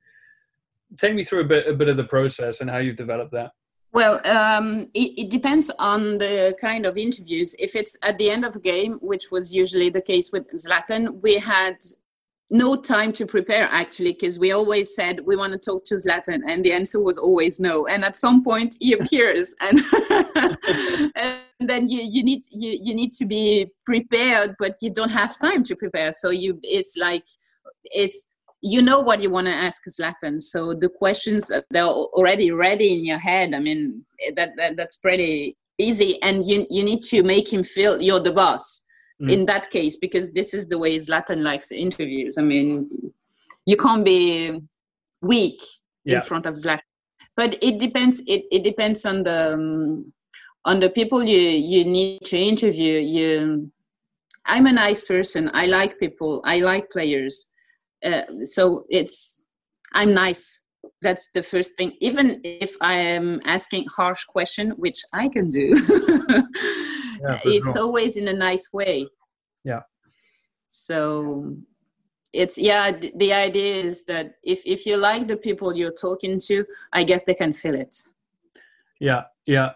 Take 0.99 1.15
me 1.15 1.23
through 1.23 1.41
a 1.41 1.45
bit 1.45 1.67
a 1.67 1.73
bit 1.73 1.89
of 1.89 1.97
the 1.97 2.03
process 2.03 2.61
and 2.61 2.69
how 2.69 2.77
you've 2.77 2.95
developed 2.95 3.31
that. 3.31 3.49
Well, 3.93 4.19
um, 4.27 4.89
it, 4.95 5.11
it, 5.19 5.29
depends 5.29 5.69
on 5.77 6.17
the 6.17 6.55
kind 6.59 6.87
of 6.87 6.97
interviews. 6.97 7.55
If 7.59 7.75
it's 7.75 7.95
at 8.01 8.17
the 8.17 8.31
end 8.31 8.43
of 8.43 8.55
a 8.55 8.59
game, 8.59 8.97
which 9.03 9.29
was 9.29 9.53
usually 9.53 9.91
the 9.91 10.01
case 10.01 10.31
with 10.31 10.51
Zlatan, 10.51 11.21
we 11.21 11.35
had 11.35 11.77
no 12.49 12.75
time 12.75 13.13
to 13.13 13.27
prepare 13.27 13.67
actually, 13.71 14.13
because 14.13 14.39
we 14.39 14.51
always 14.51 14.95
said 14.95 15.19
we 15.19 15.35
want 15.35 15.53
to 15.53 15.59
talk 15.59 15.85
to 15.85 15.93
Zlatan, 15.93 16.41
and 16.47 16.65
the 16.65 16.73
answer 16.73 16.99
was 16.99 17.19
always 17.19 17.59
no. 17.59 17.85
And 17.85 18.03
at 18.03 18.15
some 18.15 18.43
point, 18.43 18.77
he 18.79 18.93
appears, 18.99 19.55
and, 19.61 19.79
and 21.15 21.39
then 21.59 21.87
you, 21.87 22.01
you 22.01 22.23
need 22.23 22.41
you, 22.49 22.79
you 22.81 22.95
need 22.95 23.13
to 23.13 23.25
be 23.25 23.67
prepared, 23.85 24.55
but 24.57 24.77
you 24.81 24.89
don't 24.89 25.09
have 25.11 25.37
time 25.37 25.61
to 25.65 25.75
prepare. 25.75 26.11
So 26.11 26.31
you, 26.31 26.59
it's 26.63 26.97
like 26.97 27.27
it's 27.83 28.27
you 28.63 28.81
know 28.81 29.01
what 29.01 29.21
you 29.21 29.29
want 29.29 29.45
to 29.47 29.53
ask 29.53 29.83
Zlatan. 29.85 30.41
So 30.41 30.73
the 30.73 30.87
questions 30.87 31.51
they're 31.69 31.83
already 31.85 32.51
ready 32.51 32.93
in 32.93 33.05
your 33.05 33.19
head. 33.19 33.53
I 33.53 33.59
mean, 33.59 34.05
that, 34.35 34.51
that 34.55 34.77
that's 34.77 34.95
pretty 34.95 35.57
easy, 35.77 36.21
and 36.23 36.47
you 36.47 36.65
you 36.69 36.81
need 36.81 37.01
to 37.03 37.23
make 37.23 37.51
him 37.51 37.63
feel 37.63 38.01
you're 38.01 38.21
the 38.21 38.31
boss. 38.31 38.81
Mm. 39.21 39.31
In 39.31 39.45
that 39.45 39.69
case, 39.69 39.97
because 39.97 40.33
this 40.33 40.53
is 40.53 40.67
the 40.69 40.77
way 40.79 40.95
Zlatan 40.95 41.43
likes 41.43 41.71
interviews. 41.71 42.37
I 42.37 42.41
mean, 42.41 42.89
you 43.65 43.77
can't 43.77 44.03
be 44.03 44.59
weak 45.21 45.61
yeah. 46.03 46.15
in 46.15 46.21
front 46.21 46.45
of 46.45 46.55
Zlatan. 46.55 46.79
But 47.35 47.61
it 47.61 47.79
depends. 47.79 48.21
It, 48.27 48.45
it 48.49 48.63
depends 48.63 49.05
on 49.05 49.23
the 49.23 49.53
um, 49.53 50.13
on 50.63 50.79
the 50.79 50.89
people 50.89 51.21
you 51.21 51.37
you 51.37 51.83
need 51.83 52.21
to 52.25 52.37
interview. 52.37 52.99
You, 52.99 53.71
I'm 54.45 54.67
a 54.67 54.71
nice 54.71 55.03
person. 55.03 55.51
I 55.53 55.65
like 55.65 55.99
people. 55.99 56.41
I 56.45 56.59
like 56.59 56.89
players 56.89 57.52
uh, 58.03 58.23
so 58.43 58.85
it's 58.89 59.41
i'm 59.93 60.13
nice. 60.13 60.61
That's 61.01 61.31
the 61.31 61.43
first 61.43 61.77
thing. 61.77 61.93
Even 62.01 62.41
if 62.43 62.75
i 62.81 62.95
am 62.95 63.41
asking 63.45 63.85
harsh 63.85 64.23
question 64.25 64.71
which 64.71 64.99
i 65.13 65.27
can 65.29 65.49
do 65.49 65.73
yeah, 67.23 67.39
it's 67.45 67.73
sure. 67.73 67.83
always 67.83 68.17
in 68.17 68.27
a 68.27 68.33
nice 68.33 68.71
way. 68.73 69.07
Yeah. 69.63 69.81
So 70.67 71.55
it's 72.33 72.57
yeah 72.57 72.91
the 73.15 73.31
idea 73.31 73.83
is 73.83 74.05
that 74.05 74.35
if 74.43 74.61
if 74.65 74.85
you 74.85 74.97
like 74.97 75.27
the 75.27 75.37
people 75.37 75.75
you're 75.75 75.93
talking 76.07 76.39
to 76.39 76.65
i 76.91 77.03
guess 77.03 77.23
they 77.25 77.35
can 77.35 77.53
feel 77.53 77.75
it. 77.75 77.95
Yeah 78.99 79.23
yeah 79.45 79.71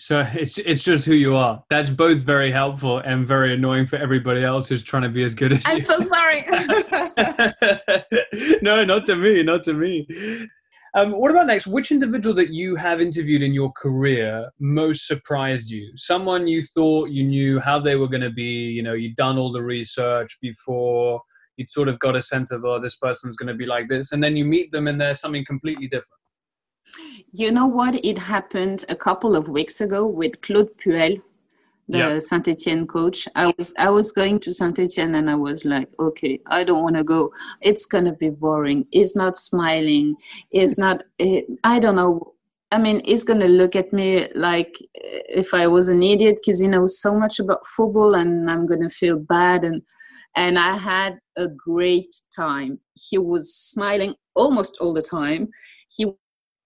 so 0.00 0.26
it's 0.32 0.56
it's 0.56 0.82
just 0.82 1.04
who 1.04 1.12
you 1.12 1.36
are. 1.36 1.62
That's 1.68 1.90
both 1.90 2.22
very 2.22 2.50
helpful 2.50 3.00
and 3.00 3.28
very 3.28 3.52
annoying 3.52 3.86
for 3.86 3.96
everybody 3.96 4.42
else 4.42 4.66
who's 4.66 4.82
trying 4.82 5.02
to 5.02 5.10
be 5.10 5.22
as 5.22 5.34
good 5.34 5.52
as 5.52 5.62
I'm 5.66 5.76
you. 5.76 5.84
so 5.84 5.98
sorry. 5.98 6.46
no, 8.62 8.82
not 8.82 9.04
to 9.04 9.16
me, 9.16 9.42
not 9.42 9.62
to 9.64 9.74
me. 9.74 10.06
Um, 10.94 11.12
what 11.12 11.30
about 11.30 11.48
next? 11.48 11.66
Which 11.66 11.92
individual 11.92 12.34
that 12.36 12.48
you 12.48 12.76
have 12.76 13.02
interviewed 13.02 13.42
in 13.42 13.52
your 13.52 13.72
career 13.72 14.48
most 14.58 15.06
surprised 15.06 15.68
you? 15.68 15.92
Someone 15.96 16.46
you 16.46 16.62
thought 16.62 17.10
you 17.10 17.22
knew 17.22 17.60
how 17.60 17.78
they 17.78 17.96
were 17.96 18.08
going 18.08 18.22
to 18.22 18.30
be. 18.30 18.70
You 18.70 18.82
know, 18.82 18.94
you'd 18.94 19.16
done 19.16 19.36
all 19.36 19.52
the 19.52 19.62
research 19.62 20.38
before. 20.40 21.20
You'd 21.58 21.70
sort 21.70 21.88
of 21.88 21.98
got 21.98 22.16
a 22.16 22.22
sense 22.22 22.52
of, 22.52 22.64
oh, 22.64 22.80
this 22.80 22.96
person's 22.96 23.36
going 23.36 23.48
to 23.48 23.54
be 23.54 23.66
like 23.66 23.90
this, 23.90 24.12
and 24.12 24.24
then 24.24 24.34
you 24.34 24.46
meet 24.46 24.72
them 24.72 24.88
and 24.88 24.98
they're 24.98 25.14
something 25.14 25.44
completely 25.44 25.88
different. 25.88 26.20
You 27.32 27.52
know 27.52 27.66
what? 27.66 28.04
It 28.04 28.18
happened 28.18 28.84
a 28.88 28.96
couple 28.96 29.36
of 29.36 29.48
weeks 29.48 29.80
ago 29.80 30.06
with 30.06 30.40
Claude 30.40 30.76
Puel, 30.78 31.22
the 31.88 31.98
yeah. 31.98 32.18
Saint 32.18 32.48
Etienne 32.48 32.86
coach. 32.86 33.28
I 33.34 33.52
was 33.56 33.72
I 33.78 33.90
was 33.90 34.12
going 34.12 34.40
to 34.40 34.54
Saint 34.54 34.78
Etienne 34.78 35.14
and 35.14 35.30
I 35.30 35.34
was 35.34 35.64
like, 35.64 35.88
okay, 35.98 36.40
I 36.46 36.64
don't 36.64 36.82
want 36.82 36.96
to 36.96 37.04
go. 37.04 37.32
It's 37.60 37.86
gonna 37.86 38.12
be 38.14 38.30
boring. 38.30 38.86
He's 38.90 39.14
not 39.14 39.36
smiling. 39.36 40.16
He's 40.50 40.78
not. 40.78 41.04
Eh, 41.18 41.42
I 41.64 41.78
don't 41.78 41.96
know. 41.96 42.34
I 42.72 42.78
mean, 42.78 43.02
he's 43.04 43.24
gonna 43.24 43.48
look 43.48 43.74
at 43.74 43.92
me 43.92 44.28
like 44.34 44.76
if 44.94 45.54
I 45.54 45.66
was 45.66 45.88
an 45.88 46.02
idiot 46.02 46.38
because 46.40 46.60
he 46.60 46.68
knows 46.68 47.00
so 47.00 47.14
much 47.14 47.40
about 47.40 47.66
football, 47.66 48.14
and 48.14 48.50
I'm 48.50 48.66
gonna 48.66 48.90
feel 48.90 49.18
bad. 49.18 49.64
And 49.64 49.82
and 50.36 50.58
I 50.58 50.76
had 50.76 51.18
a 51.36 51.48
great 51.48 52.14
time. 52.34 52.78
He 52.94 53.18
was 53.18 53.54
smiling 53.54 54.14
almost 54.34 54.78
all 54.80 54.94
the 54.94 55.02
time. 55.02 55.48
He 55.88 56.06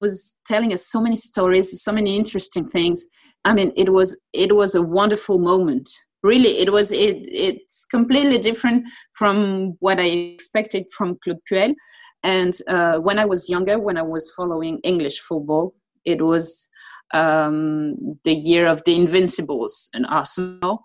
was 0.01 0.36
telling 0.47 0.72
us 0.72 0.86
so 0.86 1.01
many 1.01 1.16
stories, 1.16 1.82
so 1.82 1.92
many 1.92 2.16
interesting 2.16 2.68
things. 2.68 3.07
I 3.45 3.53
mean, 3.53 3.72
it 3.76 3.92
was 3.92 4.20
it 4.32 4.55
was 4.55 4.74
a 4.74 4.82
wonderful 4.82 5.38
moment. 5.38 5.88
Really, 6.22 6.59
it 6.59 6.72
was 6.72 6.90
it. 6.92 7.26
It's 7.30 7.84
completely 7.84 8.38
different 8.38 8.84
from 9.12 9.76
what 9.80 10.01
I 10.01 10.07
expected 10.07 10.86
from 10.97 11.18
Claude 11.22 11.40
Puel. 11.51 11.74
And 12.22 12.59
uh, 12.68 12.97
when 12.99 13.18
I 13.18 13.26
was 13.26 13.51
younger, 13.51 13.78
when 13.78 13.99
I 13.99 14.03
was 14.03 14.32
following 14.34 14.80
English 14.82 15.20
football, 15.20 15.74
it 16.07 16.22
was 16.22 16.68
um, 17.12 18.18
the 18.24 18.34
year 18.34 18.66
of 18.66 18.82
the 18.84 18.95
Invincibles 18.95 19.90
in 19.95 20.07
Arsenal, 20.07 20.82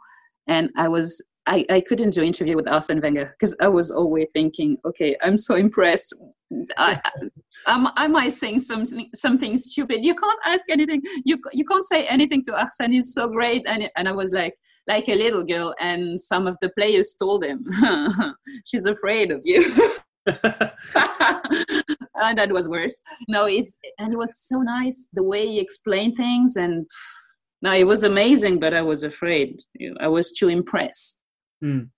and 0.48 0.70
I 0.76 0.90
was 0.90 1.24
I, 1.46 1.66
I 1.70 1.82
couldn't 1.82 2.12
do 2.12 2.22
interview 2.22 2.56
with 2.56 2.68
Arsene 2.68 3.02
Wenger 3.02 3.36
because 3.40 3.56
I 3.62 3.68
was 3.68 3.92
always 3.92 4.28
thinking, 4.34 4.78
okay, 4.86 5.16
I'm 5.22 5.38
so 5.38 5.56
impressed. 5.56 6.14
I, 6.78 7.02
am, 7.68 7.88
am 7.98 8.16
I 8.16 8.28
saying 8.28 8.60
something 8.60 9.10
something 9.16 9.58
stupid? 9.58 10.04
You 10.04 10.16
can't 10.16 10.40
ask 10.46 10.70
anything. 10.70 11.02
You 11.26 11.40
you 11.54 11.66
can't 11.66 11.84
say 11.84 12.06
anything 12.06 12.44
to 12.44 12.60
Arsene. 12.60 12.92
He's 12.92 13.14
so 13.14 13.30
great. 13.30 13.68
And 13.68 13.90
and 13.98 14.08
I 14.08 14.12
was 14.12 14.32
like 14.32 14.56
like 14.88 15.10
a 15.10 15.16
little 15.16 15.44
girl. 15.44 15.74
And 15.80 16.20
some 16.20 16.46
of 16.48 16.58
the 16.62 16.70
players 16.78 17.16
told 17.20 17.44
him, 17.44 17.66
she's 18.66 18.86
afraid 18.86 19.32
of 19.32 19.42
you. 19.44 19.64
and 22.16 22.38
that 22.38 22.52
was 22.52 22.68
worse. 22.70 23.02
No, 23.28 23.46
he's 23.46 23.80
and 23.98 24.14
it 24.14 24.18
was 24.18 24.38
so 24.38 24.62
nice 24.62 25.10
the 25.14 25.24
way 25.24 25.48
he 25.48 25.60
explained 25.60 26.18
things 26.18 26.56
and. 26.56 26.86
No, 27.62 27.74
it 27.74 27.86
was 27.86 28.06
amazing, 28.06 28.60
but 28.60 28.74
I 28.74 28.82
was 28.82 29.04
afraid. 29.04 29.60
I 30.00 30.08
was 30.08 30.32
too 30.32 30.48
impressed. 30.48 31.19
Mm. 31.64 31.90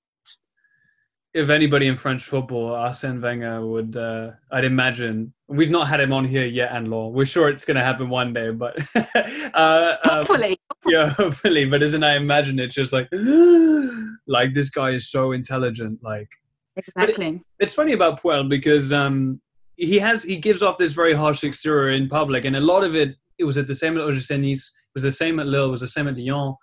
if 1.34 1.50
anybody 1.50 1.88
in 1.88 1.98
French 1.98 2.24
football, 2.24 2.74
Arsene 2.74 3.22
Wenger 3.22 3.66
would, 3.66 3.96
uh, 3.96 4.32
I'd 4.52 4.66
imagine, 4.66 5.34
we've 5.48 5.70
not 5.70 5.88
had 5.88 6.02
him 6.02 6.12
on 6.12 6.26
here 6.26 6.46
yet, 6.46 6.72
and 6.74 6.90
law. 6.90 7.10
We're 7.10 7.26
sure 7.26 7.48
it's 7.50 7.64
going 7.64 7.78
to 7.78 7.84
happen 7.84 8.10
one 8.10 8.34
day, 8.34 8.52
but 8.52 8.78
uh, 9.54 9.98
hopefully, 10.04 10.60
um, 10.70 10.78
yeah, 10.92 11.10
hopefully. 11.10 11.66
But 11.66 11.84
isn't 11.84 12.04
I 12.04 12.16
imagine 12.16 12.60
it's 12.60 12.76
just 12.76 12.92
like, 12.92 13.08
like 14.28 14.54
this 14.54 14.70
guy 14.70 14.92
is 14.92 15.10
so 15.10 15.32
intelligent, 15.32 16.00
like 16.04 16.30
exactly. 16.76 17.28
It, 17.28 17.42
it's 17.60 17.74
funny 17.74 17.94
about 17.94 18.22
Puel 18.22 18.50
because 18.50 18.92
um, 18.92 19.40
he 19.76 20.00
has 20.00 20.24
he 20.24 20.38
gives 20.38 20.62
off 20.62 20.78
this 20.78 20.94
very 20.94 21.14
harsh 21.14 21.44
exterior 21.44 21.92
in 21.94 22.10
public, 22.10 22.46
and 22.46 22.56
a 22.56 22.62
lot 22.62 22.84
of 22.84 22.96
it 22.96 23.16
it 23.38 23.44
was 23.44 23.58
at 23.58 23.68
the 23.68 23.76
same 23.76 23.98
at 23.98 24.04
OGC 24.04 24.52
it 24.52 24.94
was 24.94 25.04
the 25.04 25.12
same 25.12 25.40
at 25.40 25.48
Lille, 25.48 25.68
it 25.68 25.72
was 25.72 25.82
the 25.82 25.88
same 25.88 26.08
at 26.08 26.18
Lyon 26.18 26.56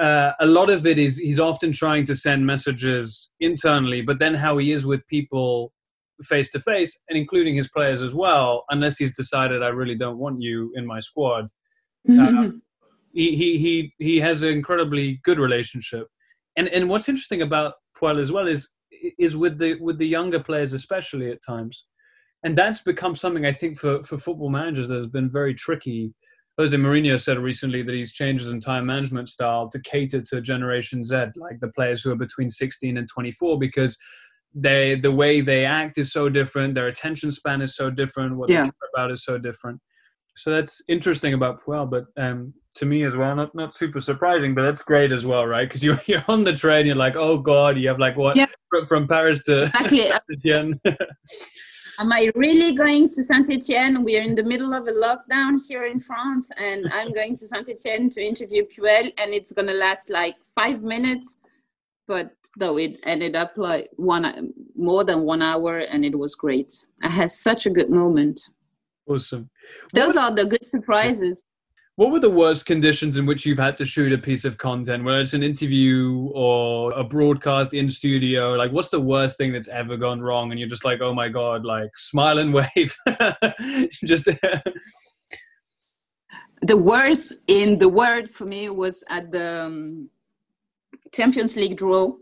uh, 0.00 0.32
a 0.40 0.46
lot 0.46 0.70
of 0.70 0.86
it 0.86 0.98
is 0.98 1.18
he's 1.18 1.38
often 1.38 1.72
trying 1.72 2.06
to 2.06 2.16
send 2.16 2.46
messages 2.46 3.30
internally, 3.38 4.00
but 4.00 4.18
then 4.18 4.34
how 4.34 4.56
he 4.56 4.72
is 4.72 4.86
with 4.86 5.06
people 5.08 5.72
face 6.22 6.50
to 6.50 6.60
face, 6.60 6.98
and 7.08 7.18
including 7.18 7.54
his 7.54 7.68
players 7.68 8.02
as 8.02 8.14
well, 8.14 8.64
unless 8.70 8.96
he's 8.96 9.14
decided 9.14 9.62
I 9.62 9.68
really 9.68 9.94
don't 9.94 10.18
want 10.18 10.40
you 10.40 10.72
in 10.74 10.86
my 10.86 11.00
squad. 11.00 11.48
Mm-hmm. 12.08 12.56
he, 13.12 13.36
he 13.36 13.58
he 13.58 13.92
he 13.98 14.20
has 14.20 14.42
an 14.42 14.48
incredibly 14.48 15.20
good 15.22 15.38
relationship, 15.38 16.06
and 16.56 16.66
and 16.68 16.88
what's 16.88 17.08
interesting 17.10 17.42
about 17.42 17.74
Puel 17.94 18.18
as 18.18 18.32
well 18.32 18.48
is 18.48 18.68
is 19.18 19.36
with 19.36 19.58
the 19.58 19.74
with 19.80 19.98
the 19.98 20.08
younger 20.08 20.40
players 20.40 20.72
especially 20.72 21.30
at 21.30 21.44
times, 21.46 21.84
and 22.42 22.56
that's 22.56 22.80
become 22.80 23.14
something 23.14 23.44
I 23.44 23.52
think 23.52 23.78
for 23.78 24.02
for 24.02 24.16
football 24.16 24.48
managers 24.48 24.88
that 24.88 24.94
has 24.94 25.06
been 25.06 25.30
very 25.30 25.54
tricky 25.54 26.14
Jose 26.60 26.76
Mourinho 26.76 27.20
said 27.20 27.38
recently 27.38 27.82
that 27.82 27.94
he's 27.94 28.12
changed 28.12 28.44
his 28.44 28.52
entire 28.52 28.82
management 28.82 29.30
style 29.30 29.68
to 29.70 29.80
cater 29.80 30.20
to 30.20 30.40
Generation 30.42 31.02
Z, 31.02 31.16
like 31.36 31.58
the 31.60 31.72
players 31.74 32.02
who 32.02 32.12
are 32.12 32.16
between 32.16 32.50
16 32.50 32.98
and 32.98 33.08
24, 33.08 33.58
because 33.58 33.96
they 34.54 34.96
the 34.96 35.10
way 35.10 35.40
they 35.40 35.64
act 35.64 35.96
is 35.96 36.12
so 36.12 36.28
different, 36.28 36.74
their 36.74 36.88
attention 36.88 37.30
span 37.30 37.62
is 37.62 37.76
so 37.76 37.88
different, 37.90 38.36
what 38.36 38.50
yeah. 38.50 38.64
they 38.64 38.68
care 38.68 38.90
about 38.94 39.10
is 39.10 39.24
so 39.24 39.38
different. 39.38 39.80
So 40.36 40.50
that's 40.50 40.82
interesting 40.88 41.34
about 41.34 41.62
Puel, 41.62 41.90
but 41.90 42.04
um, 42.16 42.52
to 42.74 42.84
me 42.84 43.04
as 43.04 43.16
well, 43.16 43.34
not 43.34 43.54
not 43.54 43.74
super 43.74 44.00
surprising, 44.00 44.54
but 44.54 44.62
that's 44.62 44.82
great 44.82 45.12
as 45.12 45.24
well, 45.24 45.46
right? 45.46 45.68
Because 45.68 45.82
you're 45.84 46.00
you're 46.06 46.24
on 46.28 46.44
the 46.44 46.52
train, 46.52 46.86
you're 46.86 46.94
like, 46.94 47.16
oh 47.16 47.38
god, 47.38 47.78
you 47.78 47.88
have 47.88 47.98
like 47.98 48.16
what 48.16 48.36
yeah. 48.36 48.46
from, 48.68 48.86
from 48.86 49.08
Paris 49.08 49.42
to 49.44 49.62
exactly. 49.62 50.10
am 52.00 52.12
I 52.12 52.32
really 52.34 52.72
going 52.72 53.10
to 53.10 53.22
Saint 53.22 53.50
Etienne? 53.50 54.02
We 54.02 54.16
are 54.18 54.22
in 54.22 54.34
the 54.34 54.42
middle 54.42 54.72
of 54.72 54.88
a 54.88 54.92
lockdown 54.92 55.60
here 55.68 55.84
in 55.84 56.00
France, 56.00 56.50
and 56.56 56.90
I'm 56.92 57.12
going 57.12 57.36
to 57.36 57.46
Saint 57.46 57.68
Etienne 57.68 58.08
to 58.10 58.22
interview 58.22 58.64
Puel, 58.64 59.12
and 59.18 59.34
it's 59.34 59.52
gonna 59.52 59.74
last 59.74 60.10
like 60.10 60.36
five 60.54 60.82
minutes. 60.82 61.40
But 62.08 62.32
though 62.56 62.78
it 62.78 62.98
ended 63.04 63.36
up 63.36 63.52
like 63.56 63.90
one 63.96 64.52
more 64.74 65.04
than 65.04 65.22
one 65.22 65.42
hour, 65.42 65.78
and 65.78 66.04
it 66.04 66.18
was 66.18 66.34
great. 66.34 66.72
I 67.02 67.08
had 67.08 67.30
such 67.30 67.66
a 67.66 67.70
good 67.70 67.90
moment. 67.90 68.40
Awesome. 69.06 69.50
Those 69.92 70.16
what, 70.16 70.32
are 70.32 70.34
the 70.34 70.46
good 70.46 70.64
surprises. 70.64 71.44
What 72.00 72.12
were 72.12 72.18
the 72.18 72.30
worst 72.30 72.64
conditions 72.64 73.18
in 73.18 73.26
which 73.26 73.44
you've 73.44 73.58
had 73.58 73.76
to 73.76 73.84
shoot 73.84 74.10
a 74.10 74.16
piece 74.16 74.46
of 74.46 74.56
content, 74.56 75.04
whether 75.04 75.20
it's 75.20 75.34
an 75.34 75.42
interview 75.42 76.30
or 76.32 76.92
a 76.92 77.04
broadcast 77.04 77.74
in 77.74 77.90
studio? 77.90 78.54
Like, 78.54 78.72
what's 78.72 78.88
the 78.88 78.98
worst 78.98 79.36
thing 79.36 79.52
that's 79.52 79.68
ever 79.68 79.98
gone 79.98 80.22
wrong? 80.22 80.50
And 80.50 80.58
you're 80.58 80.66
just 80.66 80.82
like, 80.82 81.02
oh 81.02 81.12
my 81.12 81.28
God, 81.28 81.66
like, 81.66 81.94
smile 81.98 82.38
and 82.38 82.54
wave. 82.58 82.96
just. 84.02 84.24
the 86.62 86.76
worst 86.78 87.34
in 87.48 87.78
the 87.78 87.90
world 87.90 88.30
for 88.30 88.46
me 88.46 88.70
was 88.70 89.04
at 89.10 89.30
the 89.30 89.64
um, 89.64 90.08
Champions 91.12 91.54
League 91.54 91.76
draw. 91.76 92.14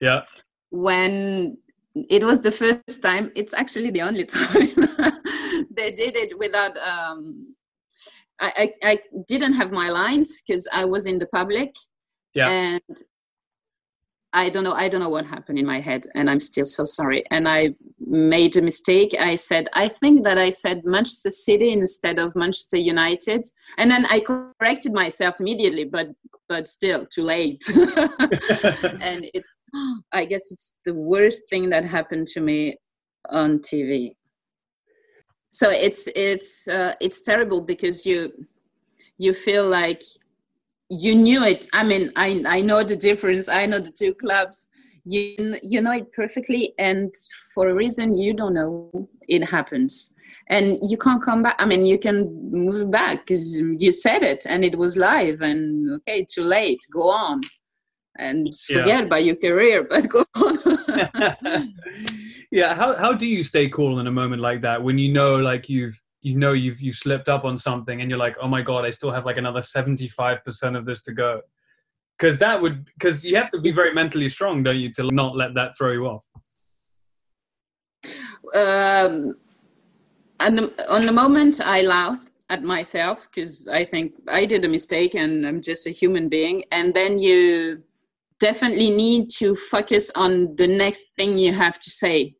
Yeah. 0.00 0.24
When 0.70 1.56
it 1.94 2.24
was 2.24 2.40
the 2.40 2.50
first 2.50 3.00
time, 3.00 3.30
it's 3.36 3.54
actually 3.54 3.90
the 3.90 4.02
only 4.02 4.24
time 4.36 4.74
they 5.70 5.92
did 5.92 6.16
it 6.16 6.36
without 6.36 6.76
um, 6.78 7.54
I, 8.40 8.72
I, 8.82 8.90
I 8.90 8.98
didn't 9.28 9.52
have 9.54 9.70
my 9.70 9.90
lines 9.90 10.42
because 10.42 10.66
I 10.72 10.84
was 10.84 11.06
in 11.06 11.18
the 11.18 11.26
public. 11.26 11.74
Yeah. 12.34 12.48
And 12.48 12.96
I 14.32 14.48
don't 14.48 14.62
know. 14.62 14.72
I 14.72 14.88
don't 14.88 15.00
know 15.00 15.08
what 15.08 15.26
happened 15.26 15.58
in 15.58 15.66
my 15.66 15.80
head, 15.80 16.06
and 16.14 16.30
I'm 16.30 16.38
still 16.38 16.64
so 16.64 16.84
sorry. 16.84 17.24
And 17.32 17.48
I 17.48 17.74
made 17.98 18.54
a 18.56 18.62
mistake. 18.62 19.16
I 19.18 19.34
said, 19.34 19.68
I 19.72 19.88
think 19.88 20.24
that 20.24 20.38
I 20.38 20.50
said 20.50 20.84
Manchester 20.84 21.30
City 21.30 21.72
instead 21.72 22.20
of 22.20 22.36
Manchester 22.36 22.76
United, 22.76 23.44
and 23.76 23.90
then 23.90 24.06
I 24.06 24.20
corrected 24.20 24.92
myself 24.92 25.40
immediately. 25.40 25.84
But 25.84 26.10
but 26.48 26.68
still, 26.68 27.06
too 27.06 27.24
late. 27.24 27.62
and 27.74 29.26
it's, 29.34 29.48
I 30.12 30.24
guess 30.26 30.52
it's 30.52 30.74
the 30.84 30.94
worst 30.94 31.50
thing 31.50 31.70
that 31.70 31.84
happened 31.84 32.28
to 32.28 32.40
me 32.40 32.76
on 33.30 33.58
TV 33.58 34.12
so 35.50 35.68
it's 35.68 36.08
it's 36.14 36.68
uh, 36.68 36.94
it's 37.00 37.22
terrible 37.22 37.60
because 37.60 38.06
you 38.06 38.32
you 39.18 39.34
feel 39.34 39.68
like 39.68 40.02
you 40.88 41.14
knew 41.14 41.44
it. 41.44 41.66
I 41.72 41.84
mean 41.84 42.12
i 42.16 42.42
i 42.46 42.60
know 42.60 42.82
the 42.82 42.96
difference. 42.96 43.48
I 43.48 43.66
know 43.66 43.80
the 43.80 43.90
two 43.90 44.14
clubs. 44.14 44.68
You 45.04 45.56
you 45.62 45.80
know 45.80 45.92
it 45.92 46.12
perfectly 46.12 46.74
and 46.78 47.12
for 47.54 47.68
a 47.68 47.74
reason 47.74 48.14
you 48.14 48.32
don't 48.32 48.54
know 48.54 49.08
it 49.28 49.44
happens. 49.48 50.14
And 50.48 50.78
you 50.82 50.96
can't 50.96 51.22
come 51.22 51.42
back. 51.42 51.56
I 51.58 51.66
mean 51.66 51.84
you 51.84 51.98
can 51.98 52.50
move 52.52 52.90
back 52.90 53.26
because 53.26 53.58
you 53.58 53.90
said 53.90 54.22
it 54.22 54.46
and 54.46 54.64
it 54.64 54.78
was 54.78 54.96
live 54.96 55.42
and 55.42 55.90
okay 55.96 56.24
too 56.24 56.44
late. 56.44 56.80
Go 56.92 57.10
on 57.10 57.40
and 58.18 58.54
forget 58.54 58.86
yeah. 58.86 59.00
about 59.00 59.24
your 59.24 59.36
career 59.36 59.84
but 59.90 60.08
go 60.08 60.24
on. 60.36 61.74
Yeah 62.52 62.74
how, 62.74 62.96
how 62.96 63.12
do 63.12 63.26
you 63.26 63.44
stay 63.44 63.68
cool 63.68 64.00
in 64.00 64.08
a 64.08 64.10
moment 64.10 64.42
like 64.42 64.60
that 64.62 64.82
when 64.82 64.98
you 64.98 65.12
know 65.12 65.36
like 65.36 65.68
you've 65.68 66.00
you 66.20 66.36
know 66.36 66.52
you've 66.52 66.80
you've 66.80 66.96
slipped 66.96 67.28
up 67.28 67.44
on 67.44 67.56
something 67.56 68.00
and 68.00 68.10
you're 68.10 68.18
like 68.18 68.36
oh 68.42 68.48
my 68.48 68.60
god 68.60 68.84
i 68.84 68.90
still 68.90 69.12
have 69.12 69.24
like 69.24 69.36
another 69.36 69.60
75% 69.60 70.76
of 70.76 70.84
this 70.84 71.00
to 71.02 71.12
go. 71.12 71.40
Because 72.18 72.36
that 72.38 72.60
would 72.60 72.84
because 72.86 73.24
you 73.24 73.36
have 73.36 73.50
to 73.52 73.60
be 73.60 73.70
very 73.70 73.94
mentally 73.94 74.28
strong 74.28 74.62
don't 74.62 74.78
you 74.78 74.92
to 74.94 75.08
not 75.12 75.36
let 75.36 75.54
that 75.54 75.76
throw 75.76 75.92
you 75.92 76.06
off? 76.06 76.24
Um 78.54 79.36
and 80.40 80.72
on 80.88 81.06
the 81.06 81.12
moment 81.12 81.60
i 81.60 81.82
laugh 81.82 82.20
at 82.48 82.64
myself 82.64 83.28
because 83.30 83.68
i 83.68 83.84
think 83.84 84.12
i 84.26 84.44
did 84.44 84.64
a 84.64 84.68
mistake 84.68 85.14
and 85.14 85.46
i'm 85.46 85.60
just 85.60 85.86
a 85.86 85.90
human 85.90 86.28
being 86.28 86.64
and 86.72 86.92
then 86.92 87.18
you 87.18 87.82
definitely 88.40 88.90
need 88.90 89.30
to 89.38 89.54
focus 89.54 90.10
on 90.16 90.56
the 90.56 90.66
next 90.66 91.08
thing 91.16 91.38
you 91.38 91.52
have 91.52 91.78
to 91.78 91.90
say. 91.90 92.34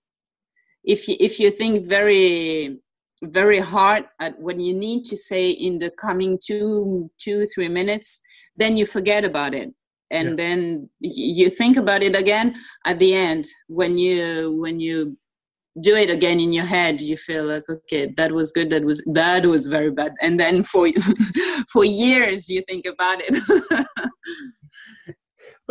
If 0.82 1.06
you 1.06 1.16
if 1.20 1.38
you 1.38 1.50
think 1.50 1.86
very 1.86 2.78
very 3.22 3.60
hard 3.60 4.06
at 4.18 4.38
what 4.40 4.58
you 4.58 4.72
need 4.72 5.04
to 5.04 5.16
say 5.16 5.50
in 5.50 5.78
the 5.78 5.90
coming 5.90 6.38
two 6.44 7.10
two 7.18 7.46
three 7.54 7.68
minutes 7.68 8.20
then 8.56 8.76
you 8.76 8.86
forget 8.86 9.24
about 9.24 9.54
it. 9.54 9.70
And 10.10 10.30
yeah. 10.30 10.36
then 10.36 10.90
you 11.00 11.50
think 11.50 11.76
about 11.76 12.02
it 12.02 12.16
again 12.16 12.56
at 12.84 12.98
the 12.98 13.14
end 13.14 13.46
when 13.68 13.98
you 13.98 14.56
when 14.60 14.80
you 14.80 15.16
do 15.80 15.94
it 15.94 16.10
again 16.10 16.40
in 16.40 16.52
your 16.52 16.64
head 16.64 17.00
you 17.00 17.16
feel 17.16 17.44
like 17.46 17.62
okay 17.70 18.12
that 18.16 18.32
was 18.32 18.50
good 18.50 18.70
that 18.70 18.84
was 18.84 19.04
that 19.12 19.44
was 19.44 19.66
very 19.66 19.90
bad. 19.90 20.14
And 20.22 20.40
then 20.40 20.62
for 20.62 20.88
for 21.72 21.84
years 21.84 22.48
you 22.48 22.62
think 22.66 22.86
about 22.86 23.18
it 23.22 23.86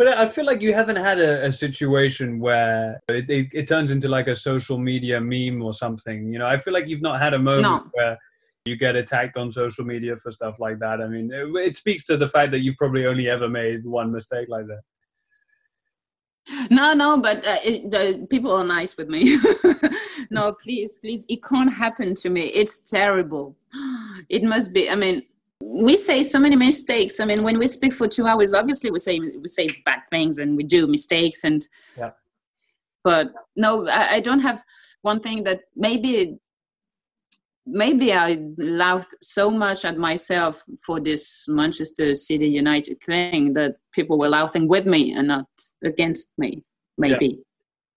But 0.00 0.16
I 0.16 0.26
feel 0.28 0.46
like 0.46 0.62
you 0.62 0.72
haven't 0.72 0.96
had 0.96 1.20
a, 1.20 1.44
a 1.44 1.52
situation 1.52 2.40
where 2.40 3.02
it, 3.10 3.28
it, 3.28 3.48
it, 3.52 3.68
turns 3.68 3.90
into 3.90 4.08
like 4.08 4.28
a 4.28 4.34
social 4.34 4.78
media 4.78 5.20
meme 5.20 5.60
or 5.60 5.74
something. 5.74 6.32
You 6.32 6.38
know, 6.38 6.46
I 6.46 6.58
feel 6.58 6.72
like 6.72 6.86
you've 6.86 7.02
not 7.02 7.20
had 7.20 7.34
a 7.34 7.38
moment 7.38 7.64
no. 7.64 7.86
where 7.92 8.18
you 8.64 8.76
get 8.76 8.96
attacked 8.96 9.36
on 9.36 9.52
social 9.52 9.84
media 9.84 10.16
for 10.16 10.32
stuff 10.32 10.54
like 10.58 10.78
that. 10.78 11.02
I 11.02 11.06
mean, 11.06 11.30
it, 11.30 11.46
it 11.54 11.76
speaks 11.76 12.06
to 12.06 12.16
the 12.16 12.26
fact 12.26 12.50
that 12.52 12.60
you've 12.60 12.78
probably 12.78 13.04
only 13.04 13.28
ever 13.28 13.46
made 13.46 13.84
one 13.84 14.10
mistake 14.10 14.48
like 14.48 14.64
that. 14.68 14.80
No, 16.70 16.94
no, 16.94 17.20
but 17.20 17.46
uh, 17.46 17.56
it, 17.62 18.30
people 18.30 18.52
are 18.52 18.64
nice 18.64 18.96
with 18.96 19.10
me. 19.10 19.36
no, 20.30 20.54
please, 20.62 20.96
please, 20.96 21.26
it 21.28 21.44
can't 21.44 21.74
happen 21.74 22.14
to 22.14 22.30
me. 22.30 22.44
It's 22.44 22.80
terrible. 22.80 23.54
It 24.30 24.44
must 24.44 24.72
be. 24.72 24.88
I 24.88 24.94
mean, 24.94 25.22
we 25.62 25.96
say 25.96 26.22
so 26.22 26.38
many 26.38 26.56
mistakes. 26.56 27.20
I 27.20 27.24
mean, 27.24 27.42
when 27.42 27.58
we 27.58 27.66
speak 27.66 27.92
for 27.92 28.08
two 28.08 28.26
hours, 28.26 28.54
obviously 28.54 28.90
we 28.90 28.98
say 28.98 29.18
we 29.18 29.46
say 29.46 29.68
bad 29.84 30.00
things 30.10 30.38
and 30.38 30.56
we 30.56 30.64
do 30.64 30.86
mistakes 30.86 31.44
and. 31.44 31.66
Yeah. 31.98 32.10
But 33.02 33.32
no, 33.56 33.88
I, 33.88 34.16
I 34.16 34.20
don't 34.20 34.40
have 34.40 34.62
one 35.02 35.20
thing 35.20 35.44
that 35.44 35.60
maybe 35.74 36.38
maybe 37.66 38.12
I 38.12 38.40
laughed 38.58 39.14
so 39.22 39.50
much 39.50 39.84
at 39.84 39.96
myself 39.96 40.62
for 40.84 41.00
this 41.00 41.44
Manchester 41.48 42.14
City 42.14 42.48
United 42.48 43.00
thing 43.02 43.54
that 43.54 43.76
people 43.92 44.18
were 44.18 44.28
laughing 44.28 44.68
with 44.68 44.86
me 44.86 45.12
and 45.12 45.28
not 45.28 45.46
against 45.84 46.32
me. 46.36 46.64
Maybe, 46.98 47.38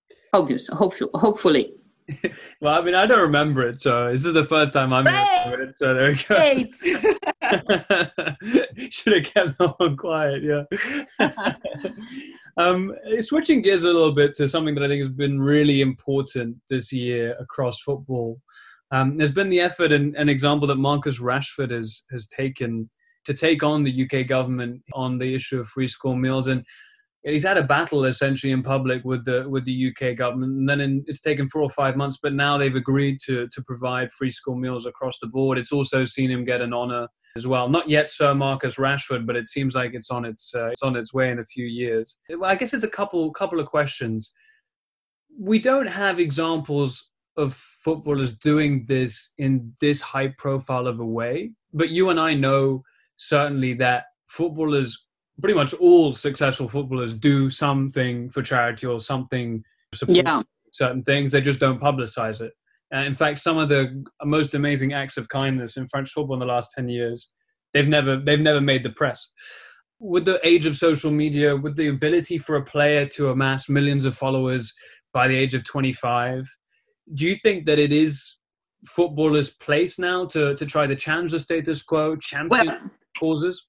yeah. 0.09 0.15
obvious, 0.33 0.67
hopefully, 0.67 1.09
hopefully. 1.13 1.73
well, 2.61 2.79
I 2.79 2.81
mean, 2.81 2.95
I 2.95 3.05
don't 3.05 3.21
remember 3.21 3.67
it, 3.67 3.81
so 3.81 4.11
this 4.11 4.25
is 4.25 4.33
the 4.33 4.45
first 4.45 4.73
time 4.73 4.93
I'm 4.93 5.05
hearing 5.05 5.69
it. 5.69 5.77
So 5.77 5.93
there 5.93 6.09
we 6.09 6.15
go. 6.15 7.19
Should 8.89 9.13
have 9.13 9.33
kept 9.33 9.57
that 9.57 9.73
one 9.77 9.97
quiet. 9.97 10.43
Yeah. 10.43 10.63
um, 12.57 12.93
switching 13.19 13.61
gears 13.61 13.83
a 13.83 13.87
little 13.87 14.11
bit 14.11 14.35
to 14.35 14.47
something 14.47 14.75
that 14.75 14.83
I 14.83 14.87
think 14.87 15.03
has 15.03 15.13
been 15.13 15.41
really 15.41 15.81
important 15.81 16.57
this 16.69 16.91
year 16.91 17.35
across 17.39 17.81
football. 17.81 18.39
Um, 18.91 19.17
there's 19.17 19.31
been 19.31 19.49
the 19.49 19.61
effort 19.61 19.91
and 19.91 20.15
an 20.15 20.29
example 20.29 20.67
that 20.67 20.75
Marcus 20.75 21.19
Rashford 21.19 21.71
has 21.71 22.03
has 22.11 22.27
taken 22.27 22.89
to 23.25 23.33
take 23.33 23.63
on 23.63 23.83
the 23.83 24.03
UK 24.03 24.27
government 24.27 24.81
on 24.93 25.17
the 25.17 25.33
issue 25.33 25.59
of 25.59 25.67
free 25.67 25.87
school 25.87 26.15
meals 26.15 26.47
and 26.47 26.63
he's 27.23 27.43
had 27.43 27.57
a 27.57 27.63
battle 27.63 28.05
essentially 28.05 28.51
in 28.51 28.61
public 28.61 29.03
with 29.03 29.23
the 29.25 29.47
with 29.49 29.65
the 29.65 29.89
UK 29.91 30.15
government, 30.15 30.53
and 30.53 30.67
then 30.67 30.81
in, 30.81 31.03
it's 31.07 31.21
taken 31.21 31.49
four 31.49 31.61
or 31.61 31.69
five 31.69 31.95
months, 31.95 32.19
but 32.21 32.33
now 32.33 32.57
they've 32.57 32.75
agreed 32.75 33.19
to 33.25 33.47
to 33.47 33.61
provide 33.63 34.11
free 34.11 34.31
school 34.31 34.55
meals 34.55 34.85
across 34.85 35.19
the 35.19 35.27
board. 35.27 35.57
It's 35.57 35.71
also 35.71 36.03
seen 36.03 36.29
him 36.29 36.45
get 36.45 36.61
an 36.61 36.73
honour 36.73 37.07
as 37.35 37.47
well. 37.47 37.69
Not 37.69 37.89
yet 37.89 38.09
Sir 38.09 38.33
Marcus 38.33 38.75
Rashford, 38.75 39.25
but 39.25 39.35
it 39.35 39.47
seems 39.47 39.75
like 39.75 39.93
it's 39.93 40.11
on 40.11 40.25
its 40.25 40.53
uh, 40.53 40.67
it's 40.67 40.83
on 40.83 40.95
its 40.95 41.13
way 41.13 41.31
in 41.31 41.39
a 41.39 41.45
few 41.45 41.65
years. 41.65 42.17
Well, 42.29 42.49
I 42.49 42.55
guess 42.55 42.73
it's 42.73 42.83
a 42.83 42.89
couple 42.89 43.31
couple 43.31 43.59
of 43.59 43.67
questions. 43.67 44.31
We 45.39 45.59
don't 45.59 45.87
have 45.87 46.19
examples 46.19 47.09
of 47.37 47.55
footballers 47.55 48.33
doing 48.33 48.85
this 48.87 49.31
in 49.37 49.73
this 49.81 50.01
high 50.01 50.33
profile 50.37 50.87
of 50.87 50.99
a 50.99 51.05
way, 51.05 51.51
but 51.73 51.89
you 51.89 52.09
and 52.09 52.19
I 52.19 52.35
know 52.35 52.83
certainly 53.15 53.73
that 53.75 54.03
footballers 54.27 55.05
pretty 55.41 55.55
much 55.55 55.73
all 55.73 56.13
successful 56.13 56.69
footballers 56.69 57.15
do 57.15 57.49
something 57.49 58.29
for 58.29 58.43
charity 58.43 58.85
or 58.85 58.99
something 58.99 59.63
support 59.93 60.17
yeah. 60.17 60.41
certain 60.71 61.03
things. 61.03 61.31
They 61.31 61.41
just 61.41 61.59
don't 61.59 61.81
publicize 61.81 62.41
it. 62.41 62.53
Uh, 62.93 62.99
in 62.99 63.15
fact, 63.15 63.39
some 63.39 63.57
of 63.57 63.69
the 63.69 64.03
most 64.23 64.53
amazing 64.53 64.93
acts 64.93 65.17
of 65.17 65.27
kindness 65.29 65.77
in 65.77 65.87
French 65.87 66.11
football 66.11 66.35
in 66.35 66.39
the 66.39 66.45
last 66.45 66.71
ten 66.75 66.87
years, 66.87 67.31
they've 67.73 67.87
never 67.87 68.17
they've 68.17 68.39
never 68.39 68.61
made 68.61 68.83
the 68.83 68.91
press. 68.91 69.27
With 69.99 70.25
the 70.25 70.39
age 70.45 70.65
of 70.65 70.75
social 70.75 71.11
media, 71.11 71.55
with 71.55 71.75
the 71.75 71.87
ability 71.87 72.37
for 72.37 72.57
a 72.57 72.63
player 72.63 73.05
to 73.07 73.29
amass 73.29 73.69
millions 73.69 74.05
of 74.05 74.17
followers 74.17 74.73
by 75.13 75.27
the 75.27 75.35
age 75.35 75.53
of 75.53 75.63
25, 75.63 76.43
do 77.13 77.25
you 77.25 77.35
think 77.35 77.65
that 77.67 77.79
it 77.79 77.93
is 77.93 78.37
footballers' 78.85 79.51
place 79.51 79.97
now 79.97 80.25
to 80.25 80.55
to 80.55 80.65
try 80.65 80.85
to 80.87 80.95
challenge 80.95 81.31
the 81.31 81.39
status 81.39 81.81
quo, 81.81 82.15
champion 82.15 82.67
well, 82.67 82.79
causes? 83.17 83.65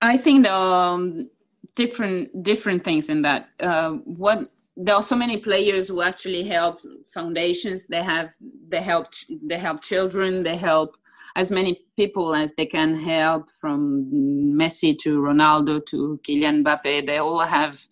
I 0.00 0.16
think 0.16 0.46
um, 0.48 1.30
different 1.76 2.42
different 2.42 2.84
things 2.84 3.08
in 3.08 3.22
that. 3.22 3.48
Uh, 3.60 3.92
what 4.04 4.48
there 4.76 4.94
are 4.94 5.02
so 5.02 5.16
many 5.16 5.36
players 5.36 5.88
who 5.88 6.02
actually 6.02 6.42
help 6.42 6.80
foundations. 7.12 7.86
They 7.86 8.02
have 8.02 8.34
they 8.68 8.80
help 8.80 9.06
they 9.42 9.58
help 9.58 9.82
children. 9.82 10.42
They 10.42 10.56
help 10.56 10.96
as 11.36 11.50
many 11.50 11.84
people 11.96 12.34
as 12.34 12.54
they 12.54 12.66
can 12.66 12.96
help, 12.96 13.50
from 13.60 14.10
Messi 14.56 14.96
to 15.00 15.18
Ronaldo 15.18 15.84
to 15.86 16.20
Kylian 16.26 16.64
Mbappe. 16.64 17.06
They 17.06 17.18
all 17.18 17.40
have 17.40 17.86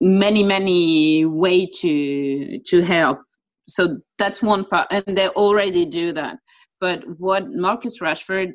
many 0.00 0.42
many 0.44 1.24
way 1.24 1.66
to 1.66 2.58
to 2.58 2.82
help. 2.82 3.20
So 3.68 3.98
that's 4.18 4.42
one 4.42 4.64
part, 4.66 4.86
and 4.90 5.16
they 5.16 5.28
already 5.28 5.84
do 5.84 6.12
that. 6.12 6.38
But 6.80 7.02
what 7.18 7.48
Marcus 7.48 8.00
Rashford 8.00 8.52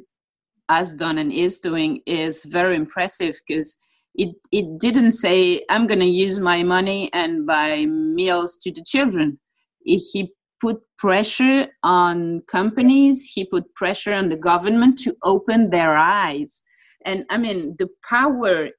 has 0.69 0.93
done 0.93 1.17
and 1.17 1.33
is 1.33 1.59
doing 1.59 2.01
is 2.05 2.45
very 2.45 2.77
impressive 2.77 3.35
because 3.45 3.77
it, 4.15 4.35
it 4.51 4.79
didn't 4.79 5.13
say, 5.13 5.63
I'm 5.69 5.87
going 5.87 5.99
to 5.99 6.05
use 6.05 6.39
my 6.39 6.63
money 6.63 7.09
and 7.13 7.45
buy 7.45 7.85
meals 7.85 8.57
to 8.57 8.71
the 8.71 8.83
children. 8.85 9.39
He 9.83 10.33
put 10.59 10.81
pressure 10.97 11.67
on 11.83 12.41
companies, 12.47 13.31
he 13.33 13.45
put 13.45 13.73
pressure 13.73 14.13
on 14.13 14.29
the 14.29 14.35
government 14.35 14.99
to 14.99 15.15
open 15.23 15.69
their 15.69 15.97
eyes. 15.97 16.63
And 17.05 17.25
I 17.29 17.37
mean, 17.37 17.75
the 17.79 17.89
power, 18.07 18.69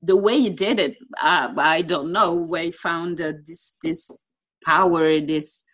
the 0.00 0.16
way 0.16 0.38
he 0.38 0.50
did 0.50 0.78
it, 0.78 0.96
uh, 1.20 1.48
I 1.56 1.82
don't 1.82 2.12
know 2.12 2.34
where 2.34 2.64
he 2.64 2.72
found 2.72 3.20
uh, 3.20 3.32
this, 3.44 3.76
this 3.82 4.18
power, 4.64 5.20
this 5.20 5.64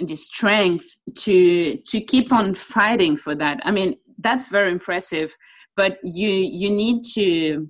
this 0.00 0.26
strength 0.26 0.86
to 1.16 1.76
to 1.84 2.00
keep 2.00 2.32
on 2.32 2.54
fighting 2.54 3.16
for 3.16 3.34
that 3.34 3.58
i 3.64 3.70
mean 3.70 3.96
that's 4.18 4.48
very 4.48 4.70
impressive 4.70 5.36
but 5.76 5.98
you 6.02 6.28
you 6.28 6.70
need 6.70 7.02
to 7.14 7.68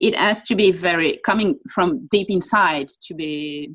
it 0.00 0.14
has 0.14 0.42
to 0.42 0.54
be 0.54 0.70
very 0.70 1.20
coming 1.24 1.58
from 1.72 2.06
deep 2.10 2.28
inside 2.30 2.88
to 3.02 3.14
be 3.14 3.70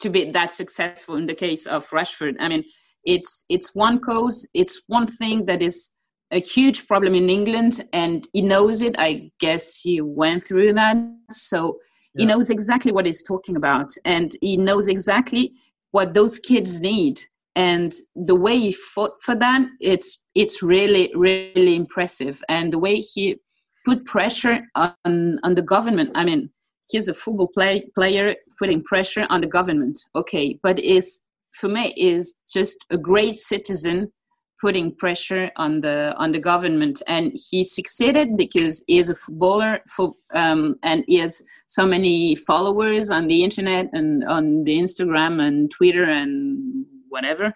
to 0.00 0.10
be 0.10 0.30
that 0.30 0.50
successful 0.50 1.16
in 1.16 1.26
the 1.26 1.34
case 1.34 1.66
of 1.66 1.88
rashford. 1.90 2.36
I 2.38 2.48
mean 2.48 2.64
it's 3.04 3.44
it's 3.48 3.74
one 3.74 3.98
cause 4.00 4.48
it's 4.54 4.82
one 4.88 5.06
thing 5.06 5.46
that 5.46 5.62
is 5.62 5.92
a 6.32 6.40
huge 6.40 6.86
problem 6.88 7.14
in 7.14 7.30
england 7.30 7.84
and 7.92 8.26
he 8.32 8.42
knows 8.42 8.82
it. 8.82 8.94
I 8.98 9.30
guess 9.38 9.80
he 9.80 10.00
went 10.00 10.44
through 10.44 10.72
that. 10.74 10.96
So 11.30 11.78
yeah. 12.14 12.22
he 12.22 12.26
knows 12.26 12.50
exactly 12.50 12.92
what 12.92 13.06
he's 13.06 13.22
talking 13.22 13.56
about 13.56 13.90
and 14.04 14.32
he 14.40 14.56
knows 14.56 14.88
exactly 14.88 15.52
what 15.92 16.14
those 16.14 16.38
kids 16.38 16.80
need 16.80 17.20
and 17.56 17.92
the 18.14 18.34
way 18.34 18.56
he 18.58 18.72
fought 18.72 19.14
for 19.22 19.34
that 19.34 19.62
it's 19.80 20.24
it's 20.34 20.62
really 20.62 21.10
really 21.16 21.74
impressive. 21.74 22.42
And 22.48 22.72
the 22.72 22.78
way 22.78 22.96
he 22.96 23.36
put 23.84 24.04
pressure 24.04 24.60
on 24.74 25.38
on 25.42 25.54
the 25.54 25.62
government 25.62 26.10
i 26.14 26.24
mean 26.24 26.50
he's 26.90 27.08
a 27.08 27.14
football 27.14 27.48
play, 27.54 27.82
player 27.94 28.34
putting 28.58 28.82
pressure 28.82 29.26
on 29.30 29.40
the 29.40 29.46
government 29.46 29.98
okay. 30.14 30.58
But 30.62 30.78
is 30.78 31.22
for 31.52 31.68
me 31.68 31.94
is 31.96 32.36
just 32.52 32.84
a 32.90 32.98
great 32.98 33.36
citizen 33.36 34.12
putting 34.60 34.94
pressure 34.94 35.50
on 35.56 35.80
the 35.80 36.14
on 36.16 36.32
the 36.32 36.38
government. 36.38 37.02
And 37.06 37.32
he 37.50 37.64
succeeded 37.64 38.36
because 38.36 38.84
he 38.86 38.98
is 38.98 39.10
a 39.10 39.14
footballer 39.14 39.80
for, 39.88 40.14
um, 40.34 40.76
and 40.82 41.04
he 41.06 41.18
has 41.18 41.42
so 41.66 41.86
many 41.86 42.34
followers 42.36 43.10
on 43.10 43.26
the 43.26 43.44
internet 43.44 43.88
and 43.92 44.24
on 44.24 44.62
the 44.64 44.78
instagram 44.78 45.42
and 45.42 45.68
twitter 45.70 46.04
and 46.04 46.86
whatever. 47.08 47.52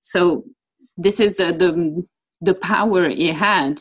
So 0.00 0.44
this 0.96 1.20
is 1.20 1.34
the 1.34 1.52
the, 1.52 2.04
the 2.40 2.54
power 2.54 3.08
he 3.08 3.28
had 3.28 3.80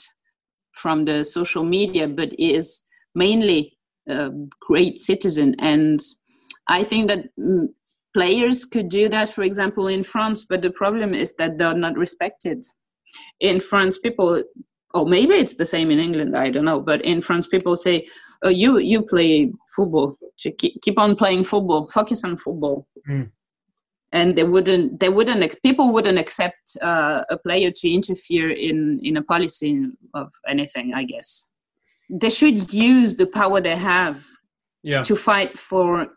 from 0.74 1.06
the 1.06 1.24
social 1.24 1.64
media 1.64 2.08
but 2.08 2.30
is 2.40 2.84
mainly 3.16 3.78
a 4.10 4.30
great 4.62 4.98
citizen. 4.98 5.56
And 5.60 6.00
i 6.68 6.84
think 6.84 7.10
that 7.10 7.26
mm, 7.38 7.68
players 8.16 8.64
could 8.64 8.88
do 8.88 9.10
that 9.10 9.30
for 9.30 9.44
example 9.44 9.88
in 9.88 10.02
france 10.02 10.46
but 10.46 10.62
the 10.62 10.70
problem 10.70 11.14
is 11.14 11.36
that 11.36 11.58
they're 11.58 11.74
not 11.74 11.98
respected. 11.98 12.64
In 13.40 13.60
france 13.60 14.00
people 14.00 14.44
or 14.94 15.06
maybe 15.06 15.34
it's 15.34 15.56
the 15.56 15.66
same 15.66 15.92
in 15.92 16.00
england 16.00 16.38
i 16.38 16.50
don't 16.50 16.66
know 16.66 16.80
but 16.80 17.04
in 17.04 17.22
france 17.22 17.48
people 17.48 17.76
say 17.76 18.06
oh 18.44 18.50
you 18.50 18.80
you 18.80 19.02
play 19.02 19.52
football. 19.76 20.18
Keep 20.86 20.98
on 20.98 21.16
playing 21.16 21.44
football. 21.44 21.88
Focus 21.88 22.24
on 22.24 22.38
football. 22.38 22.88
Mm 23.10 23.30
and 24.14 24.38
they 24.38 24.44
wouldn't 24.44 25.00
they 25.00 25.10
wouldn't 25.10 25.62
people 25.64 25.92
wouldn't 25.92 26.20
accept 26.20 26.78
uh, 26.82 27.24
a 27.30 27.38
player 27.38 27.72
to 27.72 27.92
interfere 27.92 28.52
in 28.52 29.00
in 29.04 29.18
a 29.18 29.24
policy 29.24 29.88
of 30.14 30.32
anything 30.48 30.94
i 30.94 31.04
guess 31.04 31.48
they 32.10 32.30
should 32.30 32.72
use 32.72 33.16
the 33.16 33.26
power 33.26 33.60
they 33.60 33.76
have 33.76 34.24
yeah. 34.84 35.02
to 35.02 35.16
fight 35.16 35.58
for 35.58 36.08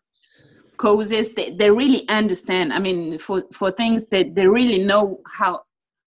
causes 0.76 1.32
they, 1.34 1.50
they 1.50 1.70
really 1.70 2.06
understand 2.08 2.72
i 2.72 2.78
mean 2.78 3.18
for 3.18 3.42
for 3.52 3.70
things 3.70 4.08
that 4.08 4.34
they 4.34 4.46
really 4.46 4.78
know 4.84 5.20
how 5.26 5.60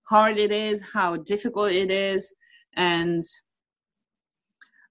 hard 0.04 0.38
it 0.38 0.52
is 0.52 0.84
how 0.94 1.18
difficult 1.18 1.72
it 1.72 1.90
is 1.92 2.34
and 2.76 3.24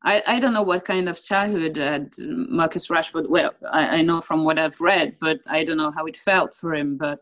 I, 0.04 0.22
I 0.26 0.40
don't 0.40 0.52
know 0.52 0.62
what 0.62 0.84
kind 0.84 1.08
of 1.08 1.20
childhood 1.20 1.76
had 1.76 2.12
Marcus 2.18 2.88
Rashford. 2.88 3.28
Well, 3.28 3.52
I, 3.70 3.98
I 3.98 4.02
know 4.02 4.20
from 4.20 4.44
what 4.44 4.58
I've 4.58 4.80
read, 4.80 5.16
but 5.20 5.38
I 5.46 5.64
don't 5.64 5.76
know 5.76 5.90
how 5.90 6.06
it 6.06 6.16
felt 6.16 6.54
for 6.54 6.74
him. 6.74 6.96
But 6.96 7.18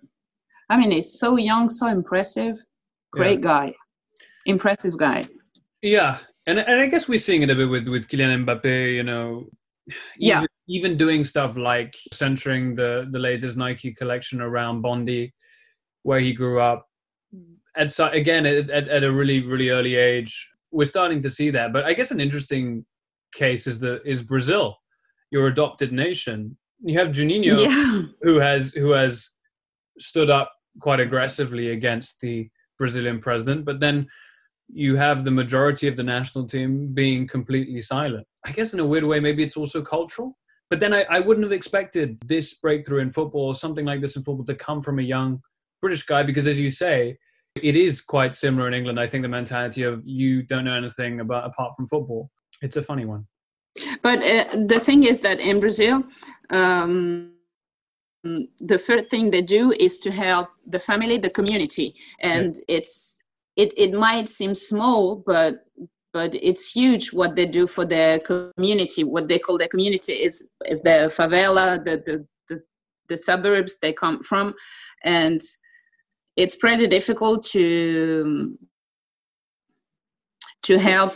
I 0.69 0.77
mean, 0.77 0.91
he's 0.91 1.19
so 1.19 1.37
young, 1.37 1.71
so 1.71 1.87
impressive, 1.87 2.63
great 3.13 3.39
yeah. 3.39 3.45
guy, 3.45 3.75
impressive 4.45 4.99
guy. 4.99 5.25
Yeah, 5.81 6.19
and 6.47 6.59
and 6.59 6.81
I 6.81 6.87
guess 6.87 7.09
we're 7.09 7.19
seeing 7.19 7.43
it 7.43 7.51
a 7.51 7.55
bit 7.55 7.69
with 7.69 7.89
with 7.89 8.09
Kylian 8.09 8.45
Mbappe. 8.45 8.95
You 8.95 9.05
know, 9.05 9.47
yeah, 10.19 10.39
even, 10.39 10.49
even 10.69 10.99
doing 10.99 11.25
stuff 11.25 11.57
like 11.57 11.97
centering 12.13 12.75
the 12.75 13.09
the 13.11 13.19
latest 13.19 13.57
Nike 13.57 13.95
collection 13.95 14.43
around 14.43 14.83
Bondy, 14.83 15.33
where 16.03 16.21
he 16.21 16.35
grew 16.35 16.61
up. 16.61 16.87
Mm. 17.35 17.55
At 17.75 18.15
again 18.15 18.47
at, 18.47 18.71
at 18.71 19.05
a 19.05 19.13
really 19.13 19.41
really 19.41 19.71
early 19.71 19.97
age, 19.97 20.49
we're 20.71 20.85
starting 20.85 21.21
to 21.23 21.31
see 21.31 21.51
that. 21.51 21.73
But 21.73 21.85
I 21.85 21.93
guess 21.93 22.11
an 22.11 22.21
interesting 22.21 22.85
case 23.35 23.67
is 23.67 23.79
the 23.79 24.03
is 24.05 24.23
Brazil, 24.23 24.77
your 25.31 25.47
adopted 25.47 25.93
nation. 25.93 26.57
You 26.81 26.99
have 26.99 27.09
Juninho, 27.09 27.65
yeah. 27.65 28.03
who 28.23 28.39
has 28.39 28.73
who 28.73 28.91
has 28.91 29.31
stood 29.99 30.31
up 30.31 30.53
quite 30.81 31.01
aggressively 31.01 31.71
against 31.71 32.21
the 32.21 32.49
Brazilian 32.79 33.21
president, 33.21 33.65
but 33.65 33.81
then 33.81 34.07
you 34.69 34.97
have 34.97 35.25
the 35.25 35.31
majority 35.31 35.89
of 35.89 35.97
the 35.97 36.03
national 36.03 36.47
team 36.47 36.93
being 36.93 37.27
completely 37.27 37.81
silent. 37.81 38.27
I 38.45 38.51
guess 38.53 38.75
in 38.75 38.81
a 38.81 38.87
weird 38.87 39.05
way, 39.05 39.21
maybe 39.21 39.43
it's 39.43 39.57
also 39.57 39.81
cultural. 39.81 40.37
But 40.69 40.81
then 40.81 40.93
I, 40.93 41.03
I 41.09 41.21
wouldn't 41.21 41.45
have 41.45 41.53
expected 41.53 42.19
this 42.27 42.55
breakthrough 42.55 43.01
in 43.01 43.13
football, 43.13 43.47
or 43.47 43.55
something 43.55 43.87
like 43.87 44.01
this 44.01 44.17
in 44.17 44.25
football, 44.25 44.45
to 44.45 44.55
come 44.55 44.83
from 44.83 44.99
a 44.99 45.03
young 45.03 45.41
British 45.81 46.03
guy, 46.03 46.25
because 46.25 46.47
as 46.47 46.59
you 46.59 46.69
say, 46.69 47.17
It 47.63 47.77
is 47.77 48.01
quite 48.01 48.35
similar 48.35 48.69
in 48.69 48.75
England. 48.75 49.01
I 49.01 49.07
think 49.07 49.23
the 49.23 49.29
mentality 49.29 49.83
of 49.83 50.03
you 50.07 50.43
don't 50.43 50.65
know 50.65 50.75
anything 50.75 51.21
about 51.21 51.45
apart 51.45 51.75
from 51.77 51.89
football. 51.89 52.31
It's 52.63 52.77
a 52.77 52.83
funny 52.83 53.05
one. 53.05 53.27
But 54.03 54.19
uh, 54.23 54.67
the 54.67 54.81
thing 54.81 55.05
is 55.05 55.21
that 55.21 55.39
in 55.39 55.61
Brazil, 55.61 56.03
um, 56.51 57.33
the 58.61 58.79
first 58.79 59.11
thing 59.11 59.31
they 59.31 59.43
do 59.43 59.73
is 59.73 59.99
to 59.99 60.11
help 60.11 60.49
the 60.67 60.79
family, 60.79 61.19
the 61.19 61.31
community, 61.31 61.95
and 62.21 62.57
yeah. 62.57 62.77
it's 62.77 63.21
it, 63.57 63.73
it 63.77 63.93
might 63.93 64.29
seem 64.29 64.55
small, 64.55 65.17
but 65.27 65.67
but 66.13 66.35
it's 66.35 66.73
huge 66.73 67.13
what 67.13 67.37
they 67.37 67.47
do 67.47 67.67
for 67.67 67.85
their 67.85 68.19
community. 68.19 69.05
What 69.05 69.29
they 69.29 69.39
call 69.39 69.59
their 69.59 69.69
community 69.69 70.15
is 70.15 70.49
is 70.67 70.83
their 70.83 71.09
favela, 71.09 71.83
the 71.85 72.03
the, 72.07 72.27
the, 72.49 72.63
the 73.09 73.17
suburbs 73.17 73.79
they 73.79 73.93
come 73.93 74.23
from, 74.23 74.55
and 75.05 75.41
it's 76.37 76.57
pretty 76.57 76.87
difficult 76.87 77.45
to 77.45 78.59
to 80.65 80.79
help 80.79 81.15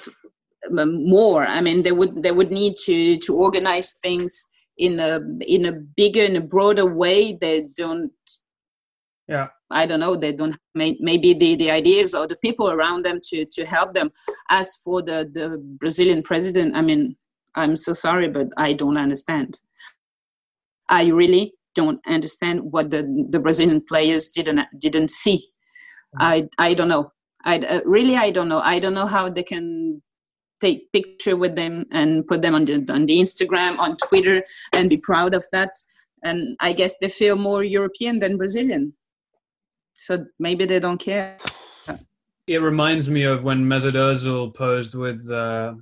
um, 0.78 1.08
more. 1.08 1.46
I 1.46 1.60
mean, 1.60 1.82
they 1.82 1.92
would 1.92 2.22
they 2.22 2.32
would 2.32 2.50
need 2.50 2.74
to 2.84 3.18
to 3.18 3.34
organize 3.34 3.94
things 4.02 4.48
in 4.78 4.98
a 4.98 5.20
in 5.40 5.66
a 5.66 5.72
bigger 5.72 6.24
in 6.24 6.36
a 6.36 6.40
broader 6.40 6.86
way. 6.86 7.36
They 7.40 7.66
don't. 7.76 8.12
Yeah. 9.28 9.48
I 9.72 9.86
don't 9.86 10.00
know. 10.00 10.16
They 10.16 10.32
don't 10.32 10.56
may, 10.74 10.96
maybe 10.98 11.34
the 11.34 11.54
the 11.54 11.70
ideas 11.70 12.14
or 12.14 12.26
the 12.26 12.36
people 12.36 12.70
around 12.70 13.04
them 13.04 13.20
to 13.28 13.44
to 13.44 13.64
help 13.64 13.94
them. 13.94 14.10
As 14.48 14.76
for 14.84 15.02
the 15.02 15.30
the 15.32 15.62
Brazilian 15.78 16.22
president, 16.22 16.74
I 16.74 16.82
mean, 16.82 17.16
I'm 17.54 17.76
so 17.76 17.92
sorry, 17.92 18.28
but 18.28 18.48
I 18.56 18.72
don't 18.72 18.96
understand. 18.96 19.60
I 20.88 21.06
really 21.06 21.54
don't 21.80 22.00
understand 22.06 22.56
what 22.74 22.90
the 22.90 23.02
the 23.34 23.40
Brazilian 23.46 23.80
players 23.90 24.24
didn't 24.36 24.60
didn't 24.84 25.10
see. 25.22 25.38
I 26.18 26.48
I 26.58 26.74
don't 26.74 26.92
know. 26.94 27.04
I 27.44 27.54
uh, 27.58 27.80
really 27.96 28.16
I 28.16 28.30
don't 28.36 28.50
know. 28.52 28.62
I 28.74 28.76
don't 28.82 28.94
know 28.94 29.10
how 29.16 29.24
they 29.30 29.46
can 29.52 30.02
take 30.60 30.92
picture 30.92 31.36
with 31.42 31.54
them 31.56 31.86
and 31.90 32.26
put 32.26 32.42
them 32.42 32.54
on 32.54 32.64
the 32.64 32.74
on 32.96 33.06
the 33.06 33.18
Instagram, 33.24 33.78
on 33.78 33.96
Twitter, 33.96 34.38
and 34.74 34.90
be 34.90 34.98
proud 35.10 35.34
of 35.34 35.44
that. 35.52 35.72
And 36.22 36.56
I 36.60 36.74
guess 36.74 36.94
they 37.00 37.08
feel 37.08 37.36
more 37.36 37.62
European 37.64 38.18
than 38.18 38.36
Brazilian, 38.36 38.92
so 39.94 40.12
maybe 40.38 40.66
they 40.66 40.80
don't 40.80 41.00
care. 41.00 41.38
It 42.46 42.58
reminds 42.58 43.08
me 43.08 43.22
of 43.22 43.44
when 43.44 43.64
Mesut 43.64 43.94
Ozil 43.94 44.52
posed 44.54 44.94
with 44.94 45.20
uh, 45.30 45.74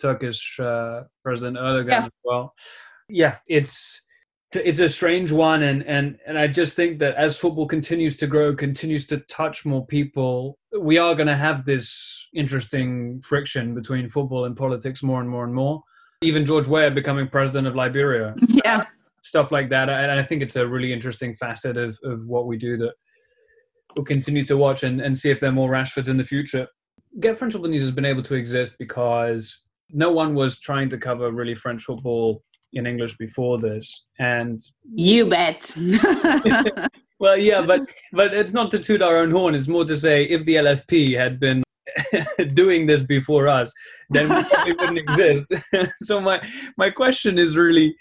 Turkish 0.00 0.60
uh, 0.60 1.04
President 1.24 1.56
Erdogan 1.56 1.90
yeah. 1.90 2.04
as 2.04 2.12
well. 2.24 2.54
Yeah, 3.08 3.36
it's 3.48 4.04
it's 4.56 4.78
a 4.78 4.88
strange 4.88 5.32
one 5.32 5.62
and 5.62 5.82
and 5.84 6.18
and 6.26 6.38
i 6.38 6.46
just 6.46 6.74
think 6.74 6.98
that 6.98 7.14
as 7.16 7.36
football 7.36 7.66
continues 7.66 8.16
to 8.16 8.26
grow 8.26 8.54
continues 8.54 9.06
to 9.06 9.18
touch 9.20 9.64
more 9.64 9.86
people 9.86 10.58
we 10.80 10.98
are 10.98 11.14
going 11.14 11.26
to 11.26 11.36
have 11.36 11.64
this 11.64 12.24
interesting 12.34 13.20
friction 13.22 13.74
between 13.74 14.10
football 14.10 14.44
and 14.44 14.56
politics 14.56 15.02
more 15.02 15.20
and 15.20 15.30
more 15.30 15.44
and 15.44 15.54
more. 15.54 15.82
Even 16.22 16.44
george 16.44 16.66
weah 16.66 16.90
becoming 16.90 17.28
president 17.28 17.66
of 17.66 17.74
liberia. 17.74 18.34
Yeah. 18.64 18.86
Stuff 19.22 19.52
like 19.52 19.70
that. 19.70 19.88
And 19.88 20.10
i 20.10 20.22
think 20.22 20.42
it's 20.42 20.56
a 20.56 20.66
really 20.66 20.92
interesting 20.92 21.34
facet 21.36 21.76
of, 21.76 21.98
of 22.04 22.26
what 22.26 22.46
we 22.46 22.56
do 22.56 22.76
that 22.78 22.94
we'll 23.96 24.04
continue 24.04 24.44
to 24.44 24.56
watch 24.56 24.82
and, 24.82 25.00
and 25.00 25.16
see 25.16 25.30
if 25.30 25.40
there 25.40 25.50
are 25.50 25.52
more 25.52 25.70
rashfords 25.70 26.08
in 26.08 26.16
the 26.16 26.24
future. 26.24 26.66
Get 27.20 27.38
french 27.38 27.52
football 27.52 27.70
news 27.70 27.82
has 27.82 27.90
been 27.92 28.04
able 28.04 28.24
to 28.24 28.34
exist 28.34 28.74
because 28.78 29.60
no 29.90 30.10
one 30.10 30.34
was 30.34 30.58
trying 30.58 30.88
to 30.88 30.98
cover 30.98 31.30
really 31.30 31.54
french 31.54 31.84
football 31.84 32.42
in 32.74 32.86
English 32.86 33.16
before 33.16 33.58
this, 33.58 34.04
and 34.18 34.60
you 34.92 35.26
bet. 35.26 35.72
well, 37.18 37.36
yeah, 37.36 37.64
but 37.64 37.80
but 38.12 38.34
it's 38.34 38.52
not 38.52 38.70
to 38.72 38.78
toot 38.78 39.02
our 39.02 39.18
own 39.18 39.30
horn. 39.30 39.54
It's 39.54 39.68
more 39.68 39.84
to 39.84 39.96
say 39.96 40.24
if 40.24 40.44
the 40.44 40.56
LFP 40.56 41.18
had 41.18 41.40
been 41.40 41.62
doing 42.54 42.86
this 42.86 43.02
before 43.02 43.48
us, 43.48 43.72
then 44.10 44.28
we 44.66 44.72
wouldn't 44.72 44.98
exist. 44.98 45.52
so 45.98 46.20
my 46.20 46.40
my 46.76 46.90
question 46.90 47.38
is 47.38 47.56
really. 47.56 47.94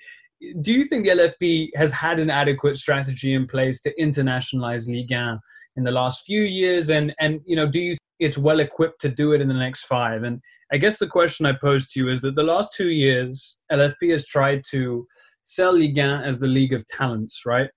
Do 0.59 0.74
you 0.74 0.84
think 0.84 1.05
the 1.05 1.11
LFP 1.11 1.69
has 1.78 1.89
had 1.93 2.19
an 2.19 2.30
adequate 2.30 2.76
strategy 2.76 3.34
in 3.34 3.47
place 3.47 3.80
to 3.80 3.93
internationalize 3.97 4.89
Ligue 4.89 5.09
1 5.09 5.39
in 5.78 5.86
the 5.86 5.91
last 5.91 6.26
few 6.26 6.41
years? 6.41 6.89
And, 6.89 7.15
and 7.21 7.39
you 7.45 7.55
know, 7.55 7.65
do 7.65 7.80
you 7.80 7.95
it's 8.24 8.38
well 8.38 8.59
equipped 8.59 9.01
to 9.01 9.09
do 9.09 9.34
it 9.34 9.41
in 9.41 9.47
the 9.47 9.53
next 9.53 9.84
five? 9.84 10.24
And 10.24 10.41
I 10.71 10.78
guess 10.78 10.97
the 10.97 11.07
question 11.07 11.45
I 11.45 11.53
pose 11.53 11.89
to 11.91 11.99
you 11.99 12.09
is 12.09 12.21
that 12.21 12.36
the 12.36 12.43
last 12.43 12.74
two 12.74 12.89
years, 12.89 13.57
LFP 13.71 14.11
has 14.11 14.26
tried 14.26 14.63
to 14.71 15.05
sell 15.43 15.74
Ligue 15.74 15.97
1 15.97 16.24
as 16.24 16.38
the 16.38 16.47
league 16.47 16.74
of 16.74 16.86
talents, 16.88 17.41
right? 17.45 17.69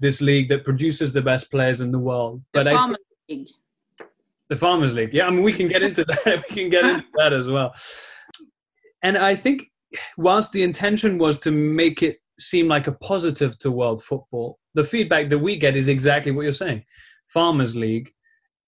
This 0.00 0.20
league 0.20 0.48
that 0.50 0.64
produces 0.64 1.12
the 1.12 1.22
best 1.22 1.50
players 1.50 1.80
in 1.80 1.90
the 1.90 1.98
world. 1.98 2.42
The 2.52 2.64
but 2.64 2.74
Farmers 2.74 2.98
I, 2.98 3.32
League. 3.32 3.48
The 4.50 4.56
Farmers 4.56 4.94
League. 4.94 5.14
Yeah, 5.14 5.26
I 5.26 5.30
mean, 5.30 5.42
we 5.42 5.52
can 5.52 5.68
get 5.68 5.82
into 5.82 6.04
that. 6.24 6.44
we 6.48 6.54
can 6.54 6.70
get 6.70 6.84
into 6.84 7.06
that 7.14 7.32
as 7.32 7.46
well. 7.46 7.72
And 9.02 9.18
I 9.18 9.34
think 9.34 9.70
whilst 10.16 10.52
the 10.52 10.62
intention 10.62 11.18
was 11.18 11.38
to 11.38 11.50
make 11.50 12.02
it 12.02 12.18
seem 12.38 12.68
like 12.68 12.86
a 12.86 12.92
positive 12.92 13.58
to 13.60 13.70
world 13.70 14.02
football, 14.02 14.58
the 14.74 14.84
feedback 14.84 15.28
that 15.30 15.38
we 15.38 15.56
get 15.56 15.76
is 15.76 15.88
exactly 15.88 16.32
what 16.32 16.42
you're 16.42 16.52
saying. 16.52 16.84
Farmers 17.28 17.76
League 17.76 18.12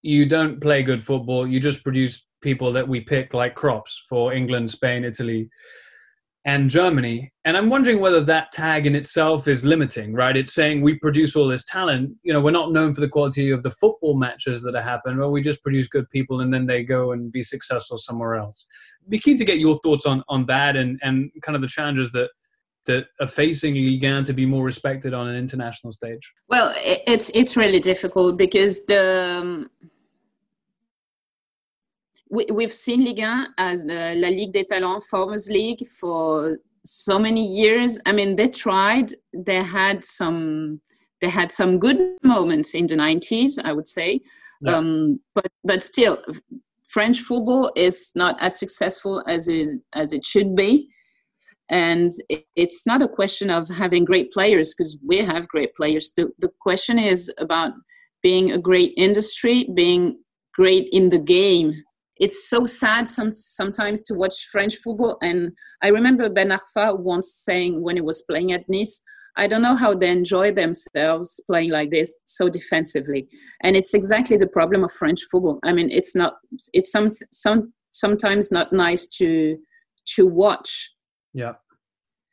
you 0.07 0.25
don't 0.25 0.61
play 0.61 0.83
good 0.83 1.03
football. 1.03 1.47
You 1.47 1.59
just 1.59 1.83
produce 1.83 2.25
people 2.41 2.73
that 2.73 2.87
we 2.87 3.01
pick 3.01 3.35
like 3.35 3.55
crops 3.55 4.05
for 4.09 4.33
England, 4.33 4.71
Spain, 4.71 5.05
Italy, 5.05 5.51
and 6.45 6.71
Germany. 6.71 7.33
And 7.45 7.57
I'm 7.57 7.69
wondering 7.69 7.99
whether 7.99 8.23
that 8.25 8.53
tag 8.53 8.87
in 8.87 8.95
itself 8.95 9.49
is 9.49 9.65
limiting, 9.65 10.13
right? 10.13 10.37
It's 10.37 10.55
saying 10.55 10.81
we 10.81 10.97
produce 11.01 11.35
all 11.35 11.49
this 11.49 11.65
talent. 11.65 12.13
You 12.23 12.33
know, 12.33 12.41
we're 12.41 12.53
not 12.53 12.71
known 12.71 12.95
for 12.95 13.01
the 13.01 13.09
quality 13.09 13.51
of 13.51 13.65
the 13.65 13.71
football 13.73 14.17
matches 14.17 14.63
that 14.63 14.81
happen, 14.81 15.19
but 15.19 15.31
we 15.31 15.43
just 15.43 15.61
produce 15.61 15.89
good 15.89 16.09
people 16.11 16.41
and 16.41 16.55
then 16.55 16.67
they 16.67 16.85
go 16.85 17.11
and 17.11 17.33
be 17.33 17.43
successful 17.43 17.99
somewhere 17.99 18.37
else. 18.37 18.67
Be 19.09 19.19
keen 19.19 19.37
to 19.39 19.45
get 19.45 19.59
your 19.59 19.81
thoughts 19.83 20.07
on 20.07 20.23
on 20.29 20.47
that 20.47 20.77
and 20.77 21.01
and 21.03 21.33
kind 21.43 21.57
of 21.57 21.63
the 21.63 21.69
challenges 21.69 22.13
that 22.13 22.31
that 22.87 23.07
are 23.21 23.27
facing 23.27 23.75
Ligue 23.75 24.05
1 24.05 24.25
to 24.25 24.33
be 24.33 24.47
more 24.47 24.65
respected 24.65 25.13
on 25.13 25.29
an 25.29 25.37
international 25.37 25.93
stage? 25.93 26.33
Well, 26.49 26.73
it's 26.77 27.31
it's 27.35 27.57
really 27.57 27.81
difficult 27.81 28.37
because 28.37 28.87
the 28.87 29.41
um, 29.41 29.71
we, 32.31 32.63
have 32.63 32.73
seen 32.73 33.05
Ligue 33.05 33.21
1 33.21 33.55
as 33.59 33.85
the 33.85 34.15
La 34.17 34.29
Ligue 34.29 34.53
des 34.53 34.65
Talents 34.65 35.07
Farmers 35.09 35.49
League 35.49 35.87
for 35.87 36.59
so 36.85 37.19
many 37.19 37.45
years. 37.47 38.01
I 38.07 38.13
mean, 38.13 38.37
they 38.37 38.49
tried. 38.49 39.13
They 39.33 39.63
had 39.63 40.05
some. 40.05 40.81
They 41.21 41.29
had 41.31 41.51
some 41.51 41.79
good 41.79 41.99
moments 42.23 42.75
in 42.75 42.87
the 42.87 42.95
90s, 42.95 43.59
I 43.65 43.73
would 43.73 43.89
say. 43.89 44.21
Yeah. 44.61 44.77
Um, 44.77 45.21
but 45.35 45.51
but 45.65 45.83
still, 45.83 46.19
French 46.89 47.21
football 47.21 47.73
is 47.77 48.13
not 48.15 48.37
as 48.41 48.59
successful 48.59 49.23
as 49.27 49.49
it 49.49 49.69
as 49.93 50.13
it 50.13 50.25
should 50.25 50.55
be. 50.55 50.89
And 51.69 52.13
it, 52.29 52.45
it's 52.55 52.87
not 52.87 53.03
a 53.03 53.09
question 53.09 53.51
of 53.51 53.69
having 53.69 54.05
great 54.05 54.33
players 54.33 54.73
because 54.73 54.99
we 55.05 55.19
have 55.19 55.49
great 55.49 55.75
players. 55.75 56.13
The, 56.17 56.31
the 56.39 56.51
question 56.61 56.97
is 56.97 57.33
about 57.39 57.73
being 58.23 58.53
a 58.53 58.59
great 58.59 58.93
industry, 58.97 59.69
being 59.75 60.19
great 60.55 60.89
in 60.93 61.11
the 61.11 61.19
game 61.19 61.83
it's 62.19 62.49
so 62.49 62.67
sad 62.67 63.09
some, 63.09 63.31
sometimes 63.31 64.03
to 64.03 64.15
watch 64.15 64.47
French 64.51 64.77
football. 64.77 65.19
And 65.23 65.53
I 65.83 65.89
remember 65.89 66.29
Ben 66.29 66.51
Arfa 66.51 66.99
once 66.99 67.33
saying 67.35 67.83
when 67.83 67.97
he 67.97 68.03
was 68.03 68.23
playing 68.23 68.53
at 68.53 68.69
Nice, 68.69 69.03
I 69.37 69.47
don't 69.47 69.61
know 69.61 69.77
how 69.77 69.95
they 69.95 70.09
enjoy 70.11 70.53
themselves 70.53 71.39
playing 71.47 71.71
like 71.71 71.91
this 71.91 72.17
so 72.25 72.49
defensively. 72.49 73.29
And 73.63 73.77
it's 73.77 73.93
exactly 73.93 74.39
the 74.39 74.47
problem 74.47 74.83
of 74.83 74.93
French 74.93 75.21
football. 75.31 75.59
I 75.63 75.73
mean, 75.73 75.91
it's 75.91 76.17
not, 76.17 76.37
it's 76.73 76.91
some, 76.91 77.11
some, 77.31 77.75
sometimes 77.91 78.51
not 78.51 78.73
nice 78.73 79.07
to, 79.19 79.59
to 80.15 80.27
watch. 80.27 80.93
Yeah. 81.35 81.55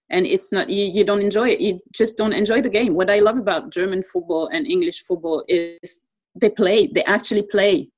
And 0.09 0.25
it's 0.25 0.53
not, 0.53 0.69
you, 0.69 0.85
you 0.93 1.03
don't 1.03 1.21
enjoy 1.21 1.49
it. 1.49 1.59
You 1.59 1.81
just 1.91 2.17
don't 2.17 2.33
enjoy 2.33 2.61
the 2.61 2.69
game. 2.69 2.93
What 2.95 3.09
I 3.09 3.19
love 3.19 3.37
about 3.37 3.71
German 3.71 4.03
football 4.03 4.47
and 4.53 4.65
English 4.65 5.03
football 5.03 5.43
is 5.49 6.05
they 6.39 6.49
play, 6.49 6.87
they 6.87 7.03
actually 7.03 7.43
play. 7.51 7.89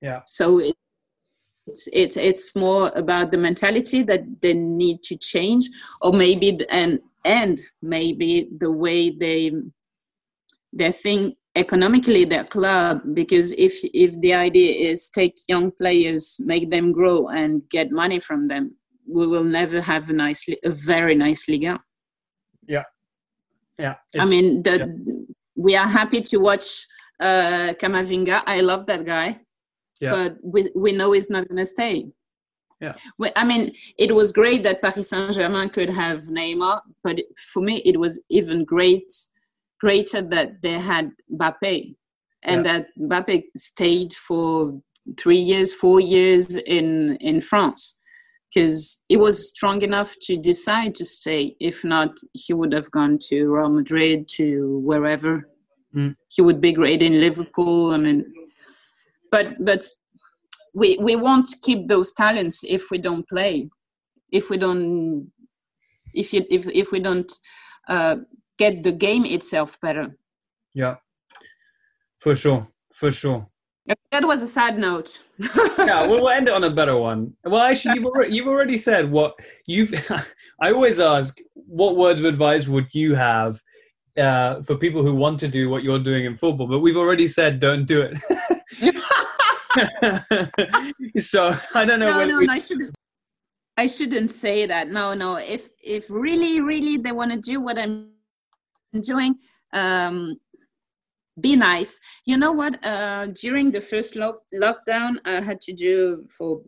Yeah. 0.00 0.20
So 0.26 0.58
it, 0.58 0.74
it's, 1.66 1.88
it's 1.92 2.16
it's 2.16 2.56
more 2.56 2.90
about 2.94 3.30
the 3.30 3.38
mentality 3.38 4.02
that 4.02 4.22
they 4.40 4.54
need 4.54 5.02
to 5.02 5.16
change 5.16 5.68
or 6.00 6.12
maybe 6.12 6.58
and 6.70 7.00
and 7.24 7.60
maybe 7.80 8.48
the 8.58 8.70
way 8.70 9.10
they 9.10 9.52
they 10.72 10.90
think 10.90 11.36
economically 11.54 12.24
their 12.24 12.44
club 12.44 13.02
because 13.14 13.52
if 13.52 13.74
if 13.94 14.18
the 14.20 14.32
idea 14.32 14.90
is 14.90 15.08
take 15.10 15.36
young 15.48 15.70
players 15.70 16.36
make 16.40 16.70
them 16.70 16.92
grow 16.92 17.28
and 17.28 17.68
get 17.68 17.90
money 17.92 18.18
from 18.18 18.48
them 18.48 18.74
we 19.06 19.26
will 19.26 19.44
never 19.44 19.80
have 19.80 20.08
a 20.10 20.12
nice 20.12 20.46
a 20.64 20.70
very 20.70 21.14
nice 21.14 21.48
liga 21.48 21.78
yeah. 22.66 22.84
Yeah 23.78 23.94
i 24.18 24.24
mean 24.24 24.62
the, 24.62 24.78
yeah. 24.78 25.14
we 25.56 25.76
are 25.76 25.88
happy 25.88 26.22
to 26.22 26.38
watch 26.38 26.86
uh 27.20 27.74
Camavinga. 27.80 28.42
I 28.46 28.60
love 28.62 28.86
that 28.86 29.04
guy 29.04 29.40
yeah. 30.02 30.10
but 30.10 30.36
we, 30.42 30.70
we 30.74 30.92
know 30.92 31.12
he's 31.12 31.30
not 31.30 31.48
going 31.48 31.58
to 31.58 31.66
stay. 31.66 32.06
Yeah. 32.80 32.92
I 33.36 33.44
mean, 33.44 33.72
it 33.96 34.12
was 34.14 34.32
great 34.32 34.64
that 34.64 34.82
Paris 34.82 35.10
Saint 35.10 35.32
Germain 35.32 35.68
could 35.68 35.88
have 35.88 36.24
Neymar, 36.24 36.80
but 37.04 37.20
for 37.52 37.62
me, 37.62 37.76
it 37.84 37.98
was 37.98 38.20
even 38.28 38.64
great, 38.64 39.10
greater 39.80 40.20
that 40.20 40.60
they 40.62 40.78
had 40.80 41.12
Mbappe. 41.32 41.94
and 42.42 42.66
yeah. 42.66 42.72
that 42.72 42.86
Mbappe 42.98 43.44
stayed 43.56 44.12
for 44.12 44.82
three 45.16 45.38
years, 45.38 45.72
four 45.72 46.00
years 46.00 46.56
in 46.56 47.16
in 47.20 47.40
France 47.40 47.98
because 48.52 49.02
he 49.08 49.16
was 49.16 49.48
strong 49.48 49.82
enough 49.82 50.14
to 50.22 50.36
decide 50.36 50.94
to 50.96 51.04
stay. 51.04 51.56
If 51.58 51.84
not, 51.84 52.18
he 52.34 52.52
would 52.52 52.72
have 52.72 52.90
gone 52.90 53.18
to 53.28 53.46
Real 53.46 53.70
Madrid, 53.70 54.28
to 54.36 54.78
wherever. 54.84 55.48
Mm. 55.94 56.16
He 56.28 56.42
would 56.42 56.60
be 56.60 56.72
great 56.72 57.02
in 57.02 57.20
Liverpool. 57.20 57.92
I 57.92 57.96
mean, 57.96 58.24
but 59.32 59.46
but 59.64 59.84
we 60.74 60.96
we 60.98 61.16
won't 61.16 61.48
keep 61.62 61.88
those 61.88 62.12
talents 62.12 62.64
if 62.68 62.90
we 62.92 62.98
don't 62.98 63.28
play, 63.28 63.68
if 64.30 64.50
we 64.50 64.56
don't 64.56 65.32
if 66.14 66.32
you 66.32 66.44
if 66.50 66.68
if 66.68 66.92
we 66.92 67.00
don't 67.00 67.32
uh, 67.88 68.16
get 68.58 68.84
the 68.84 68.92
game 68.92 69.24
itself 69.24 69.80
better. 69.80 70.16
Yeah, 70.74 70.96
for 72.20 72.36
sure, 72.36 72.68
for 72.92 73.10
sure. 73.10 73.48
That 74.12 74.24
was 74.24 74.42
a 74.42 74.46
sad 74.46 74.78
note. 74.78 75.24
yeah, 75.38 76.06
well, 76.06 76.20
we'll 76.20 76.28
end 76.28 76.46
it 76.46 76.54
on 76.54 76.62
a 76.62 76.70
better 76.70 76.96
one. 76.96 77.34
Well, 77.44 77.60
actually, 77.60 77.96
you've 77.96 78.04
already, 78.04 78.32
you've 78.32 78.46
already 78.46 78.78
said 78.78 79.10
what 79.10 79.34
you've. 79.66 79.92
I 80.60 80.70
always 80.70 81.00
ask, 81.00 81.36
what 81.54 81.96
words 81.96 82.20
of 82.20 82.26
advice 82.26 82.68
would 82.68 82.94
you 82.94 83.16
have 83.16 83.60
uh, 84.16 84.62
for 84.62 84.76
people 84.76 85.02
who 85.02 85.14
want 85.14 85.40
to 85.40 85.48
do 85.48 85.68
what 85.68 85.82
you're 85.82 85.98
doing 85.98 86.26
in 86.26 86.36
football? 86.36 86.68
But 86.68 86.78
we've 86.78 86.96
already 86.96 87.26
said, 87.26 87.58
don't 87.58 87.84
do 87.84 88.02
it. 88.02 88.16
so 91.20 91.56
I 91.74 91.84
don't 91.84 92.00
know. 92.00 92.10
No, 92.10 92.24
no, 92.24 92.38
we... 92.38 92.46
no, 92.46 92.52
I 92.52 92.58
shouldn't. 92.58 92.94
I 93.76 93.86
shouldn't 93.86 94.30
say 94.30 94.66
that. 94.66 94.88
No, 94.88 95.14
no. 95.14 95.36
If 95.36 95.68
if 95.82 96.10
really, 96.10 96.60
really 96.60 96.96
they 96.98 97.12
want 97.12 97.32
to 97.32 97.38
do 97.38 97.60
what 97.60 97.78
I'm 97.78 98.10
doing, 99.00 99.36
um, 99.72 100.36
be 101.40 101.56
nice. 101.56 101.98
You 102.26 102.36
know 102.36 102.52
what? 102.52 102.84
Uh, 102.84 103.26
during 103.26 103.70
the 103.70 103.80
first 103.80 104.16
lock- 104.16 104.42
lockdown, 104.54 105.16
I 105.24 105.40
had 105.40 105.60
to 105.62 105.72
do 105.72 106.26
for 106.28 106.62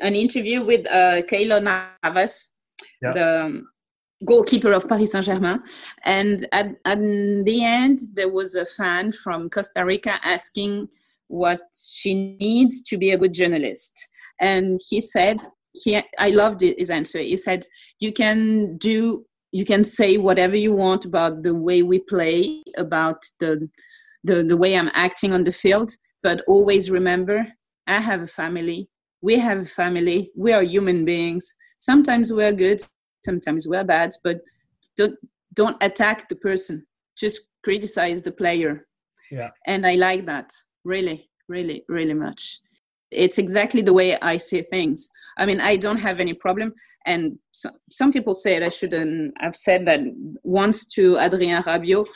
an 0.00 0.14
interview 0.14 0.62
with 0.62 0.86
uh, 0.88 1.22
Keylor 1.22 1.62
Navas, 1.62 2.50
yeah. 3.00 3.12
the 3.12 3.44
um, 3.44 3.68
goalkeeper 4.24 4.72
of 4.72 4.88
Paris 4.88 5.12
Saint 5.12 5.24
Germain. 5.24 5.62
And 6.02 6.46
at, 6.52 6.74
at 6.84 6.98
the 6.98 7.64
end, 7.64 8.00
there 8.14 8.28
was 8.28 8.54
a 8.56 8.66
fan 8.66 9.12
from 9.12 9.48
Costa 9.50 9.84
Rica 9.84 10.18
asking 10.24 10.88
what 11.34 11.60
she 11.74 12.36
needs 12.38 12.82
to 12.82 12.96
be 12.96 13.10
a 13.10 13.18
good 13.18 13.34
journalist. 13.34 14.08
And 14.40 14.78
he 14.88 15.00
said, 15.00 15.38
he, 15.72 16.00
I 16.18 16.30
loved 16.30 16.60
his 16.60 16.90
answer. 16.90 17.18
He 17.18 17.36
said, 17.36 17.64
You 17.98 18.12
can 18.12 18.76
do 18.78 19.26
you 19.50 19.64
can 19.64 19.84
say 19.84 20.16
whatever 20.16 20.56
you 20.56 20.72
want 20.72 21.04
about 21.04 21.44
the 21.44 21.54
way 21.54 21.80
we 21.82 22.00
play, 22.00 22.64
about 22.76 23.22
the, 23.38 23.68
the, 24.24 24.42
the 24.42 24.56
way 24.56 24.76
I'm 24.76 24.90
acting 24.94 25.32
on 25.32 25.44
the 25.44 25.52
field, 25.52 25.92
but 26.24 26.42
always 26.48 26.90
remember 26.90 27.46
I 27.86 28.00
have 28.00 28.20
a 28.20 28.26
family. 28.26 28.88
We 29.22 29.38
have 29.38 29.60
a 29.60 29.64
family. 29.64 30.32
We 30.36 30.52
are 30.52 30.64
human 30.64 31.04
beings. 31.04 31.54
Sometimes 31.78 32.32
we're 32.32 32.50
good, 32.50 32.80
sometimes 33.24 33.68
we're 33.68 33.84
bad, 33.84 34.10
but 34.24 34.40
don't, 34.96 35.16
don't 35.52 35.76
attack 35.80 36.28
the 36.28 36.36
person. 36.36 36.84
Just 37.16 37.42
criticize 37.62 38.22
the 38.22 38.32
player. 38.32 38.88
Yeah. 39.30 39.50
And 39.68 39.86
I 39.86 39.94
like 39.94 40.26
that 40.26 40.52
really, 40.84 41.28
really, 41.48 41.84
really 41.88 42.14
much. 42.14 42.60
It's 43.10 43.38
exactly 43.38 43.82
the 43.82 43.92
way 43.92 44.18
I 44.20 44.36
see 44.36 44.62
things. 44.62 45.08
I 45.38 45.46
mean, 45.46 45.60
I 45.60 45.76
don't 45.76 45.98
have 45.98 46.20
any 46.20 46.34
problem 46.34 46.74
and 47.06 47.38
so, 47.50 47.70
some 47.90 48.12
people 48.12 48.34
said 48.34 48.62
I 48.62 48.68
shouldn't 48.70 49.34
have 49.38 49.54
said 49.54 49.86
that 49.86 50.00
once 50.42 50.86
to 50.94 51.18
Adrien 51.18 51.62
Rabiot 51.62 52.06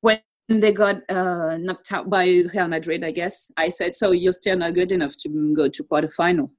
when 0.00 0.20
they 0.48 0.72
got 0.72 0.96
uh, 1.08 1.56
knocked 1.58 1.92
out 1.92 2.10
by 2.10 2.26
Real 2.26 2.68
Madrid. 2.68 3.04
I 3.04 3.12
guess 3.12 3.52
I 3.56 3.68
said, 3.68 3.94
"So 3.94 4.10
you're 4.10 4.32
still 4.32 4.58
not 4.58 4.74
good 4.74 4.90
enough 4.90 5.16
to 5.18 5.54
go 5.54 5.68
to 5.68 5.84
quarterfinal." 5.84 6.50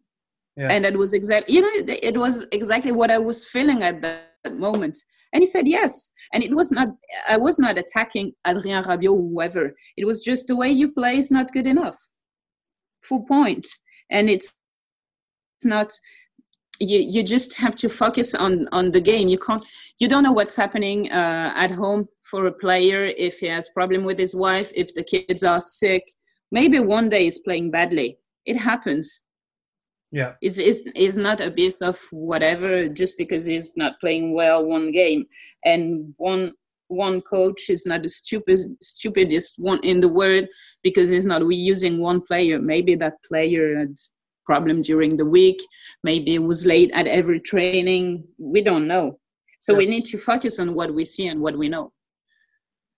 Yeah. 0.56 0.68
And 0.72 0.86
that 0.86 0.96
was 0.96 1.14
exactly, 1.14 1.56
you 1.56 1.62
know, 1.62 1.94
it 2.02 2.18
was 2.18 2.46
exactly 2.54 2.94
what 2.94 3.12
I 3.12 3.18
was 3.18 3.46
feeling 3.46 3.84
at 3.84 4.02
that 4.02 4.35
moment. 4.52 4.98
And 5.34 5.42
he 5.42 5.48
said 5.48 5.68
yes. 5.68 6.14
And 6.34 6.44
it 6.44 6.56
was 6.56 6.72
not, 6.72 6.90
I 7.28 7.38
was 7.38 7.60
not 7.60 7.78
attacking 7.78 8.34
Adrien 8.48 8.84
Rabiot, 8.84 9.18
whoever. 9.18 9.76
It 9.98 10.06
was 10.06 10.22
just 10.24 10.48
the 10.48 10.56
way 10.56 10.70
you 10.70 10.92
play 10.92 11.18
is 11.18 11.32
not 11.32 11.52
good 11.52 11.68
enough. 11.68 11.98
Full 13.04 13.26
point. 13.26 13.68
And 14.10 14.30
it's, 14.30 14.54
it's 15.58 15.66
not, 15.66 15.92
you 16.80 17.00
you 17.00 17.24
just 17.24 17.54
have 17.56 17.76
to 17.76 17.90
focus 17.90 18.36
on 18.36 18.68
on 18.72 18.92
the 18.92 19.00
game 19.02 19.28
you 19.28 19.38
can't 19.38 19.64
you 20.00 20.08
don't 20.08 20.24
know 20.24 20.32
what's 20.32 20.56
happening 20.56 21.10
uh, 21.12 21.54
at 21.56 21.72
home 21.72 22.08
for 22.24 22.48
a 22.48 22.52
player 22.52 23.06
if 23.18 23.40
he 23.40 23.48
has 23.48 23.70
problem 23.70 24.04
with 24.04 24.20
his 24.20 24.36
wife 24.36 24.72
if 24.76 24.94
the 24.94 25.04
kids 25.04 25.44
are 25.44 25.62
sick 25.62 26.04
maybe 26.52 26.80
one 26.80 27.08
day 27.10 27.24
he's 27.24 27.40
playing 27.40 27.72
badly 27.72 28.18
it 28.46 28.58
happens 28.58 29.24
yeah. 30.12 30.34
Is 30.42 30.60
is 30.60 30.84
is 30.96 31.18
not 31.18 31.42
a 31.42 31.52
piece 31.52 31.82
of 31.82 32.00
whatever 32.12 32.88
just 32.88 33.18
because 33.18 33.46
he's 33.46 33.76
not 33.76 34.00
playing 34.00 34.34
well 34.34 34.64
one 34.64 34.92
game. 34.92 35.26
And 35.64 36.14
one 36.18 36.54
one 36.88 37.22
coach 37.22 37.70
is 37.70 37.86
not 37.86 38.04
the 38.04 38.10
stupid 38.10 38.60
stupidest 38.82 39.56
one 39.58 39.84
in 39.84 40.02
the 40.02 40.08
world 40.08 40.46
because 40.84 41.10
he's 41.10 41.26
not 41.26 41.46
we 41.46 41.56
using 41.56 42.00
one 42.00 42.22
player. 42.22 42.62
Maybe 42.62 42.96
that 42.96 43.16
player 43.28 43.78
had 43.80 43.96
problem 44.46 44.84
during 44.84 45.18
the 45.18 45.26
week. 45.26 45.58
Maybe 46.04 46.36
it 46.36 46.44
was 46.44 46.66
late 46.66 46.92
at 46.94 47.08
every 47.08 47.40
training. 47.40 48.24
We 48.38 48.62
don't 48.62 48.88
know. 48.88 49.20
So 49.60 49.74
yeah. 49.74 49.80
we 49.80 49.86
need 49.88 50.06
to 50.06 50.20
focus 50.20 50.60
on 50.60 50.76
what 50.76 50.94
we 50.94 51.04
see 51.04 51.28
and 51.28 51.42
what 51.42 51.58
we 51.58 51.68
know. 51.68 51.92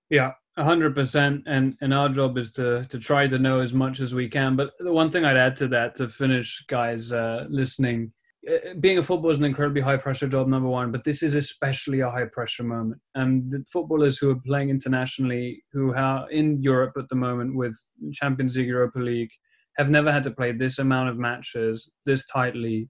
Yeah 0.10 0.34
100% 0.58 1.43
and 1.45 1.76
and 1.82 1.93
our 1.93 2.10
job 2.10 2.38
is 2.38 2.51
to 2.51 2.84
to 2.86 2.99
try 2.99 3.28
to 3.28 3.38
know 3.38 3.60
as 3.60 3.74
much 3.74 3.99
as 3.99 4.14
we 4.14 4.28
can 4.28 4.55
but 4.55 4.72
the 4.80 4.91
one 4.91 5.12
thing 5.12 5.24
i'd 5.24 5.38
add 5.38 5.55
to 5.55 5.68
that 5.68 5.95
to 5.95 6.10
finish 6.10 6.64
guys 6.68 7.12
uh, 7.12 7.45
listening 7.49 8.12
uh, 8.49 8.74
being 8.80 8.97
a 8.97 9.03
footballer 9.03 9.32
is 9.32 9.38
an 9.38 9.45
incredibly 9.45 9.82
high 9.82 9.97
pressure 9.97 10.28
job 10.28 10.47
number 10.47 10.70
one 10.70 10.91
but 10.91 11.03
this 11.03 11.22
is 11.22 11.36
especially 11.36 11.99
a 11.99 12.10
high 12.10 12.26
pressure 12.26 12.64
moment 12.64 12.99
and 13.16 13.51
the 13.51 13.64
footballers 13.72 14.18
who 14.18 14.32
are 14.32 14.41
playing 14.45 14.70
internationally 14.70 15.64
who 15.72 15.93
are 15.93 16.30
in 16.32 16.62
europe 16.62 16.93
at 16.97 17.08
the 17.10 17.16
moment 17.16 17.55
with 17.55 17.78
champions 18.14 18.58
league 18.58 18.68
europa 18.68 18.99
league 18.99 19.32
have 19.78 19.91
never 19.91 20.12
had 20.12 20.24
to 20.24 20.32
play 20.32 20.51
this 20.51 20.80
amount 20.80 21.10
of 21.10 21.18
matches 21.18 21.91
this 22.05 22.26
tightly 22.26 22.89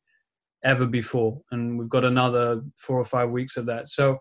ever 0.63 0.86
before. 0.86 1.39
And 1.51 1.78
we've 1.78 1.89
got 1.89 2.05
another 2.05 2.61
four 2.76 2.99
or 2.99 3.05
five 3.05 3.30
weeks 3.30 3.57
of 3.57 3.65
that. 3.68 3.89
So 3.89 4.18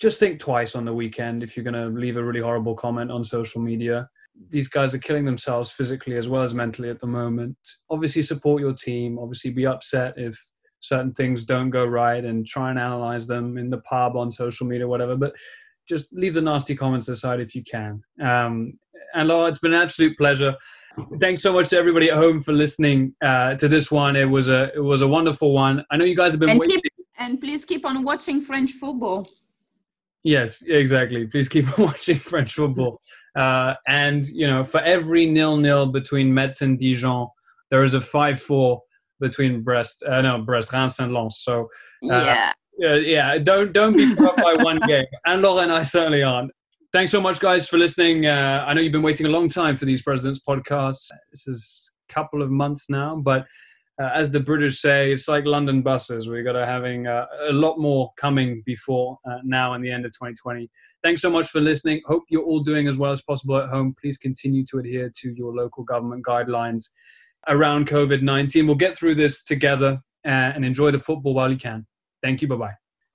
just 0.00 0.18
think 0.18 0.38
twice 0.38 0.74
on 0.74 0.84
the 0.84 0.92
weekend 0.92 1.42
if 1.42 1.56
you're 1.56 1.64
going 1.64 1.74
to 1.74 1.98
leave 1.98 2.16
a 2.16 2.24
really 2.24 2.40
horrible 2.40 2.74
comment 2.74 3.10
on 3.10 3.24
social 3.24 3.60
media. 3.60 4.08
These 4.50 4.68
guys 4.68 4.94
are 4.94 4.98
killing 4.98 5.24
themselves 5.24 5.70
physically 5.70 6.16
as 6.16 6.28
well 6.28 6.42
as 6.42 6.52
mentally 6.52 6.90
at 6.90 7.00
the 7.00 7.06
moment. 7.06 7.56
Obviously, 7.88 8.20
support 8.20 8.60
your 8.60 8.74
team. 8.74 9.18
Obviously, 9.18 9.50
be 9.50 9.66
upset 9.66 10.14
if 10.18 10.38
certain 10.80 11.12
things 11.14 11.44
don't 11.44 11.70
go 11.70 11.86
right 11.86 12.22
and 12.24 12.46
try 12.46 12.68
and 12.70 12.78
analyze 12.78 13.26
them 13.26 13.56
in 13.56 13.70
the 13.70 13.78
pub 13.78 14.16
on 14.16 14.30
social 14.30 14.66
media, 14.66 14.86
whatever. 14.86 15.16
But 15.16 15.32
just 15.88 16.12
leave 16.12 16.34
the 16.34 16.42
nasty 16.42 16.76
comments 16.76 17.08
aside 17.08 17.40
if 17.40 17.54
you 17.54 17.62
can. 17.64 18.02
Um, 18.22 18.78
and 19.14 19.28
Laura, 19.28 19.48
it's 19.48 19.58
been 19.58 19.72
an 19.72 19.80
absolute 19.80 20.16
pleasure. 20.18 20.54
Thanks 21.20 21.40
so 21.40 21.52
much 21.52 21.68
to 21.70 21.78
everybody 21.78 22.10
at 22.10 22.16
home 22.16 22.42
for 22.42 22.52
listening 22.52 23.14
uh, 23.24 23.54
to 23.54 23.68
this 23.68 23.90
one. 23.90 24.16
It 24.16 24.24
was 24.24 24.48
a 24.48 24.70
it 24.74 24.82
was 24.82 25.02
a 25.02 25.08
wonderful 25.08 25.52
one. 25.52 25.84
I 25.90 25.96
know 25.96 26.04
you 26.04 26.16
guys 26.16 26.32
have 26.32 26.40
been 26.40 26.50
and 26.50 26.58
waiting. 26.58 26.80
Keep, 26.80 26.92
and 27.18 27.40
please 27.40 27.64
keep 27.64 27.86
on 27.86 28.02
watching 28.02 28.40
French 28.40 28.72
football. 28.72 29.26
Yes, 30.26 30.60
exactly. 30.66 31.24
Please 31.24 31.48
keep 31.48 31.78
watching 31.78 32.18
French 32.18 32.54
football. 32.54 33.00
Uh, 33.38 33.74
and 33.86 34.26
you 34.26 34.48
know, 34.48 34.64
for 34.64 34.80
every 34.80 35.24
nil 35.24 35.56
nil 35.56 35.86
between 35.86 36.34
Metz 36.34 36.62
and 36.62 36.76
Dijon, 36.76 37.28
there 37.70 37.84
is 37.84 37.94
a 37.94 38.00
five 38.00 38.42
four 38.42 38.82
between 39.20 39.62
Brest. 39.62 40.02
Uh, 40.02 40.22
no, 40.22 40.42
Brest, 40.42 40.72
Reims, 40.72 40.98
and 40.98 41.14
Lens. 41.14 41.38
So 41.38 41.68
uh, 42.10 42.24
yeah. 42.24 42.52
Yeah, 42.78 43.38
don't 43.38 43.72
don't 43.72 43.96
be 43.96 44.16
put 44.16 44.36
by 44.36 44.54
one 44.58 44.80
game, 44.86 45.06
and 45.26 45.42
Laura 45.42 45.62
and 45.62 45.72
I 45.72 45.84
certainly 45.84 46.24
aren't. 46.24 46.50
Thanks 46.92 47.12
so 47.12 47.20
much, 47.20 47.38
guys, 47.38 47.68
for 47.68 47.78
listening. 47.78 48.26
Uh, 48.26 48.64
I 48.66 48.74
know 48.74 48.80
you've 48.80 48.92
been 48.92 49.02
waiting 49.02 49.26
a 49.26 49.30
long 49.30 49.48
time 49.48 49.76
for 49.76 49.84
these 49.84 50.02
presidents 50.02 50.40
podcasts. 50.46 51.08
This 51.30 51.46
is 51.46 51.90
a 52.10 52.12
couple 52.12 52.42
of 52.42 52.50
months 52.50 52.86
now, 52.90 53.14
but 53.16 53.46
uh, 54.00 54.10
as 54.14 54.30
the 54.30 54.40
British 54.40 54.80
say, 54.80 55.10
it's 55.10 55.26
like 55.26 55.46
London 55.46 55.80
buses. 55.80 56.28
We've 56.28 56.44
got 56.44 56.52
to 56.52 56.66
having 56.66 57.06
uh, 57.06 57.26
a 57.48 57.52
lot 57.52 57.78
more 57.78 58.12
coming 58.16 58.62
before 58.66 59.18
uh, 59.28 59.38
now 59.42 59.72
and 59.72 59.82
the 59.82 59.90
end 59.90 60.04
of 60.04 60.12
2020. 60.12 60.68
Thanks 61.02 61.22
so 61.22 61.30
much 61.30 61.48
for 61.48 61.60
listening. 61.60 62.02
Hope 62.04 62.24
you're 62.28 62.42
all 62.42 62.60
doing 62.60 62.88
as 62.88 62.98
well 62.98 63.12
as 63.12 63.22
possible 63.22 63.56
at 63.56 63.70
home. 63.70 63.94
Please 64.00 64.18
continue 64.18 64.64
to 64.66 64.78
adhere 64.78 65.10
to 65.20 65.32
your 65.34 65.54
local 65.54 65.82
government 65.82 66.24
guidelines 66.24 66.90
around 67.48 67.88
COVID 67.88 68.22
19. 68.22 68.66
We'll 68.66 68.76
get 68.76 68.96
through 68.96 69.14
this 69.14 69.42
together 69.42 70.00
uh, 70.26 70.28
and 70.28 70.64
enjoy 70.64 70.90
the 70.90 70.98
football 70.98 71.34
while 71.34 71.50
you 71.50 71.58
can. 71.58 71.86
Thank 72.22 72.42
you. 72.42 72.48
Bye 72.48 72.56
bye. 72.56 72.85